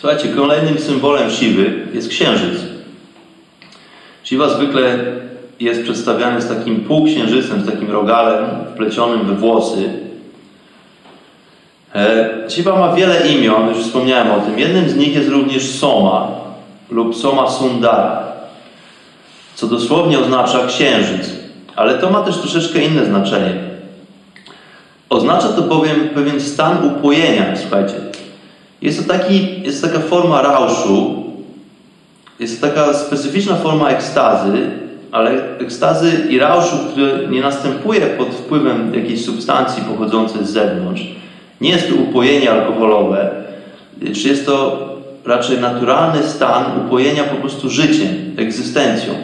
Słuchajcie, 0.00 0.28
kolejnym 0.28 0.78
symbolem 0.78 1.30
siwy 1.30 1.72
jest 1.94 2.08
księżyc. 2.08 2.60
Siwa 4.24 4.48
zwykle 4.48 4.98
jest 5.60 5.82
przedstawiany 5.82 6.42
z 6.42 6.48
takim 6.48 6.80
półksiężycem, 6.80 7.62
z 7.62 7.66
takim 7.66 7.90
rogalem 7.90 8.46
wplecionym 8.72 9.26
we 9.26 9.34
włosy. 9.34 9.90
E, 11.94 12.30
Shiva 12.48 12.78
ma 12.78 12.94
wiele 12.94 13.28
imion, 13.28 13.68
już 13.68 13.78
wspomniałem 13.78 14.30
o 14.30 14.40
tym. 14.40 14.58
Jednym 14.58 14.88
z 14.88 14.96
nich 14.96 15.14
jest 15.14 15.28
również 15.28 15.70
Soma 15.70 16.28
lub 16.90 17.16
Soma 17.16 17.50
Sundara, 17.50 18.22
co 19.54 19.66
dosłownie 19.66 20.18
oznacza 20.18 20.66
księżyc, 20.66 21.30
ale 21.76 21.94
to 21.94 22.10
ma 22.10 22.22
też 22.22 22.36
troszeczkę 22.36 22.78
inne 22.78 23.06
znaczenie. 23.06 23.54
Oznacza 25.10 25.48
to 25.48 25.62
bowiem 25.62 26.08
pewien 26.14 26.40
stan 26.40 26.84
upojenia, 26.84 27.56
słuchajcie. 27.56 28.07
Jest 28.82 29.06
to 29.06 29.12
taki, 29.12 29.62
jest 29.62 29.82
taka 29.82 29.98
forma 29.98 30.42
rauszu, 30.42 31.24
jest 32.40 32.60
taka 32.60 32.94
specyficzna 32.94 33.56
forma 33.56 33.90
ekstazy, 33.90 34.70
ale 35.12 35.58
ekstazy 35.58 36.12
i 36.30 36.38
rauszu, 36.38 36.76
który 36.90 37.28
nie 37.30 37.40
następuje 37.40 38.00
pod 38.00 38.28
wpływem 38.28 38.94
jakiejś 38.94 39.24
substancji 39.24 39.82
pochodzącej 39.82 40.46
z 40.46 40.50
zewnątrz. 40.50 41.02
Nie 41.60 41.70
jest 41.70 41.88
to 41.88 41.94
upojenie 41.94 42.50
alkoholowe, 42.52 43.30
czy 44.14 44.28
jest 44.28 44.46
to 44.46 44.88
raczej 45.24 45.58
naturalny 45.58 46.22
stan 46.22 46.64
upojenia 46.86 47.24
po 47.24 47.36
prostu 47.36 47.70
życiem, 47.70 48.08
egzystencją. 48.36 49.14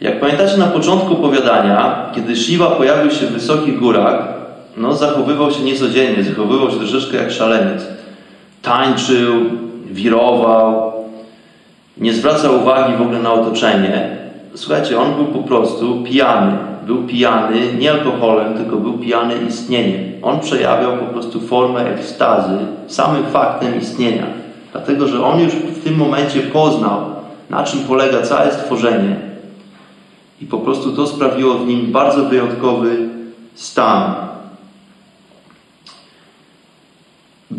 Jak 0.00 0.20
pamiętacie 0.20 0.56
na 0.56 0.66
początku 0.66 1.12
opowiadania, 1.12 2.10
kiedy 2.14 2.36
Shiva 2.36 2.66
pojawił 2.66 3.10
się 3.10 3.26
w 3.26 3.32
wysokich 3.32 3.78
górach, 3.78 4.39
no 4.76 4.94
zachowywał 4.94 5.50
się 5.50 5.62
niecodziennie, 5.62 6.24
zachowywał 6.24 6.70
się 6.70 6.76
troszeczkę 6.76 7.16
jak 7.16 7.30
szaleniec. 7.30 7.86
Tańczył, 8.62 9.34
wirował, 9.90 10.92
nie 11.96 12.14
zwracał 12.14 12.56
uwagi 12.56 12.96
w 12.96 13.02
ogóle 13.02 13.18
na 13.18 13.32
otoczenie. 13.32 14.16
Słuchajcie, 14.54 15.00
on 15.00 15.14
był 15.14 15.24
po 15.24 15.48
prostu 15.48 16.02
pijany. 16.04 16.52
Był 16.86 17.02
pijany 17.02 17.72
nie 17.78 17.90
alkoholem, 17.90 18.54
tylko 18.54 18.76
był 18.76 18.92
pijany 18.92 19.34
istnieniem. 19.48 20.00
On 20.22 20.40
przejawiał 20.40 20.96
po 20.96 21.04
prostu 21.04 21.40
formę 21.40 21.80
ekstazy 21.80 22.58
samym 22.86 23.24
faktem 23.24 23.80
istnienia. 23.80 24.26
Dlatego, 24.72 25.08
że 25.08 25.24
on 25.24 25.40
już 25.40 25.52
w 25.52 25.84
tym 25.84 25.96
momencie 25.96 26.40
poznał, 26.40 27.00
na 27.50 27.64
czym 27.64 27.80
polega 27.80 28.22
całe 28.22 28.52
stworzenie. 28.52 29.16
I 30.40 30.46
po 30.46 30.58
prostu 30.58 30.92
to 30.92 31.06
sprawiło 31.06 31.54
w 31.54 31.66
nim 31.66 31.92
bardzo 31.92 32.24
wyjątkowy 32.24 33.08
stan. 33.54 34.14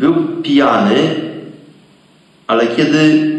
Był 0.02 0.14
pijany, 0.42 1.14
ale 2.46 2.66
kiedy 2.66 3.32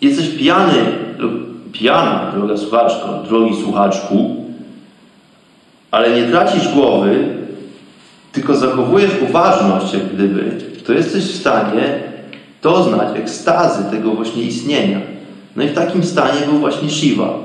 jesteś 0.00 0.28
pijany 0.28 0.74
lub 1.18 1.32
pijana, 1.72 2.32
droga 2.34 2.56
słuchaczko, 2.56 3.22
drogi 3.28 3.62
słuchaczku, 3.62 4.36
ale 5.90 6.20
nie 6.20 6.28
tracisz 6.28 6.68
głowy, 6.68 7.24
tylko 8.32 8.54
zachowujesz 8.54 9.10
uważność, 9.28 9.94
jak 9.94 10.14
gdyby, 10.14 10.58
to 10.86 10.92
jesteś 10.92 11.24
w 11.24 11.40
stanie 11.40 12.02
doznać 12.62 13.16
ekstazy 13.18 13.84
tego 13.90 14.10
właśnie 14.10 14.42
istnienia. 14.42 15.00
No 15.56 15.62
i 15.62 15.68
w 15.68 15.74
takim 15.74 16.04
stanie 16.04 16.40
był 16.46 16.58
właśnie 16.58 16.90
Shiva. 16.90 17.38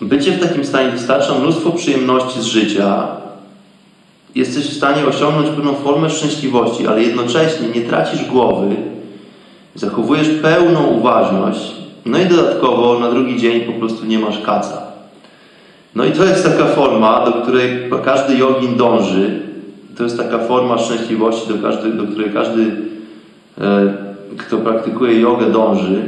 Bycie 0.00 0.32
w 0.32 0.48
takim 0.48 0.64
stanie 0.64 0.90
wystarcza 0.90 1.34
mnóstwo 1.34 1.70
przyjemności 1.70 2.40
z 2.40 2.44
życia. 2.44 3.21
Jesteś 4.34 4.70
w 4.70 4.76
stanie 4.76 5.06
osiągnąć 5.06 5.48
pewną 5.48 5.74
formę 5.74 6.10
szczęśliwości, 6.10 6.86
ale 6.86 7.02
jednocześnie 7.02 7.68
nie 7.74 7.80
tracisz 7.80 8.24
głowy, 8.24 8.76
zachowujesz 9.74 10.28
pełną 10.28 10.86
uważność, 10.86 11.72
no 12.06 12.18
i 12.18 12.26
dodatkowo 12.26 12.98
na 12.98 13.10
drugi 13.10 13.40
dzień 13.40 13.60
po 13.60 13.72
prostu 13.72 14.04
nie 14.06 14.18
masz 14.18 14.42
kaca. 14.42 14.82
No 15.94 16.04
i 16.04 16.12
to 16.12 16.24
jest 16.24 16.44
taka 16.44 16.66
forma, 16.66 17.24
do 17.24 17.32
której 17.32 17.90
każdy 18.04 18.36
jogin 18.36 18.76
dąży. 18.76 19.40
To 19.96 20.04
jest 20.04 20.16
taka 20.16 20.38
forma 20.38 20.78
szczęśliwości, 20.78 21.48
do, 21.48 21.68
każdy, 21.68 21.92
do 21.92 22.02
której 22.02 22.30
każdy, 22.30 22.76
e, 23.60 23.94
kto 24.36 24.56
praktykuje 24.56 25.20
jogę, 25.20 25.50
dąży. 25.50 26.02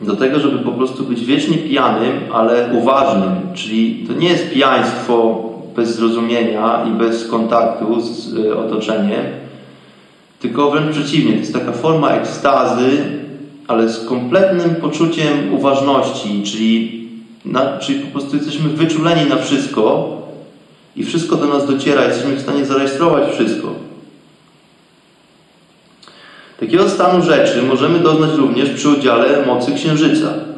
Do 0.00 0.16
tego, 0.16 0.40
żeby 0.40 0.58
po 0.58 0.72
prostu 0.72 1.04
być 1.04 1.24
wiecznie 1.24 1.58
pijanym, 1.58 2.12
ale 2.32 2.68
uważnym. 2.72 3.32
Czyli 3.54 4.06
to 4.08 4.12
nie 4.12 4.28
jest 4.28 4.50
pijaństwo 4.50 5.49
bez 5.76 5.96
zrozumienia 5.96 6.84
i 6.88 6.90
bez 6.90 7.28
kontaktu 7.28 8.00
z 8.00 8.36
e, 8.36 8.56
otoczeniem, 8.56 9.24
tylko 10.40 10.70
wręcz 10.70 10.96
przeciwnie. 10.96 11.32
To 11.32 11.38
jest 11.38 11.52
taka 11.52 11.72
forma 11.72 12.10
ekstazy, 12.10 12.90
ale 13.68 13.88
z 13.88 14.04
kompletnym 14.04 14.74
poczuciem 14.74 15.54
uważności, 15.54 16.42
czyli 16.42 17.00
na, 17.44 17.78
czyli 17.78 18.00
po 18.00 18.18
prostu 18.18 18.36
jesteśmy 18.36 18.68
wyczuleni 18.68 19.30
na 19.30 19.36
wszystko 19.36 20.16
i 20.96 21.04
wszystko 21.04 21.36
do 21.36 21.46
nas 21.46 21.66
dociera, 21.66 22.04
jesteśmy 22.04 22.36
w 22.36 22.42
stanie 22.42 22.64
zarejestrować 22.64 23.32
wszystko. 23.32 23.74
Takiego 26.60 26.88
stanu 26.88 27.24
rzeczy 27.24 27.62
możemy 27.62 27.98
doznać 27.98 28.30
również 28.36 28.70
przy 28.70 28.88
udziale 28.88 29.46
mocy 29.46 29.74
Księżyca. 29.74 30.49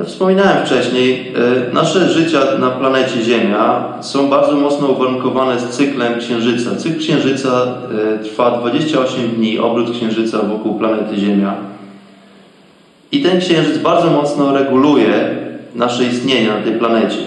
Ja 0.00 0.06
wspominałem 0.06 0.66
wcześniej, 0.66 1.32
e, 1.70 1.74
nasze 1.74 2.08
życia 2.08 2.40
na 2.58 2.70
planecie 2.70 3.22
Ziemia 3.22 3.84
są 4.00 4.30
bardzo 4.30 4.56
mocno 4.56 4.88
uwarunkowane 4.88 5.60
z 5.60 5.64
cyklem 5.64 6.18
Księżyca. 6.18 6.76
Cykl 6.76 6.98
Księżyca 6.98 7.66
e, 8.14 8.18
trwa 8.18 8.58
28 8.58 9.28
dni, 9.28 9.58
obrót 9.58 9.90
Księżyca 9.90 10.38
wokół 10.38 10.78
planety 10.78 11.16
Ziemia. 11.16 11.54
I 13.12 13.22
ten 13.22 13.40
Księżyc 13.40 13.78
bardzo 13.78 14.10
mocno 14.10 14.52
reguluje 14.52 15.36
nasze 15.74 16.04
istnienie 16.04 16.48
na 16.48 16.62
tej 16.62 16.72
planecie. 16.72 17.18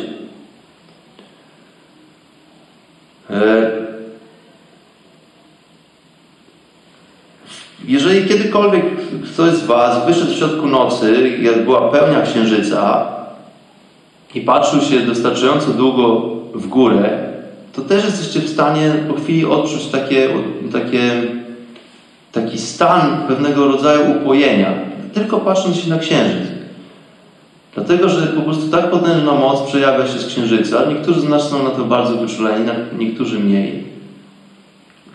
Jeżeli 7.88 8.28
kiedykolwiek 8.28 8.86
ktoś 9.34 9.54
z 9.54 9.66
Was 9.66 10.06
wyszedł 10.06 10.32
w 10.32 10.36
środku 10.36 10.68
nocy, 10.68 11.38
jak 11.42 11.66
była 11.66 11.92
pełnia 11.92 12.22
księżyca 12.22 13.06
i 14.36 14.42
patrzył 14.42 14.82
się 14.82 15.00
dostarczająco 15.00 15.72
długo 15.72 16.22
w 16.54 16.68
górę, 16.68 17.10
to 17.74 17.82
też 17.82 18.06
jesteście 18.06 18.40
w 18.40 18.50
stanie 18.50 18.94
po 19.08 19.14
chwili 19.14 19.46
odczuć 19.46 19.86
takie, 19.86 20.30
takie, 20.72 21.24
taki 22.32 22.58
stan 22.58 23.18
pewnego 23.28 23.68
rodzaju 23.68 24.02
upojenia, 24.22 24.74
tylko 25.14 25.40
patrząc 25.40 25.76
się 25.76 25.90
na 25.90 25.98
księżyc. 25.98 26.54
Dlatego, 27.76 28.10
że 28.10 28.28
po 28.28 28.42
prostu 28.42 28.68
tak 28.68 28.92
potężna 28.92 29.32
moc 29.32 29.62
przejawia 29.62 30.08
się 30.08 30.20
z 30.20 30.28
księżyca. 30.28 30.86
Niektórzy 30.90 31.22
z 31.22 31.30
nas 31.30 31.50
są 31.50 31.64
na 31.64 31.70
to 31.70 31.86
bardzo 31.86 32.16
wyczuleni, 32.16 32.66
niektórzy 32.98 33.40
mniej. 33.40 33.84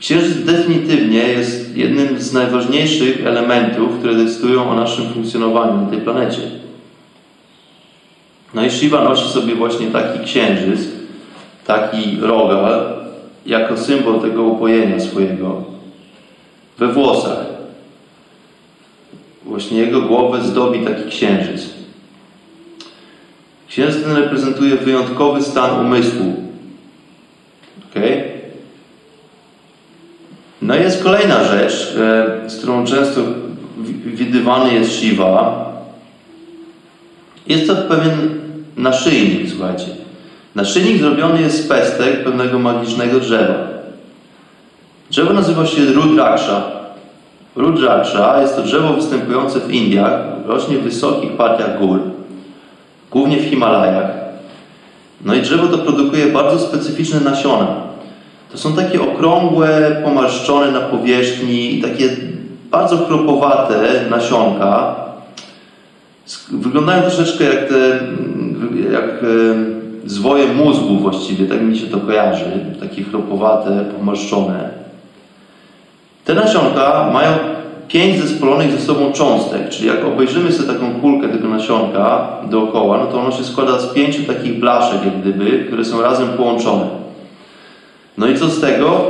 Księżyc 0.00 0.44
definitywnie 0.44 1.18
jest 1.18 1.76
jednym 1.76 2.20
z 2.20 2.32
najważniejszych 2.32 3.26
elementów, 3.26 3.98
które 3.98 4.14
decydują 4.14 4.70
o 4.70 4.74
naszym 4.74 5.08
funkcjonowaniu 5.12 5.80
na 5.80 5.90
tej 5.90 6.00
planecie. 6.00 6.40
No 8.54 8.64
i 8.64 8.70
Shiva 8.70 9.04
nosi 9.04 9.28
sobie 9.28 9.54
właśnie 9.54 9.86
taki 9.86 10.24
księżyc, 10.24 10.80
taki 11.66 12.20
rogal, 12.20 12.98
jako 13.46 13.76
symbol 13.76 14.20
tego 14.20 14.42
upojenia 14.42 15.00
swojego 15.00 15.64
we 16.78 16.92
włosach. 16.92 17.46
Właśnie 19.44 19.78
jego 19.78 20.02
głowę 20.02 20.42
zdobi 20.42 20.80
taki 20.80 21.10
księżyc. 21.10 21.62
Księżyc 23.68 24.02
ten 24.02 24.16
reprezentuje 24.16 24.76
wyjątkowy 24.76 25.42
stan 25.42 25.86
umysłu. 25.86 26.47
No 30.68 30.76
i 30.76 30.80
jest 30.80 31.02
kolejna 31.02 31.44
rzecz, 31.44 31.96
e, 32.44 32.50
z 32.50 32.58
którą 32.58 32.86
często 32.86 33.20
widywany 34.04 34.74
jest 34.74 34.92
Shiva. 34.92 35.66
Jest 37.46 37.66
to 37.66 37.76
pewien 37.76 38.40
naszyjnik, 38.76 39.50
słuchajcie. 39.50 39.86
Naszyjnik 40.54 40.98
zrobiony 40.98 41.42
jest 41.42 41.64
z 41.64 41.68
pestek 41.68 42.24
pewnego 42.24 42.58
magicznego 42.58 43.20
drzewa. 43.20 43.54
Drzewo 45.10 45.32
nazywa 45.32 45.66
się 45.66 45.84
Rudraksha. 45.84 46.62
Rudraksha 47.56 48.40
jest 48.42 48.56
to 48.56 48.62
drzewo 48.62 48.92
występujące 48.92 49.60
w 49.60 49.72
Indiach, 49.72 50.20
rośnie 50.46 50.78
w 50.78 50.82
wysokich 50.82 51.32
partiach 51.32 51.78
gór 51.78 52.00
głównie 53.10 53.36
w 53.36 53.50
Himalajach. 53.50 54.10
No 55.24 55.34
i 55.34 55.42
drzewo 55.42 55.66
to 55.66 55.78
produkuje 55.78 56.26
bardzo 56.26 56.58
specyficzne 56.58 57.20
nasiona. 57.20 57.87
To 58.52 58.58
są 58.58 58.72
takie 58.72 59.02
okrągłe, 59.02 60.00
pomarszczone 60.04 60.72
na 60.72 60.80
powierzchni 60.80 61.74
i 61.74 61.82
takie 61.82 62.08
bardzo 62.70 62.96
chropowate 62.96 64.04
nasionka. 64.10 64.96
Wyglądają 66.52 67.02
troszeczkę 67.02 67.44
jak 67.44 67.68
te 67.68 68.00
jak 68.92 69.04
e, 69.04 70.06
zwoje 70.06 70.46
mózgu 70.46 70.96
właściwie, 70.96 71.46
tak 71.46 71.62
mi 71.62 71.78
się 71.78 71.86
to 71.86 71.98
kojarzy. 71.98 72.44
Takie 72.80 73.02
chropowate, 73.02 73.84
pomarszczone. 73.98 74.70
Te 76.24 76.34
nasionka 76.34 77.10
mają 77.12 77.32
pięć 77.88 78.20
zespolonych 78.20 78.72
ze 78.72 78.80
sobą 78.80 79.12
cząstek, 79.12 79.68
czyli 79.68 79.88
jak 79.88 80.04
obejrzymy 80.04 80.52
sobie 80.52 80.72
taką 80.72 81.00
kulkę 81.00 81.28
tego 81.28 81.48
nasionka 81.48 82.28
dookoła, 82.50 82.98
no 82.98 83.06
to 83.06 83.20
ono 83.20 83.32
się 83.32 83.44
składa 83.44 83.78
z 83.78 83.92
pięciu 83.94 84.22
takich 84.22 84.60
blaszek, 84.60 85.04
jak 85.04 85.20
gdyby, 85.20 85.64
które 85.66 85.84
są 85.84 86.02
razem 86.02 86.28
połączone. 86.28 87.07
No 88.18 88.28
i 88.28 88.38
co 88.38 88.48
z 88.48 88.60
tego? 88.60 89.00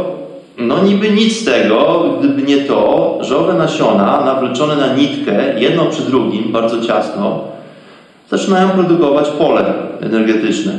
No 0.59 0.83
niby 0.85 1.11
nic 1.11 1.41
z 1.41 1.45
tego, 1.45 2.05
gdyby 2.19 2.43
nie 2.43 2.57
to, 2.57 3.19
że 3.21 3.37
owe 3.37 3.55
nasiona 3.55 4.25
nawleczone 4.25 4.77
na 4.77 4.95
nitkę, 4.95 5.61
jedno 5.61 5.87
przy 5.87 6.03
drugim, 6.03 6.53
bardzo 6.53 6.81
ciasno, 6.87 7.41
zaczynają 8.31 8.71
produkować 8.71 9.29
pole 9.29 9.75
energetyczne. 10.01 10.73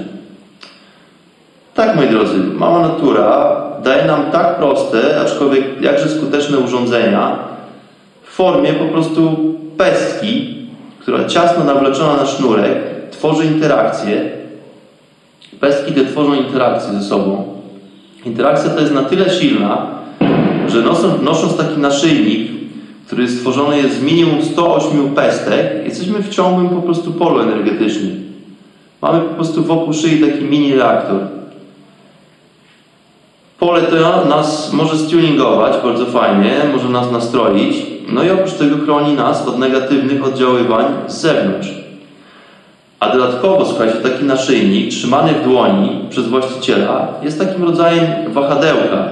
Tak, 1.76 1.96
moi 1.96 2.08
drodzy, 2.08 2.38
mała 2.38 2.80
natura 2.88 3.56
daje 3.84 4.06
nam 4.06 4.32
tak 4.32 4.58
proste, 4.58 5.22
aczkolwiek 5.22 5.82
jakże 5.82 6.10
skuteczne 6.10 6.60
urządzenia 6.60 7.40
w 8.24 8.30
formie 8.36 8.74
po 8.74 8.86
prostu 8.86 9.38
pestki, 9.78 10.56
która 11.00 11.26
ciasno 11.26 11.64
nawleczona 11.64 12.16
na 12.16 12.26
sznurek 12.26 12.78
tworzy 13.12 13.46
interakcje. 13.46 14.32
Pestki 15.60 15.94
te 15.94 16.06
tworzą 16.06 16.34
interakcje 16.34 16.94
ze 16.94 17.04
sobą. 17.04 17.59
Interakcja 18.26 18.70
ta 18.70 18.82
jest 18.82 18.94
na 18.94 19.04
tyle 19.04 19.30
silna, 19.30 19.88
że 20.68 20.82
nosząc, 20.82 21.22
nosząc 21.22 21.58
taki 21.58 21.80
naszyjnik, 21.80 22.52
który 23.08 23.30
stworzony 23.30 23.78
jest 23.78 24.00
z 24.00 24.04
minimum 24.04 24.44
108 24.44 25.16
pestek, 25.16 25.86
jesteśmy 25.86 26.24
w 26.24 26.30
ciągłym 26.30 26.70
po 26.70 26.82
prostu 26.82 27.12
polu 27.12 27.40
energetycznym. 27.40 28.34
Mamy 29.02 29.22
po 29.22 29.36
prostu 29.36 29.64
wokół 29.64 29.94
szyi 29.94 30.20
taki 30.20 30.44
mini 30.44 30.76
reaktor. 30.76 31.20
Pole 33.60 33.82
to 33.82 34.26
nas 34.26 34.74
może 34.74 34.98
stuningować 34.98 35.84
bardzo 35.84 36.06
fajnie, 36.06 36.52
może 36.74 36.90
nas 36.90 37.12
nastroić, 37.12 37.76
no 38.10 38.24
i 38.24 38.30
oprócz 38.30 38.54
tego 38.54 38.78
chroni 38.78 39.14
nas 39.14 39.48
od 39.48 39.60
negatywnych 39.60 40.26
oddziaływań 40.26 40.86
z 41.08 41.22
zewnątrz. 41.22 41.89
A 43.00 43.10
dodatkowo, 43.10 43.66
słuchajcie, 43.66 43.96
taki 43.96 44.24
naszyjnik 44.24 44.92
trzymany 44.92 45.34
w 45.34 45.44
dłoni 45.44 45.90
przez 46.10 46.28
właściciela 46.28 47.08
jest 47.24 47.40
takim 47.40 47.64
rodzajem 47.64 48.06
wahadełka. 48.34 49.10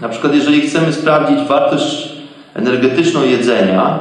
Na 0.00 0.08
przykład, 0.08 0.34
jeżeli 0.34 0.60
chcemy 0.60 0.92
sprawdzić 0.92 1.48
wartość 1.48 2.08
energetyczną 2.54 3.22
jedzenia, 3.24 3.98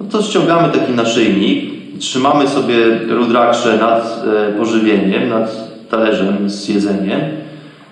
no 0.00 0.06
to 0.10 0.22
ściągamy 0.22 0.68
taki 0.72 0.92
naszyjnik, 0.92 1.70
trzymamy 1.98 2.48
sobie 2.48 2.74
rudraksze 3.08 3.78
nad 3.78 4.24
e, 4.48 4.52
pożywieniem, 4.52 5.28
nad 5.28 5.68
talerzem 5.90 6.50
z 6.50 6.68
jedzeniem 6.68 7.20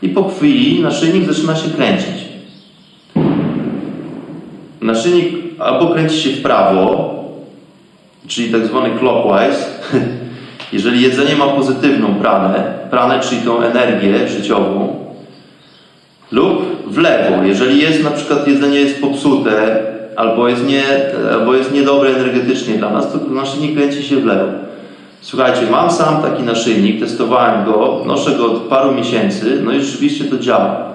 i 0.02 0.08
po 0.08 0.28
chwili 0.28 0.82
naszyjnik 0.82 1.32
zaczyna 1.32 1.56
się 1.56 1.70
kręcić. 1.70 2.26
Naszyjnik 4.80 5.34
albo 5.58 5.86
kręci 5.86 6.16
się 6.16 6.30
w 6.30 6.42
prawo, 6.42 7.14
czyli 8.26 8.52
tak 8.52 8.66
zwany 8.66 8.90
clockwise, 8.98 9.64
jeżeli 10.72 11.02
jedzenie 11.02 11.36
ma 11.36 11.46
pozytywną 11.46 12.14
pranę, 12.14 12.64
pranę, 12.90 13.20
czyli 13.20 13.40
tą 13.40 13.62
energię 13.62 14.28
życiową, 14.28 14.96
lub 16.32 16.86
w 16.86 16.98
lewo, 16.98 17.42
jeżeli 17.42 17.82
jest 17.82 18.04
na 18.04 18.10
przykład 18.10 18.48
jedzenie 18.48 18.80
jest 18.80 19.00
popsute, 19.00 19.82
albo 20.16 20.48
jest, 20.48 20.66
nie, 20.66 20.82
albo 21.32 21.54
jest 21.54 21.72
niedobre 21.72 22.10
energetycznie 22.10 22.74
dla 22.74 22.90
nas, 22.90 23.12
to 23.12 23.18
naszyjnik 23.18 23.76
kręci 23.76 24.02
się 24.02 24.16
w 24.16 24.26
lewo. 24.26 24.52
Słuchajcie, 25.20 25.60
mam 25.70 25.90
sam 25.90 26.22
taki 26.22 26.42
naszyjnik, 26.42 27.00
testowałem 27.00 27.64
go, 27.64 28.02
noszę 28.06 28.30
go 28.30 28.52
od 28.52 28.62
paru 28.62 28.94
miesięcy, 28.94 29.60
no 29.64 29.72
i 29.72 29.80
rzeczywiście 29.80 30.24
to 30.24 30.38
działa. 30.38 30.86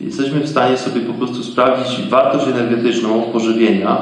Jesteśmy 0.00 0.40
w 0.40 0.48
stanie 0.48 0.76
sobie 0.76 1.00
po 1.00 1.12
prostu 1.12 1.42
sprawdzić 1.42 2.08
wartość 2.08 2.46
energetyczną 2.46 3.22
pożywienia, 3.22 3.96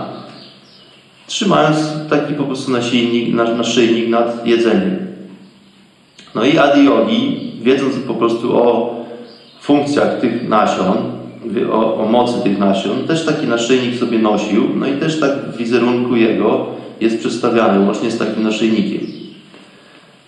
trzymając 1.26 1.76
taki 2.10 2.34
po 2.34 2.44
prostu 2.44 2.70
naszyjnik, 2.70 3.34
naszyjnik 3.34 4.08
nad 4.08 4.46
jedzeniem. 4.46 4.96
No 6.34 6.44
i 6.44 6.58
adiogi, 6.58 7.52
wiedząc 7.62 7.96
po 7.96 8.14
prostu 8.14 8.56
o 8.56 8.94
funkcjach 9.60 10.20
tych 10.20 10.48
nasion, 10.48 10.96
o, 11.72 11.96
o, 11.96 12.08
mocy 12.08 12.34
tych 12.42 12.58
nasion, 12.58 13.06
też 13.06 13.26
taki 13.26 13.46
naszyjnik 13.46 13.98
sobie 13.98 14.18
nosił, 14.18 14.68
no 14.76 14.86
i 14.86 14.92
też 14.92 15.20
tak 15.20 15.30
w 15.30 15.56
wizerunku 15.56 16.16
jego 16.16 16.66
jest 17.00 17.18
przedstawiany, 17.18 17.86
łącznie 17.86 18.10
z 18.10 18.18
takim 18.18 18.42
naszyjnikiem. 18.42 19.00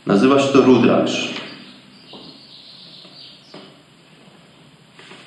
Nazywa 0.07 0.40
się 0.40 0.49
to 0.49 0.61
Rudraksh. 0.61 1.28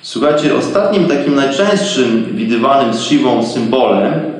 Słuchajcie, 0.02 0.54
ostatnim 0.54 1.06
takim 1.06 1.34
najczęstszym 1.34 2.24
widywanym 2.32 2.94
z 2.94 3.02
siwą 3.02 3.46
symbolem 3.46 4.39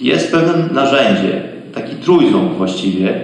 jest 0.00 0.32
pewne 0.32 0.74
narzędzie, 0.74 1.42
taki 1.74 1.96
trójząb 1.96 2.52
właściwie. 2.52 3.20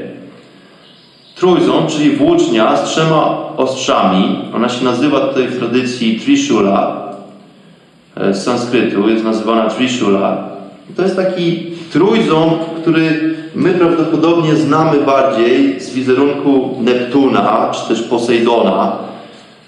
Trójząb, 1.34 1.90
czyli 1.90 2.10
włócznia 2.10 2.76
z 2.76 2.90
trzema 2.90 3.38
ostrzami. 3.56 4.38
Ona 4.54 4.68
się 4.68 4.84
nazywa 4.84 5.20
tutaj 5.20 5.48
w 5.48 5.58
tradycji 5.58 6.20
Trishula 6.20 7.12
e, 8.16 8.34
z 8.34 8.44
sanskrytu, 8.44 9.08
jest 9.08 9.24
nazywana 9.24 9.70
Trishula. 9.70 10.48
To 10.96 11.02
jest 11.02 11.16
taki 11.16 11.66
trójząb, 11.92 12.52
który 12.82 13.34
my 13.54 13.70
prawdopodobnie 13.74 14.56
znamy 14.56 15.00
bardziej 15.00 15.80
z 15.80 15.94
wizerunku 15.94 16.78
Neptuna, 16.80 17.70
czy 17.74 17.88
też 17.88 18.02
Posejdona. 18.02 18.92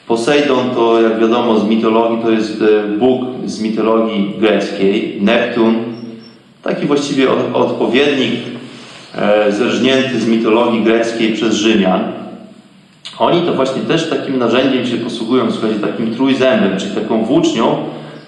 Posejdon 0.08 0.70
to, 0.74 1.00
jak 1.00 1.20
wiadomo 1.20 1.58
z 1.58 1.64
mitologii, 1.64 2.18
to 2.22 2.30
jest 2.30 2.62
e, 2.62 2.96
Bóg 2.98 3.24
z 3.44 3.60
mitologii 3.60 4.34
greckiej. 4.38 5.18
Neptun, 5.20 5.74
taki 6.68 6.86
właściwie 6.86 7.30
odpowiednik 7.52 8.40
e, 9.14 9.52
zerżnięty 9.52 10.20
z 10.20 10.26
mitologii 10.26 10.84
greckiej 10.84 11.32
przez 11.32 11.54
Rzymian. 11.54 12.12
Oni 13.18 13.42
to 13.42 13.54
właśnie 13.54 13.82
też 13.82 14.10
takim 14.10 14.38
narzędziem 14.38 14.86
się 14.86 14.96
posługują, 14.96 15.52
słuchajcie, 15.52 15.80
takim 15.80 16.14
trójzębem, 16.14 16.78
czyli 16.78 16.94
taką 16.94 17.24
włócznią 17.24 17.84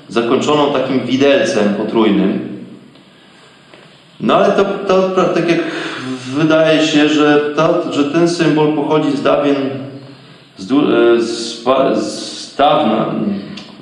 zakończoną 0.09 0.73
takim 0.73 1.01
widelcem 1.01 1.75
potrójnym. 1.75 2.49
No 4.21 4.35
ale 4.35 4.53
to, 4.53 4.65
to, 4.65 5.09
to, 5.09 5.25
tak 5.25 5.49
jak 5.49 5.61
wydaje 6.35 6.87
się, 6.87 7.09
że, 7.09 7.41
to, 7.57 7.93
że 7.93 8.05
ten 8.05 8.29
symbol 8.29 8.73
pochodzi 8.73 9.17
z 9.17 9.23
dawien, 9.23 9.57
z, 10.59 10.73
e, 10.73 11.23
z, 11.23 11.65
z 12.05 12.57
dawna. 12.57 13.15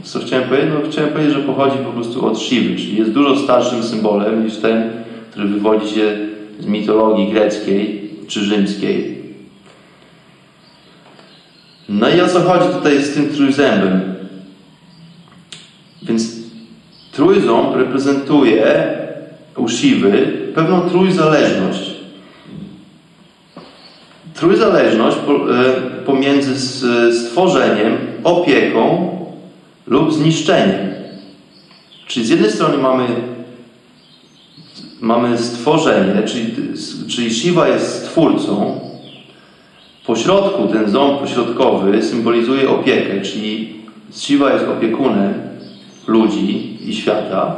Co 0.08 0.18
chciałem 0.18 0.48
powiedzieć? 0.48 0.70
No, 0.74 0.90
chciałem 0.90 1.10
powiedzieć, 1.10 1.34
że 1.34 1.40
pochodzi 1.40 1.78
po 1.78 1.92
prostu 1.92 2.26
od 2.26 2.38
Siwy, 2.38 2.76
czyli 2.76 2.96
jest 2.96 3.10
dużo 3.10 3.36
starszym 3.36 3.82
symbolem 3.82 4.44
niż 4.44 4.56
ten, 4.56 4.90
który 5.30 5.48
wywodzi 5.48 5.94
się 5.94 6.18
z 6.60 6.66
mitologii 6.66 7.32
greckiej 7.32 8.10
czy 8.28 8.40
rzymskiej. 8.40 9.18
No 11.88 12.08
i 12.08 12.20
o 12.20 12.28
co 12.28 12.40
chodzi 12.40 12.74
tutaj 12.74 13.02
z 13.02 13.14
tym 13.14 13.28
trójzębem? 13.28 14.00
Więc 16.02 16.36
trójząb 17.12 17.76
reprezentuje 17.76 18.88
u 19.56 19.68
Siwy 19.68 20.32
pewną 20.54 20.80
trójzależność. 20.80 21.90
Trójzależność 24.34 25.16
e, 25.16 25.22
pomiędzy 26.04 26.60
stworzeniem, 27.12 27.96
opieką 28.24 29.17
lub 29.88 30.14
zniszczeniem. 30.14 30.88
Czyli 32.06 32.26
z 32.26 32.28
jednej 32.28 32.50
strony 32.50 32.78
mamy, 32.78 33.06
mamy 35.00 35.38
stworzenie, 35.38 36.22
czyli, 36.22 36.54
czyli 37.08 37.34
Shiva 37.34 37.68
jest 37.68 38.04
stwórcą. 38.04 38.80
Po 40.06 40.16
środku 40.16 40.66
ten 40.66 40.90
ząb 40.90 41.20
pośrodkowy 41.20 42.02
symbolizuje 42.02 42.70
opiekę, 42.70 43.20
czyli 43.20 43.74
Shiva 44.12 44.52
jest 44.52 44.68
opiekunem 44.68 45.34
ludzi 46.06 46.78
i 46.90 46.94
świata. 46.94 47.56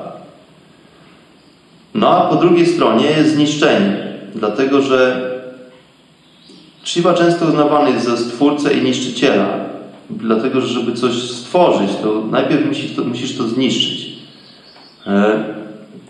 No 1.95 2.09
a 2.09 2.29
po 2.29 2.37
drugiej 2.37 2.67
stronie 2.67 3.07
jest 3.07 3.35
zniszczenie, 3.35 3.97
dlatego 4.35 4.83
że 4.83 5.31
Shiva 6.85 7.15
często 7.15 7.47
uznawany 7.47 7.91
jest 7.91 8.07
za 8.07 8.17
stwórcę 8.17 8.75
i 8.75 8.83
niszczyciela, 8.83 9.71
dlatego 10.11 10.61
że 10.61 10.69
żeby 10.69 10.93
coś 10.93 11.13
stworzyć, 11.13 11.91
to 12.03 12.23
najpierw 12.31 12.67
musisz 12.67 12.97
to, 12.97 13.05
musisz 13.05 13.37
to 13.37 13.49
zniszczyć. 13.49 14.13
E, 15.07 15.45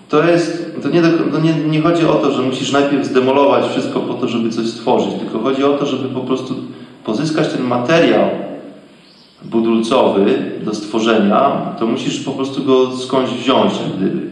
to 0.09 0.25
jest, 0.25 0.77
to, 0.83 0.89
nie, 0.89 1.03
to 1.03 1.41
nie, 1.41 1.55
nie 1.55 1.81
chodzi 1.81 2.07
o 2.07 2.15
to, 2.15 2.33
że 2.33 2.43
musisz 2.43 2.73
najpierw 2.73 3.07
zdemolować 3.07 3.71
wszystko 3.71 4.01
po 4.01 4.15
to, 4.15 4.29
żeby 4.29 4.51
coś 4.51 4.67
stworzyć, 4.67 5.15
tylko 5.21 5.39
chodzi 5.39 5.65
o 5.65 5.73
to, 5.73 5.87
żeby 5.87 6.09
po 6.09 6.21
prostu 6.21 6.55
pozyskać 7.05 7.49
ten 7.49 7.63
materiał 7.63 8.29
budulcowy 9.43 10.39
do 10.65 10.75
stworzenia, 10.75 11.75
to 11.79 11.87
musisz 11.87 12.21
po 12.21 12.31
prostu 12.31 12.65
go 12.65 12.97
skądś 12.97 13.33
wziąć, 13.33 13.73
gdyby. 13.97 14.31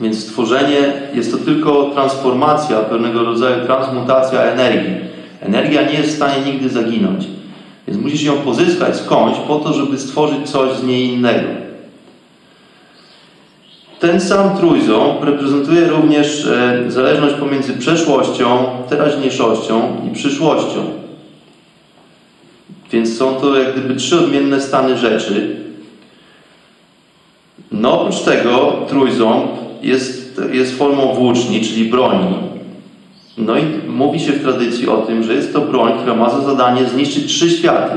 Więc 0.00 0.18
stworzenie 0.18 0.92
jest 1.14 1.32
to 1.32 1.38
tylko 1.38 1.90
transformacja, 1.94 2.80
pewnego 2.80 3.24
rodzaju 3.24 3.66
transmutacja 3.66 4.42
energii. 4.42 4.94
Energia 5.40 5.82
nie 5.82 5.94
jest 5.94 6.10
w 6.10 6.16
stanie 6.16 6.52
nigdy 6.52 6.68
zaginąć. 6.68 7.24
Więc 7.86 8.02
musisz 8.02 8.22
ją 8.22 8.36
pozyskać 8.36 8.96
skądś 8.96 9.38
po 9.38 9.58
to, 9.58 9.72
żeby 9.72 9.98
stworzyć 9.98 10.50
coś 10.50 10.76
z 10.76 10.84
niej 10.84 11.08
innego. 11.08 11.48
ten 13.98 14.20
sam 14.20 14.56
trójząb 14.56 15.24
reprezentuje 15.24 15.88
również 15.88 16.46
e, 16.46 16.84
zależność 16.90 17.34
pomiędzy 17.34 17.72
przeszłością, 17.72 18.66
teraźniejszością 18.88 19.96
i 20.10 20.14
przyszłością. 20.14 20.90
Więc 22.92 23.16
są 23.16 23.34
to 23.34 23.58
jak 23.58 23.72
gdyby 23.72 23.94
trzy 23.94 24.20
odmienne 24.20 24.60
stany 24.60 24.98
rzeczy. 24.98 25.56
No 27.72 28.00
oprócz 28.00 28.20
tego 28.20 28.72
trójząb 28.88 29.50
jest, 29.82 30.40
jest 30.52 30.78
formą 30.78 31.14
włóczni, 31.14 31.60
czyli 31.60 31.84
broni. 31.84 32.55
No 33.38 33.58
i 33.58 33.62
mówi 33.88 34.20
się 34.20 34.32
w 34.32 34.42
tradycji 34.42 34.88
o 34.88 34.96
tym, 34.96 35.22
że 35.22 35.34
jest 35.34 35.52
to 35.52 35.60
broń, 35.60 35.92
która 35.98 36.14
ma 36.14 36.30
za 36.30 36.40
zadanie 36.40 36.84
zniszczyć 36.84 37.26
trzy 37.26 37.50
światy. 37.50 37.96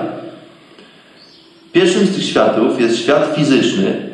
Pierwszym 1.72 2.06
z 2.06 2.16
tych 2.16 2.24
światów 2.24 2.82
jest 2.82 2.98
świat 2.98 3.34
fizyczny, 3.36 4.10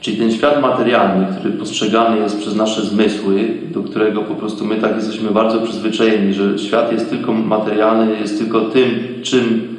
czyli 0.00 0.16
ten 0.16 0.32
świat 0.32 0.62
materialny, 0.62 1.26
który 1.38 1.54
postrzegany 1.54 2.18
jest 2.18 2.38
przez 2.38 2.56
nasze 2.56 2.82
zmysły, 2.82 3.48
do 3.70 3.82
którego 3.82 4.22
po 4.22 4.34
prostu 4.34 4.64
my 4.64 4.76
tak 4.76 4.96
jesteśmy 4.96 5.30
bardzo 5.30 5.60
przyzwyczajeni, 5.60 6.34
że 6.34 6.58
świat 6.58 6.92
jest 6.92 7.10
tylko 7.10 7.32
materialny, 7.32 8.20
jest 8.20 8.38
tylko 8.38 8.60
tym, 8.60 8.90
czym, 9.22 9.76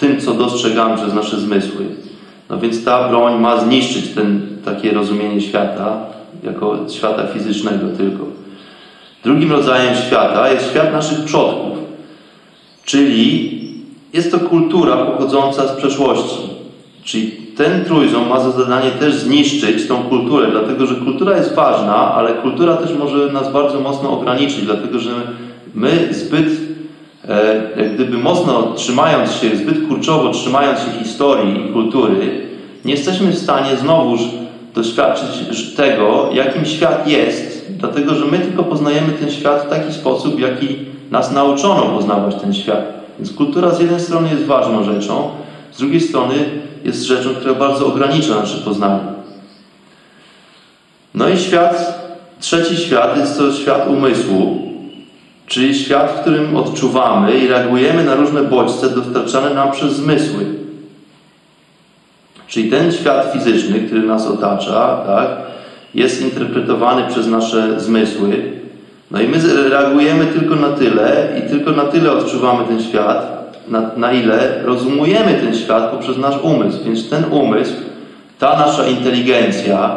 tym 0.00 0.20
co 0.20 0.34
dostrzegamy 0.34 0.96
przez 0.96 1.14
nasze 1.14 1.40
zmysły. 1.40 1.84
No 2.50 2.58
więc 2.58 2.84
ta 2.84 3.08
broń 3.08 3.40
ma 3.40 3.60
zniszczyć 3.60 4.08
ten, 4.08 4.40
takie 4.64 4.90
rozumienie 4.90 5.40
świata, 5.40 5.96
jako 6.44 6.78
świata 6.88 7.26
fizycznego 7.26 7.86
tylko. 7.96 8.37
Drugim 9.24 9.52
rodzajem 9.52 9.94
świata 10.06 10.52
jest 10.52 10.70
świat 10.70 10.92
naszych 10.92 11.24
przodków, 11.24 11.78
czyli 12.84 13.58
jest 14.12 14.30
to 14.30 14.40
kultura 14.40 14.96
pochodząca 14.96 15.68
z 15.68 15.76
przeszłości. 15.76 16.38
Czyli 17.04 17.32
ten 17.56 17.84
trójząb 17.84 18.28
ma 18.28 18.40
za 18.40 18.50
zadanie 18.50 18.90
też 18.90 19.14
zniszczyć 19.14 19.88
tą 19.88 20.02
kulturę, 20.02 20.48
dlatego 20.50 20.86
że 20.86 20.94
kultura 20.94 21.36
jest 21.36 21.54
ważna, 21.54 22.14
ale 22.14 22.34
kultura 22.34 22.76
też 22.76 22.90
może 22.98 23.32
nas 23.32 23.52
bardzo 23.52 23.80
mocno 23.80 24.10
ograniczyć, 24.10 24.62
dlatego 24.64 24.98
że 24.98 25.10
my 25.74 26.08
zbyt, 26.10 26.48
e, 27.28 27.90
gdyby 27.94 28.18
mocno 28.18 28.72
trzymając 28.76 29.32
się, 29.32 29.56
zbyt 29.56 29.88
kurczowo 29.88 30.30
trzymając 30.30 30.80
się 30.80 31.04
historii 31.04 31.66
i 31.66 31.72
kultury, 31.72 32.40
nie 32.84 32.92
jesteśmy 32.92 33.30
w 33.30 33.38
stanie 33.38 33.76
znowuż 33.76 34.20
doświadczyć 34.74 35.74
tego, 35.76 36.30
jakim 36.32 36.64
świat 36.64 37.08
jest, 37.08 37.66
dlatego 37.70 38.14
że 38.14 38.24
my 38.24 38.38
tylko 38.38 38.64
poznajemy 38.64 39.12
ten 39.12 39.30
świat 39.30 39.64
w 39.66 39.70
taki 39.70 39.92
sposób, 39.92 40.36
w 40.36 40.40
jaki 40.40 40.76
nas 41.10 41.32
nauczono 41.32 41.82
poznawać 41.82 42.34
ten 42.34 42.54
świat. 42.54 42.84
Więc 43.18 43.32
kultura 43.32 43.70
z 43.70 43.80
jednej 43.80 44.00
strony 44.00 44.28
jest 44.30 44.44
ważną 44.44 44.84
rzeczą, 44.84 45.30
z 45.72 45.78
drugiej 45.78 46.00
strony 46.00 46.34
jest 46.84 47.02
rzeczą, 47.02 47.30
która 47.34 47.54
bardzo 47.54 47.86
ogranicza 47.86 48.34
nasze 48.34 48.58
poznanie. 48.58 49.00
No 51.14 51.28
i 51.28 51.38
świat, 51.38 52.02
trzeci 52.40 52.76
świat 52.76 53.16
jest 53.16 53.38
to 53.38 53.52
świat 53.52 53.88
umysłu, 53.88 54.68
czyli 55.46 55.74
świat, 55.74 56.10
w 56.10 56.20
którym 56.20 56.56
odczuwamy 56.56 57.38
i 57.38 57.48
reagujemy 57.48 58.04
na 58.04 58.14
różne 58.14 58.42
bodźce 58.42 58.90
dostarczane 58.90 59.54
nam 59.54 59.72
przez 59.72 59.92
zmysły. 59.92 60.67
Czyli 62.58 62.70
ten 62.70 62.92
świat 62.92 63.30
fizyczny, 63.32 63.80
który 63.80 64.02
nas 64.02 64.26
otacza, 64.26 65.00
tak, 65.06 65.28
jest 65.94 66.22
interpretowany 66.22 67.02
przez 67.08 67.26
nasze 67.26 67.80
zmysły. 67.80 68.42
No 69.10 69.20
i 69.20 69.28
my 69.28 69.68
reagujemy 69.68 70.26
tylko 70.26 70.56
na 70.56 70.68
tyle 70.68 71.28
i 71.38 71.50
tylko 71.50 71.72
na 71.72 71.84
tyle 71.84 72.12
odczuwamy 72.12 72.64
ten 72.64 72.82
świat, 72.82 73.52
na, 73.68 73.90
na 73.96 74.12
ile 74.12 74.62
rozumujemy 74.64 75.34
ten 75.34 75.54
świat 75.54 75.90
poprzez 75.90 76.18
nasz 76.18 76.34
umysł. 76.42 76.84
Więc 76.84 77.08
ten 77.08 77.24
umysł, 77.30 77.74
ta 78.38 78.58
nasza 78.58 78.86
inteligencja, 78.86 79.96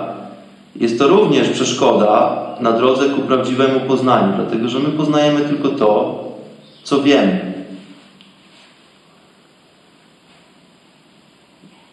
jest 0.75 0.99
to 0.99 1.07
również 1.07 1.49
przeszkoda 1.49 2.37
na 2.59 2.71
drodze 2.71 3.05
ku 3.05 3.21
prawdziwemu 3.21 3.79
poznaniu, 3.79 4.33
dlatego 4.35 4.69
że 4.69 4.79
my 4.79 4.89
poznajemy 4.89 5.39
tylko 5.39 5.69
to, 5.69 6.23
co 6.83 7.01
wiemy. 7.01 7.50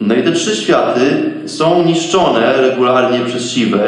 No 0.09 0.15
i 0.15 0.23
te 0.23 0.33
trzy 0.33 0.57
światy 0.57 1.33
są 1.47 1.83
niszczone 1.85 2.53
regularnie 2.53 3.21
przez 3.21 3.51
siwę 3.51 3.81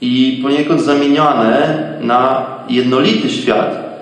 i 0.00 0.40
poniekąd 0.42 0.80
zamieniane 0.80 1.78
na 2.00 2.46
jednolity 2.68 3.30
świat, 3.30 4.00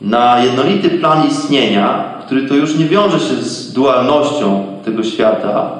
na 0.00 0.44
jednolity 0.44 0.90
plan 0.90 1.28
istnienia, 1.28 2.04
który 2.26 2.42
to 2.42 2.54
już 2.54 2.76
nie 2.76 2.84
wiąże 2.84 3.20
się 3.20 3.34
z 3.34 3.72
dualnością 3.72 4.66
tego 4.84 5.02
świata, 5.02 5.70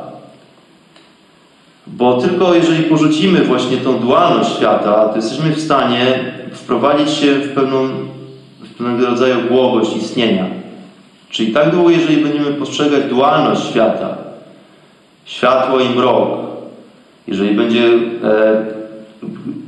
bo 1.86 2.20
tylko 2.20 2.54
jeżeli 2.54 2.82
porzucimy 2.82 3.44
właśnie 3.44 3.76
tą 3.76 3.98
dualność 3.98 4.56
świata, 4.56 5.08
to 5.08 5.16
jesteśmy 5.16 5.50
w 5.50 5.60
stanie 5.60 6.24
wprowadzić 6.52 7.10
się 7.10 7.34
w, 7.34 7.54
pewną, 7.54 7.88
w 8.60 8.74
pewnego 8.78 9.06
rodzaju 9.06 9.36
błogość 9.48 9.96
istnienia. 9.96 10.65
Czyli 11.36 11.52
tak 11.52 11.70
długo, 11.70 11.90
jeżeli 11.90 12.16
będziemy 12.16 12.52
postrzegać 12.52 13.04
dualność 13.04 13.68
świata, 13.70 14.16
światło 15.24 15.80
i 15.80 15.88
mrok, 15.88 16.28
jeżeli 17.26 17.54
będzie 17.54 17.82
e, 17.84 18.64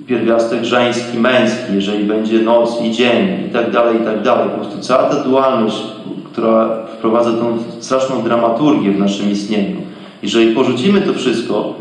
pierwiastek 0.06 0.64
żeński, 0.64 1.18
męski, 1.18 1.74
jeżeli 1.74 2.04
będzie 2.04 2.38
noc 2.38 2.82
i 2.82 2.90
dzień 2.90 3.46
i 3.48 3.52
tak 3.52 3.70
dalej, 3.70 3.96
i 3.96 4.04
tak 4.04 4.22
dalej. 4.22 4.48
Po 4.48 4.56
prostu 4.56 4.80
cała 4.80 5.02
ta 5.02 5.24
dualność, 5.24 5.82
która 6.32 6.86
wprowadza 6.98 7.30
tą 7.30 7.58
straszną 7.80 8.22
dramaturgię 8.22 8.92
w 8.92 8.98
naszym 8.98 9.30
istnieniu. 9.30 9.76
Jeżeli 10.22 10.54
porzucimy 10.54 11.00
to 11.00 11.12
wszystko, 11.12 11.74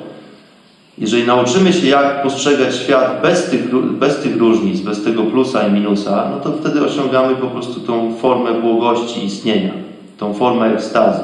jeżeli 0.98 1.28
nauczymy 1.28 1.74
się, 1.74 1.88
jak 1.88 2.24
postrzegać 2.24 2.76
świat 2.76 3.22
bez 3.22 3.45
tych, 3.45 3.76
bez 3.76 4.20
tych 4.20 4.38
różnic, 4.38 4.82
bez 4.82 5.04
tego 5.04 5.24
plusa 5.24 5.68
i 5.68 5.72
minusa, 5.72 6.30
no 6.32 6.39
to 6.39 6.58
wtedy 6.58 6.86
osiągamy 6.86 7.36
po 7.36 7.48
prostu 7.48 7.80
tą 7.80 8.16
formę 8.16 8.62
błogości 8.62 9.26
istnienia, 9.26 9.74
tą 10.18 10.34
formę 10.34 10.74
ekstazy. 10.74 11.24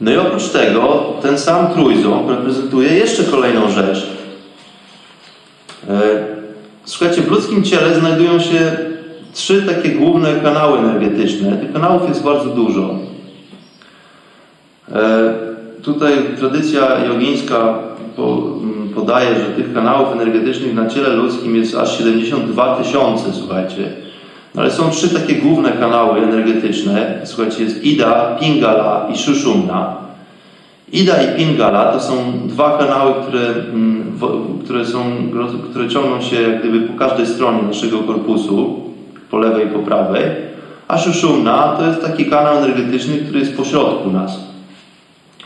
No 0.00 0.10
i 0.10 0.16
oprócz 0.16 0.48
tego 0.48 1.12
ten 1.22 1.38
sam 1.38 1.66
trójząb 1.72 2.30
reprezentuje 2.30 2.94
jeszcze 2.94 3.24
kolejną 3.24 3.70
rzecz. 3.70 4.06
E, 5.88 6.00
słuchajcie, 6.84 7.22
w 7.22 7.30
ludzkim 7.30 7.62
ciele 7.62 7.94
znajdują 7.94 8.40
się 8.40 8.76
trzy 9.32 9.62
takie 9.62 9.88
główne 9.88 10.34
kanały 10.34 10.78
energetyczne. 10.78 11.56
Tych 11.56 11.72
kanałów 11.72 12.08
jest 12.08 12.22
bardzo 12.22 12.44
dużo. 12.44 12.94
Tutaj 15.82 16.12
tradycja 16.38 17.04
jogińska 17.04 17.74
podaje, 18.94 19.34
że 19.34 19.44
tych 19.44 19.74
kanałów 19.74 20.12
energetycznych 20.12 20.74
na 20.74 20.86
ciele 20.86 21.08
ludzkim 21.08 21.56
jest 21.56 21.74
aż 21.74 21.98
72 21.98 22.76
tysiące, 22.76 23.32
słuchajcie. 23.32 23.92
Ale 24.56 24.70
są 24.70 24.90
trzy 24.90 25.14
takie 25.14 25.34
główne 25.34 25.72
kanały 25.72 26.20
energetyczne. 26.20 27.20
Słuchajcie, 27.24 27.64
jest 27.64 27.84
Ida, 27.84 28.36
Pingala 28.40 29.08
i 29.14 29.18
Shushumna. 29.18 29.96
Ida 30.92 31.22
i 31.22 31.36
Pingala 31.36 31.92
to 31.92 32.00
są 32.00 32.14
dwa 32.44 32.78
kanały, 32.78 33.14
które, 33.22 33.40
mm, 33.40 34.18
które, 34.64 34.86
są, 34.86 34.98
które 35.70 35.88
ciągną 35.88 36.20
się 36.20 36.42
jak 36.42 36.60
gdyby 36.60 36.80
po 36.80 36.98
każdej 36.98 37.26
stronie 37.26 37.62
naszego 37.62 37.98
korpusu, 37.98 38.80
po 39.30 39.38
lewej 39.38 39.66
i 39.66 39.70
po 39.70 39.78
prawej. 39.78 40.22
A 40.88 40.98
Shushumna 40.98 41.76
to 41.78 41.86
jest 41.86 42.02
taki 42.02 42.24
kanał 42.24 42.56
energetyczny, 42.56 43.16
który 43.16 43.38
jest 43.38 43.56
pośrodku 43.56 44.10
nas. 44.10 44.51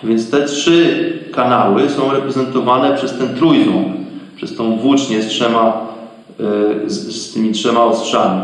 Więc 0.04 0.30
te 0.30 0.44
trzy 0.44 1.12
kanały 1.32 1.90
są 1.90 2.12
reprezentowane 2.12 2.96
przez 2.96 3.18
ten 3.18 3.34
trójząb, 3.34 3.88
przez 4.36 4.56
tą 4.56 4.76
włócznię 4.76 5.22
z 5.22 5.26
trzema, 5.26 5.86
e, 6.84 6.90
z, 6.90 7.16
z 7.16 7.34
tymi 7.34 7.52
trzema 7.52 7.84
ostrzami. 7.84 8.40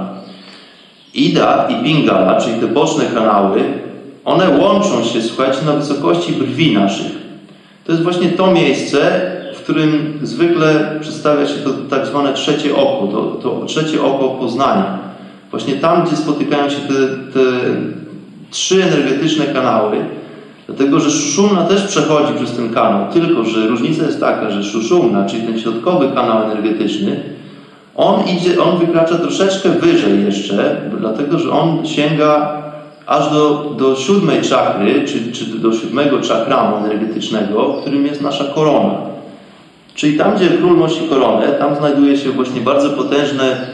Ida 1.14 1.68
i 1.68 1.84
Pingala, 1.84 2.40
czyli 2.40 2.60
te 2.60 2.66
boczne 2.66 3.04
kanały, 3.06 3.64
one 4.24 4.58
łączą 4.58 5.04
się, 5.04 5.22
słuchajcie, 5.22 5.58
na 5.66 5.72
wysokości 5.72 6.32
brwi 6.32 6.74
naszych. 6.74 7.12
To 7.84 7.92
jest 7.92 8.04
właśnie 8.04 8.28
to 8.28 8.52
miejsce, 8.52 9.30
w 9.54 9.62
którym 9.62 10.20
zwykle 10.22 10.98
przedstawia 11.00 11.46
się 11.46 11.54
to 11.54 11.70
tak 11.90 12.06
zwane 12.06 12.34
trzecie 12.34 12.76
oko, 12.76 13.06
to, 13.06 13.22
to 13.22 13.66
trzecie 13.66 14.02
oko 14.02 14.28
poznania. 14.28 14.98
Właśnie 15.50 15.74
tam, 15.74 16.06
gdzie 16.06 16.16
spotykają 16.16 16.70
się 16.70 16.76
te, 16.76 16.94
te 17.32 17.40
trzy 18.50 18.82
energetyczne 18.84 19.46
kanały, 19.46 19.96
dlatego 20.76 21.00
że 21.00 21.10
szuszumna 21.10 21.64
też 21.64 21.82
przechodzi 21.82 22.32
przez 22.34 22.56
ten 22.56 22.74
kanał, 22.74 23.12
tylko 23.12 23.44
że 23.44 23.66
różnica 23.66 24.04
jest 24.04 24.20
taka, 24.20 24.50
że 24.50 24.64
szuszumna, 24.64 25.26
czyli 25.26 25.42
ten 25.42 25.60
środkowy 25.60 26.08
kanał 26.14 26.42
energetyczny, 26.42 27.20
on 27.96 28.20
idzie, 28.36 28.62
on 28.62 28.78
wykracza 28.78 29.18
troszeczkę 29.18 29.68
wyżej 29.68 30.24
jeszcze, 30.24 30.80
dlatego 30.98 31.38
że 31.38 31.50
on 31.50 31.86
sięga 31.86 32.62
aż 33.06 33.30
do, 33.30 33.74
do 33.78 33.96
siódmej 33.96 34.42
czakry, 34.42 35.04
czy, 35.06 35.32
czy 35.32 35.44
do 35.44 35.72
siódmego 35.72 36.20
czakramu 36.20 36.76
energetycznego, 36.76 37.72
w 37.72 37.80
którym 37.80 38.06
jest 38.06 38.22
nasza 38.22 38.44
korona. 38.44 38.94
Czyli 39.94 40.18
tam, 40.18 40.36
gdzie 40.36 40.48
król 40.48 40.78
nosi 40.78 41.08
koronę, 41.08 41.48
tam 41.48 41.76
znajduje 41.76 42.16
się 42.16 42.30
właśnie 42.30 42.60
bardzo 42.60 42.90
potężne 42.90 43.66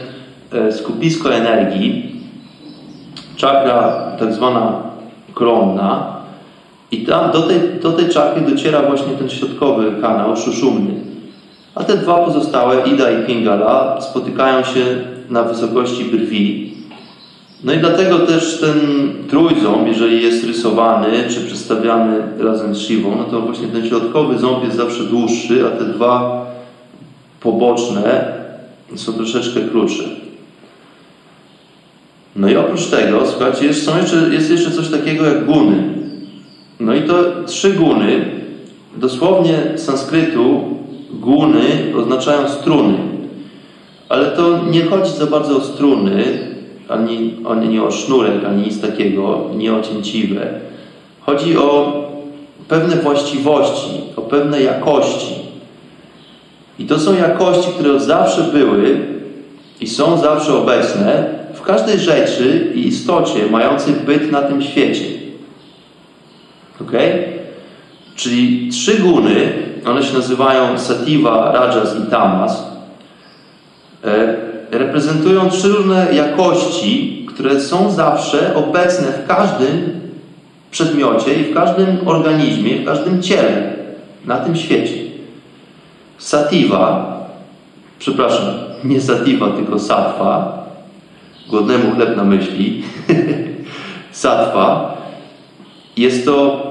e, 0.53 0.71
skupisko 0.71 1.33
energii, 1.33 2.15
czakra 3.35 3.93
tak 4.19 4.33
zwana 4.33 4.73
koronna. 5.33 6.18
I 6.91 6.97
tam 7.05 7.31
do 7.31 7.41
tej, 7.41 7.59
do 7.81 7.91
tej 7.91 8.09
czakry 8.09 8.41
dociera 8.41 8.81
właśnie 8.81 9.13
ten 9.13 9.29
środkowy 9.29 10.01
kanał 10.01 10.37
szuszumny. 10.37 10.93
A 11.75 11.83
te 11.83 11.97
dwa 11.97 12.25
pozostałe, 12.25 12.87
Ida 12.87 13.11
i 13.11 13.25
Pingala, 13.25 14.01
spotykają 14.01 14.63
się 14.63 14.81
na 15.29 15.43
wysokości 15.43 16.05
brwi. 16.05 16.73
No 17.63 17.73
i 17.73 17.77
dlatego 17.77 18.19
też 18.19 18.59
ten 18.59 18.79
trójząb, 19.29 19.87
jeżeli 19.87 20.23
jest 20.23 20.43
rysowany 20.43 21.07
czy 21.29 21.41
przedstawiany 21.41 22.17
razem 22.39 22.75
z 22.75 22.79
Siwą, 22.79 23.15
no 23.17 23.23
to 23.23 23.41
właśnie 23.41 23.67
ten 23.67 23.87
środkowy 23.87 24.39
ząb 24.39 24.63
jest 24.63 24.77
zawsze 24.77 25.03
dłuższy, 25.03 25.65
a 25.67 25.77
te 25.77 25.85
dwa 25.85 26.45
poboczne 27.39 28.33
są 28.95 29.13
troszeczkę 29.13 29.59
krótsze. 29.61 30.03
No 32.35 32.49
i 32.49 32.55
oprócz 32.55 32.85
tego, 32.85 33.27
słuchajcie, 33.27 33.65
jest, 33.65 33.91
jeszcze, 34.01 34.15
jest 34.15 34.49
jeszcze 34.49 34.71
coś 34.71 34.89
takiego 34.89 35.25
jak 35.25 35.45
guny. 35.45 35.98
No 36.79 36.95
i 36.95 37.01
to 37.01 37.13
trzy 37.45 37.73
guny, 37.73 38.25
dosłownie 38.97 39.57
z 39.75 39.81
sanskrytu 39.81 40.61
guny 41.11 41.93
oznaczają 41.97 42.49
struny. 42.49 42.97
Ale 44.09 44.25
to 44.25 44.65
nie 44.71 44.85
chodzi 44.85 45.11
za 45.11 45.25
bardzo 45.25 45.57
o 45.57 45.61
struny, 45.61 46.23
ani, 46.87 47.35
ani 47.49 47.79
o 47.79 47.91
sznurek, 47.91 48.45
ani 48.45 48.63
nic 48.63 48.81
takiego, 48.81 49.49
nie 49.55 49.73
o 49.73 49.81
cięciwe. 49.81 50.47
Chodzi 51.19 51.57
o 51.57 51.93
pewne 52.67 52.95
właściwości, 52.95 53.89
o 54.15 54.21
pewne 54.21 54.61
jakości. 54.61 55.35
I 56.79 56.85
to 56.85 56.99
są 56.99 57.15
jakości, 57.15 57.71
które 57.71 57.99
zawsze 57.99 58.43
były 58.43 58.99
i 59.81 59.87
są 59.87 60.17
zawsze 60.17 60.53
obecne 60.53 61.25
w 61.53 61.61
każdej 61.61 61.99
rzeczy 61.99 62.71
i 62.75 62.87
istocie 62.87 63.45
mającej 63.51 63.93
byt 63.93 64.31
na 64.31 64.41
tym 64.41 64.61
świecie. 64.61 65.18
Ok? 66.81 66.91
Czyli 68.15 68.69
trzy 68.71 68.99
guny, 68.99 69.53
one 69.85 70.03
się 70.03 70.13
nazywają 70.13 70.79
Sativa, 70.79 71.51
Rajas 71.51 71.95
i 71.99 72.11
Tamas, 72.11 72.63
e, 74.05 74.35
reprezentują 74.71 75.49
trzy 75.49 75.67
różne 75.69 76.07
jakości, 76.13 77.25
które 77.29 77.59
są 77.59 77.91
zawsze 77.91 78.55
obecne 78.55 79.07
w 79.07 79.27
każdym 79.27 79.99
przedmiocie 80.71 81.33
i 81.33 81.43
w 81.43 81.53
każdym 81.53 81.97
organizmie, 82.05 82.75
w 82.75 82.85
każdym 82.85 83.21
ciele 83.21 83.73
na 84.25 84.37
tym 84.37 84.55
świecie. 84.55 84.95
Sativa, 86.17 87.15
przepraszam, 87.99 88.45
nie 88.83 89.01
sativa, 89.01 89.49
tylko 89.49 89.79
satwa, 89.79 90.63
głodnemu 91.49 91.95
chleb 91.95 92.17
na 92.17 92.23
myśli, 92.23 92.83
satwa, 94.11 94.97
jest 95.97 96.25
to 96.25 96.68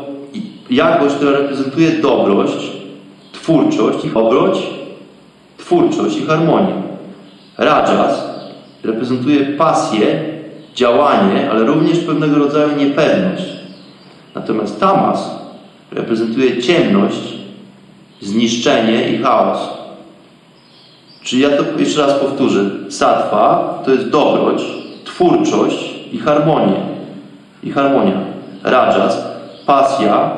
jakość, 0.70 1.14
która 1.14 1.30
reprezentuje 1.30 1.90
dobrość, 1.90 2.72
twórczość 3.32 4.04
i 4.04 4.14
obroć, 4.14 4.58
twórczość 5.56 6.16
i 6.16 6.26
harmonię. 6.26 6.72
Rajas 7.58 8.24
reprezentuje 8.84 9.46
pasję, 9.46 10.24
działanie, 10.74 11.50
ale 11.50 11.64
również 11.64 11.98
pewnego 11.98 12.38
rodzaju 12.38 12.76
niepewność. 12.76 13.44
Natomiast 14.34 14.80
tamas 14.80 15.30
reprezentuje 15.92 16.62
ciemność, 16.62 17.34
zniszczenie 18.20 19.08
i 19.08 19.22
chaos. 19.22 19.58
Czyli 21.22 21.42
ja 21.42 21.48
to 21.48 21.64
jeszcze 21.78 22.00
raz 22.00 22.14
powtórzę. 22.14 22.64
Satwa 22.88 23.74
to 23.84 23.90
jest 23.90 24.08
dobroć, 24.08 24.62
twórczość 25.04 25.94
i 26.12 26.18
harmonia. 26.18 26.80
I 27.62 27.70
harmonia. 27.70 28.20
Rajas, 28.62 29.24
pasja, 29.66 30.30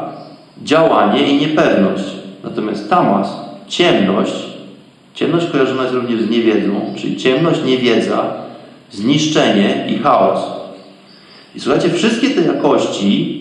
działanie 0.62 1.28
i 1.28 1.40
niepewność. 1.40 2.04
Natomiast 2.44 2.90
tamas, 2.90 3.28
ciemność, 3.68 4.34
ciemność 5.14 5.46
kojarzona 5.46 5.82
jest 5.82 5.94
również 5.94 6.22
z 6.22 6.30
niewiedzą, 6.30 6.94
czyli 6.96 7.16
ciemność, 7.16 7.60
niewiedza, 7.64 8.32
zniszczenie 8.90 9.86
i 9.88 9.98
chaos. 9.98 10.40
I 11.54 11.60
słuchajcie, 11.60 11.90
wszystkie 11.90 12.30
te 12.30 12.40
jakości 12.40 13.40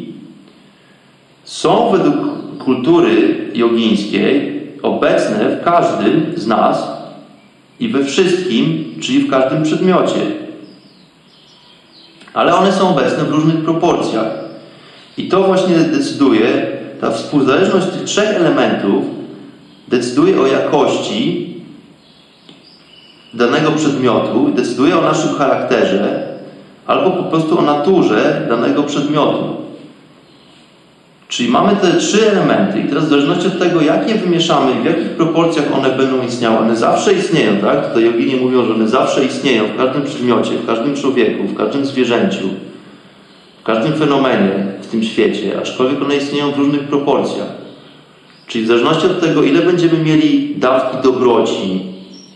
są 1.44 1.92
według 1.92 2.40
kultury 2.58 3.38
jogińskiej 3.54 4.60
obecne 4.82 5.50
w 5.50 5.64
każdym 5.64 6.34
z 6.36 6.48
nas 6.48 6.88
i 7.80 7.88
we 7.88 8.06
wszystkim, 8.06 8.94
czyli 9.02 9.20
w 9.20 9.30
każdym 9.30 9.64
przedmiocie. 9.64 10.20
Ale 12.34 12.56
one 12.56 12.74
są 12.74 12.90
obecne 12.90 13.24
w 13.24 13.32
różnych 13.32 13.64
proporcjach. 13.64 14.40
I 15.18 15.28
to 15.28 15.44
właśnie 15.44 15.76
decyduje, 15.76 16.79
ta 17.02 17.12
współzależność 17.12 17.88
tych 17.88 18.04
trzech 18.04 18.30
elementów 18.30 19.04
decyduje 19.88 20.42
o 20.42 20.48
jakości 20.48 21.50
danego 23.34 23.72
przedmiotu, 23.72 24.52
decyduje 24.56 24.98
o 24.98 25.02
naszym 25.02 25.36
charakterze, 25.36 26.28
albo 26.88 27.12
po 27.12 27.24
prostu 27.24 27.60
o 27.60 27.62
naturze 27.62 28.46
danego 28.50 28.84
przedmiotu. 28.84 29.60
Czyli 31.28 31.50
mamy 31.50 31.76
te 31.76 31.94
trzy 31.94 32.32
elementy 32.32 32.80
i 32.80 32.84
teraz 32.84 33.06
w 33.06 33.10
zależności 33.10 33.48
od 33.48 33.60
tego, 33.60 33.82
jakie 33.82 34.16
wymieszamy 34.16 34.72
i 34.72 34.82
w 34.82 34.86
jakich 34.86 35.10
proporcjach 35.10 35.74
one 35.74 35.90
będą 35.90 36.26
istniały, 36.26 36.58
one 36.58 36.76
zawsze 36.76 37.14
istnieją, 37.14 37.58
tak? 37.58 37.88
Tutaj 37.88 38.06
jogini 38.06 38.36
mówią, 38.36 38.66
że 38.66 38.74
one 38.74 38.88
zawsze 38.88 39.26
istnieją 39.26 39.64
w 39.66 39.78
każdym 39.78 40.02
przedmiocie, 40.02 40.52
w 40.52 40.66
każdym 40.66 40.96
człowieku, 40.96 41.44
w 41.44 41.58
każdym 41.58 41.86
zwierzęciu, 41.86 42.50
każdym 43.74 43.94
fenomenie 43.94 44.52
w 44.82 44.88
tym 44.88 45.04
świecie, 45.04 45.58
aczkolwiek 45.60 46.02
one 46.02 46.16
istnieją 46.16 46.52
w 46.52 46.58
różnych 46.58 46.84
proporcjach. 46.84 47.48
Czyli 48.48 48.64
w 48.64 48.68
zależności 48.68 49.08
od 49.08 49.22
tego, 49.22 49.44
ile 49.44 49.62
będziemy 49.62 49.98
mieli 50.04 50.56
dawki 50.56 50.98
dobroci, 51.04 51.82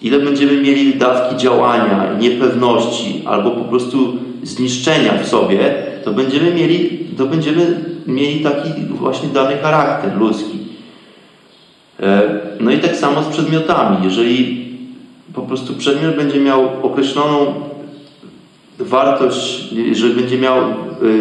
ile 0.01 0.19
będziemy 0.19 0.61
mieli 0.61 0.95
dawki 0.95 1.37
działania, 1.37 2.15
niepewności 2.19 3.21
albo 3.25 3.51
po 3.51 3.63
prostu 3.63 4.17
zniszczenia 4.43 5.13
w 5.23 5.27
sobie, 5.27 5.73
to 6.03 6.11
będziemy 6.11 6.53
mieli, 6.53 6.99
to 7.17 7.25
będziemy 7.25 7.83
mieli 8.07 8.39
taki 8.39 8.69
właśnie 8.89 9.29
dany 9.29 9.57
charakter 9.57 10.17
ludzki. 10.17 10.57
E, 11.99 12.21
no 12.59 12.71
i 12.71 12.77
tak 12.77 12.95
samo 12.95 13.23
z 13.23 13.27
przedmiotami. 13.27 13.97
Jeżeli 14.03 14.65
po 15.33 15.41
prostu 15.41 15.73
przedmiot 15.73 16.15
będzie 16.15 16.39
miał 16.39 16.69
określoną 16.83 17.53
wartość, 18.79 19.71
jeżeli 19.71 20.13
będzie 20.13 20.37
miał 20.37 20.57
e, 20.59 20.73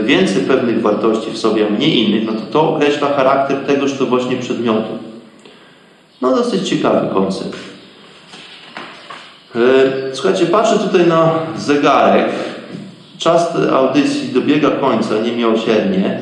więcej 0.04 0.42
pewnych 0.42 0.82
wartości 0.82 1.30
w 1.30 1.38
sobie, 1.38 1.66
a 1.66 1.70
mniej 1.70 1.98
innych, 1.98 2.26
no 2.26 2.32
to 2.32 2.40
to 2.52 2.74
określa 2.74 3.08
charakter 3.08 3.56
tegoż 3.56 3.92
to 3.92 4.06
właśnie 4.06 4.36
przedmiotu. 4.36 4.98
No 6.20 6.36
dosyć 6.36 6.68
ciekawy 6.68 7.14
koncept. 7.14 7.56
E, 9.56 9.58
słuchajcie, 10.12 10.46
patrzę 10.46 10.78
tutaj 10.78 11.06
na 11.06 11.32
zegarek. 11.56 12.28
Czas 13.18 13.56
audycji 13.72 14.28
dobiega 14.28 14.70
końca 14.70 15.14
niemiłosiernie. 15.24 16.20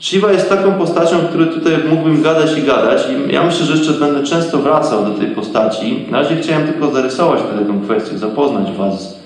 Shiva 0.00 0.32
jest 0.32 0.48
taką 0.48 0.72
postacią, 0.72 1.18
której 1.18 1.48
tutaj 1.48 1.72
mógłbym 1.90 2.22
gadać 2.22 2.58
i 2.58 2.62
gadać 2.62 3.02
i 3.10 3.32
ja 3.32 3.44
myślę, 3.44 3.66
że 3.66 3.72
jeszcze 3.72 3.92
będę 3.92 4.24
często 4.24 4.58
wracał 4.58 5.04
do 5.04 5.10
tej 5.10 5.26
postaci. 5.26 6.06
Na 6.10 6.20
razie 6.20 6.36
chciałem 6.36 6.66
tylko 6.66 6.90
zarysować 6.90 7.40
tę 7.40 7.80
kwestię, 7.84 8.18
zapoznać 8.18 8.72
Was 8.72 9.17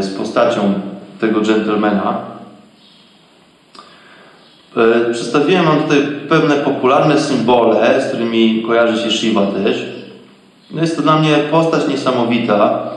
z 0.00 0.14
postacią 0.14 0.72
tego 1.20 1.40
gentlemana. 1.40 2.14
E, 4.76 5.12
przedstawiłem 5.12 5.64
Wam 5.64 5.82
tutaj 5.82 5.98
pewne 6.28 6.54
popularne 6.54 7.20
symbole, 7.20 8.02
z 8.02 8.08
którymi 8.08 8.62
kojarzy 8.66 9.02
się 9.02 9.10
Shiva 9.10 9.46
też. 9.46 9.86
No 10.70 10.80
jest 10.80 10.96
to 10.96 11.02
dla 11.02 11.18
mnie 11.18 11.36
postać 11.50 11.88
niesamowita. 11.88 12.90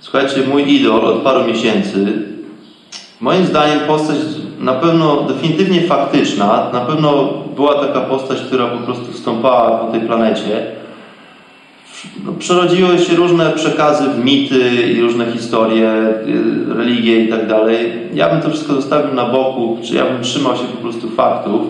Słuchajcie, 0.00 0.36
mój 0.48 0.72
idol 0.72 1.04
od 1.04 1.16
paru 1.16 1.44
miesięcy. 1.44 2.06
Moim 3.20 3.46
zdaniem 3.46 3.80
postać 3.80 4.16
na 4.60 4.72
pewno 4.72 5.22
definitywnie 5.22 5.80
faktyczna. 5.80 6.70
Na 6.72 6.80
pewno 6.80 7.32
była 7.56 7.74
taka 7.74 8.00
postać, 8.00 8.40
która 8.40 8.66
po 8.66 8.78
prostu 8.78 9.12
stąpała 9.12 9.78
po 9.78 9.92
tej 9.92 10.00
planecie. 10.00 10.66
No, 12.24 12.32
przerodziły 12.32 12.98
się 12.98 13.16
różne 13.16 13.52
przekazy 13.52 14.04
w 14.04 14.24
mity 14.24 14.70
i 14.92 15.00
różne 15.00 15.32
historie, 15.32 15.90
y, 16.70 16.74
religie 16.74 17.24
i 17.24 17.28
tak 17.28 17.48
dalej. 17.48 17.92
Ja 18.14 18.30
bym 18.30 18.42
to 18.42 18.50
wszystko 18.50 18.74
zostawił 18.74 19.14
na 19.14 19.24
boku, 19.24 19.78
czy 19.84 19.94
ja 19.94 20.04
bym 20.04 20.22
trzymał 20.22 20.56
się 20.56 20.64
po 20.64 20.76
prostu 20.76 21.10
faktów. 21.10 21.60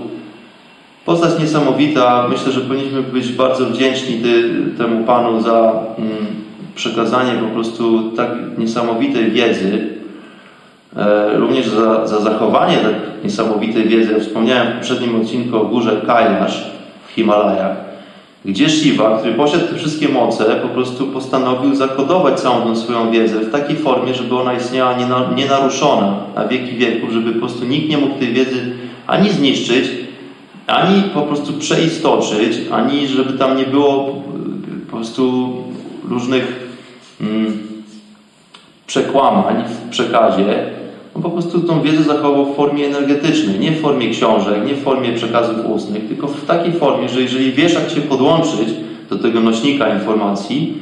Postać 1.04 1.38
niesamowita. 1.40 2.28
Myślę, 2.28 2.52
że 2.52 2.60
powinniśmy 2.60 3.02
być 3.02 3.32
bardzo 3.32 3.66
wdzięczni 3.66 4.18
ty, 4.18 4.52
temu 4.78 5.04
Panu 5.04 5.40
za 5.40 5.72
mm, 5.98 6.10
przekazanie 6.74 7.32
po 7.32 7.54
prostu 7.54 8.10
tak 8.16 8.30
niesamowitej 8.58 9.30
wiedzy. 9.30 9.88
E, 10.96 11.38
również 11.38 11.68
za, 11.68 12.06
za 12.06 12.20
zachowanie 12.20 12.76
tak 12.76 13.24
niesamowitej 13.24 13.88
wiedzy. 13.88 14.12
Ja 14.12 14.20
wspomniałem 14.20 14.72
w 14.72 14.76
poprzednim 14.76 15.20
odcinku 15.20 15.56
o 15.56 15.64
górze 15.64 16.02
Kailash 16.06 16.64
w 17.08 17.12
Himalajach, 17.12 17.85
gdzie 18.46 18.70
Shiva, 18.70 19.18
który 19.18 19.34
posiadł 19.34 19.66
te 19.66 19.74
wszystkie 19.74 20.08
moce, 20.08 20.44
po 20.44 20.68
prostu 20.68 21.06
postanowił 21.06 21.74
zakodować 21.74 22.40
całą 22.40 22.60
tą 22.60 22.76
swoją 22.76 23.10
wiedzę 23.10 23.40
w 23.40 23.52
takiej 23.52 23.76
formie, 23.76 24.14
żeby 24.14 24.36
ona 24.36 24.54
istniała 24.54 24.94
nienaruszona 25.36 26.16
na 26.34 26.48
wieki 26.48 26.76
wieków, 26.76 27.10
żeby 27.10 27.32
po 27.32 27.38
prostu 27.38 27.64
nikt 27.64 27.88
nie 27.88 27.98
mógł 27.98 28.18
tej 28.18 28.32
wiedzy 28.32 28.72
ani 29.06 29.30
zniszczyć, 29.30 29.90
ani 30.66 31.02
po 31.02 31.22
prostu 31.22 31.52
przeistoczyć, 31.52 32.56
ani 32.70 33.08
żeby 33.08 33.38
tam 33.38 33.56
nie 33.56 33.64
było 33.64 34.22
po 34.90 34.96
prostu 34.96 35.52
różnych 36.08 36.76
mm, 37.20 37.58
przekłamań 38.86 39.64
w 39.68 39.90
przekazie. 39.90 40.75
On 41.16 41.22
po 41.22 41.30
prostu 41.30 41.60
tą 41.60 41.82
wiedzę 41.82 42.02
zachował 42.02 42.46
w 42.46 42.56
formie 42.56 42.86
energetycznej, 42.86 43.58
nie 43.58 43.72
w 43.72 43.80
formie 43.80 44.10
książek, 44.10 44.66
nie 44.66 44.74
w 44.74 44.82
formie 44.82 45.12
przekazów 45.12 45.66
ustnych, 45.66 46.08
tylko 46.08 46.28
w 46.28 46.44
takiej 46.44 46.72
formie, 46.72 47.08
że 47.08 47.22
jeżeli 47.22 47.52
wiesz, 47.52 47.74
jak 47.74 47.90
się 47.90 48.00
podłączyć 48.00 48.68
do 49.10 49.16
tego 49.16 49.40
nośnika 49.40 49.88
informacji, 49.88 50.74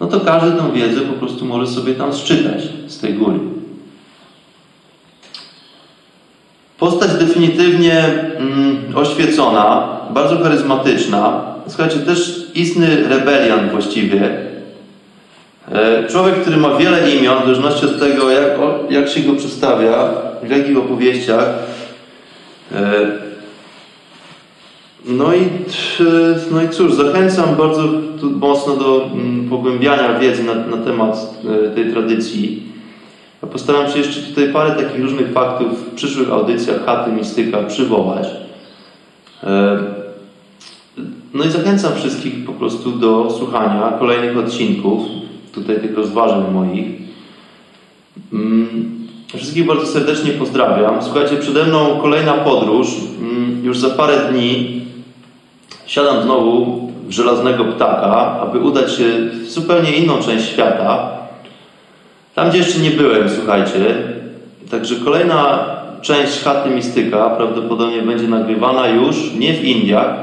no 0.00 0.06
to 0.06 0.20
każdy 0.20 0.50
tę 0.50 0.72
wiedzę 0.72 1.00
po 1.00 1.12
prostu 1.12 1.44
może 1.44 1.66
sobie 1.66 1.94
tam 1.94 2.14
zczytać 2.14 2.62
z 2.86 2.98
tej 2.98 3.14
góry. 3.14 3.38
Postać 6.78 7.10
definitywnie 7.10 8.04
mm, 8.36 8.76
oświecona, 8.94 9.88
bardzo 10.10 10.38
charyzmatyczna. 10.38 11.44
Słuchajcie, 11.66 11.98
też 11.98 12.50
istny 12.54 13.08
rebelian 13.08 13.70
właściwie. 13.70 14.53
E, 15.72 16.08
człowiek, 16.08 16.34
który 16.34 16.56
ma 16.56 16.76
wiele 16.76 17.10
imion, 17.10 17.38
w 17.42 17.44
zależności 17.44 17.86
od 17.86 17.98
tego, 17.98 18.30
jak, 18.30 18.52
jak 18.90 19.08
się 19.08 19.20
go 19.20 19.34
przedstawia, 19.34 20.10
w 20.42 20.50
jakich 20.50 20.78
opowieściach. 20.78 21.48
E, 22.72 23.06
no 25.04 25.34
i, 25.34 25.48
no 26.50 26.62
i 26.62 26.68
cóż, 26.68 26.94
zachęcam 26.94 27.56
bardzo 27.56 27.82
mocno 28.40 28.76
do 28.76 29.10
mm, 29.14 29.48
pogłębiania 29.48 30.18
wiedzy 30.18 30.42
na, 30.44 30.54
na 30.54 30.76
temat 30.76 31.42
e, 31.66 31.74
tej 31.74 31.92
tradycji. 31.92 32.62
Ja 33.42 33.48
postaram 33.48 33.90
się 33.90 33.98
jeszcze 33.98 34.20
tutaj 34.20 34.52
parę 34.52 34.70
takich 34.70 35.02
różnych 35.02 35.32
faktów 35.32 35.68
w 35.80 35.94
przyszłych 35.94 36.32
audycjach 36.32 36.84
chaty 36.84 37.12
mistyka 37.12 37.62
przywołać. 37.62 38.26
No 41.34 41.44
i 41.44 41.50
zachęcam 41.50 41.94
wszystkich 41.94 42.44
po 42.46 42.52
prostu 42.52 42.90
do 42.90 43.30
słuchania 43.38 43.92
kolejnych 43.98 44.38
odcinków, 44.38 45.02
tutaj 45.54 45.80
tych 45.80 45.96
rozważań 45.96 46.44
moich. 46.52 46.86
Mm, 48.32 49.06
wszystkich 49.34 49.66
bardzo 49.66 49.86
serdecznie 49.86 50.30
pozdrawiam. 50.32 51.02
Słuchajcie, 51.02 51.36
przede 51.36 51.64
mną 51.64 51.98
kolejna 52.02 52.32
podróż. 52.32 52.88
Mm, 53.20 53.64
już 53.64 53.78
za 53.78 53.90
parę 53.90 54.16
dni 54.32 54.80
siadam 55.86 56.22
znowu 56.22 56.84
w 57.06 57.12
żelaznego 57.12 57.64
ptaka, 57.64 58.40
aby 58.40 58.58
udać 58.58 58.92
się 58.92 59.04
w 59.04 59.50
zupełnie 59.50 59.96
inną 59.96 60.22
część 60.22 60.48
świata. 60.48 61.10
Tam, 62.34 62.48
gdzie 62.48 62.58
jeszcze 62.58 62.80
nie 62.80 62.90
byłem, 62.90 63.30
słuchajcie. 63.30 63.94
Także 64.70 64.96
kolejna 64.96 65.66
część 66.02 66.40
chaty 66.40 66.70
mistyka 66.70 67.30
prawdopodobnie 67.30 68.02
będzie 68.02 68.28
nagrywana 68.28 68.88
już 68.88 69.16
nie 69.38 69.54
w 69.54 69.64
Indiach, 69.64 70.14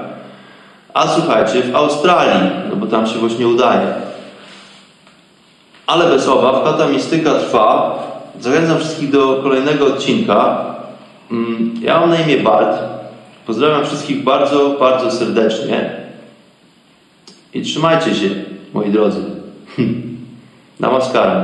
a 0.93 1.07
słuchajcie, 1.07 1.63
w 1.63 1.75
Australii, 1.75 2.49
no 2.69 2.75
bo 2.75 2.85
tam 2.85 3.07
się 3.07 3.19
właśnie 3.19 3.47
udaje. 3.47 4.10
Ale 5.91 6.09
bez 6.09 6.27
obaw, 6.27 6.63
chata 6.63 6.87
mistyka 6.87 7.33
trwa. 7.33 7.99
Zachęcam 8.39 8.79
wszystkich 8.79 9.11
do 9.11 9.39
kolejnego 9.43 9.85
odcinka. 9.85 10.65
Mm, 11.31 11.73
ja 11.81 11.99
mam 11.99 12.09
na 12.09 12.19
imię 12.19 12.37
Bart. 12.37 12.79
Pozdrawiam 13.45 13.85
wszystkich 13.85 14.23
bardzo, 14.23 14.69
bardzo 14.79 15.11
serdecznie. 15.11 15.91
I 17.53 17.61
trzymajcie 17.61 18.15
się, 18.15 18.29
moi 18.73 18.89
drodzy. 18.89 19.21
Namaskaram. 20.79 21.43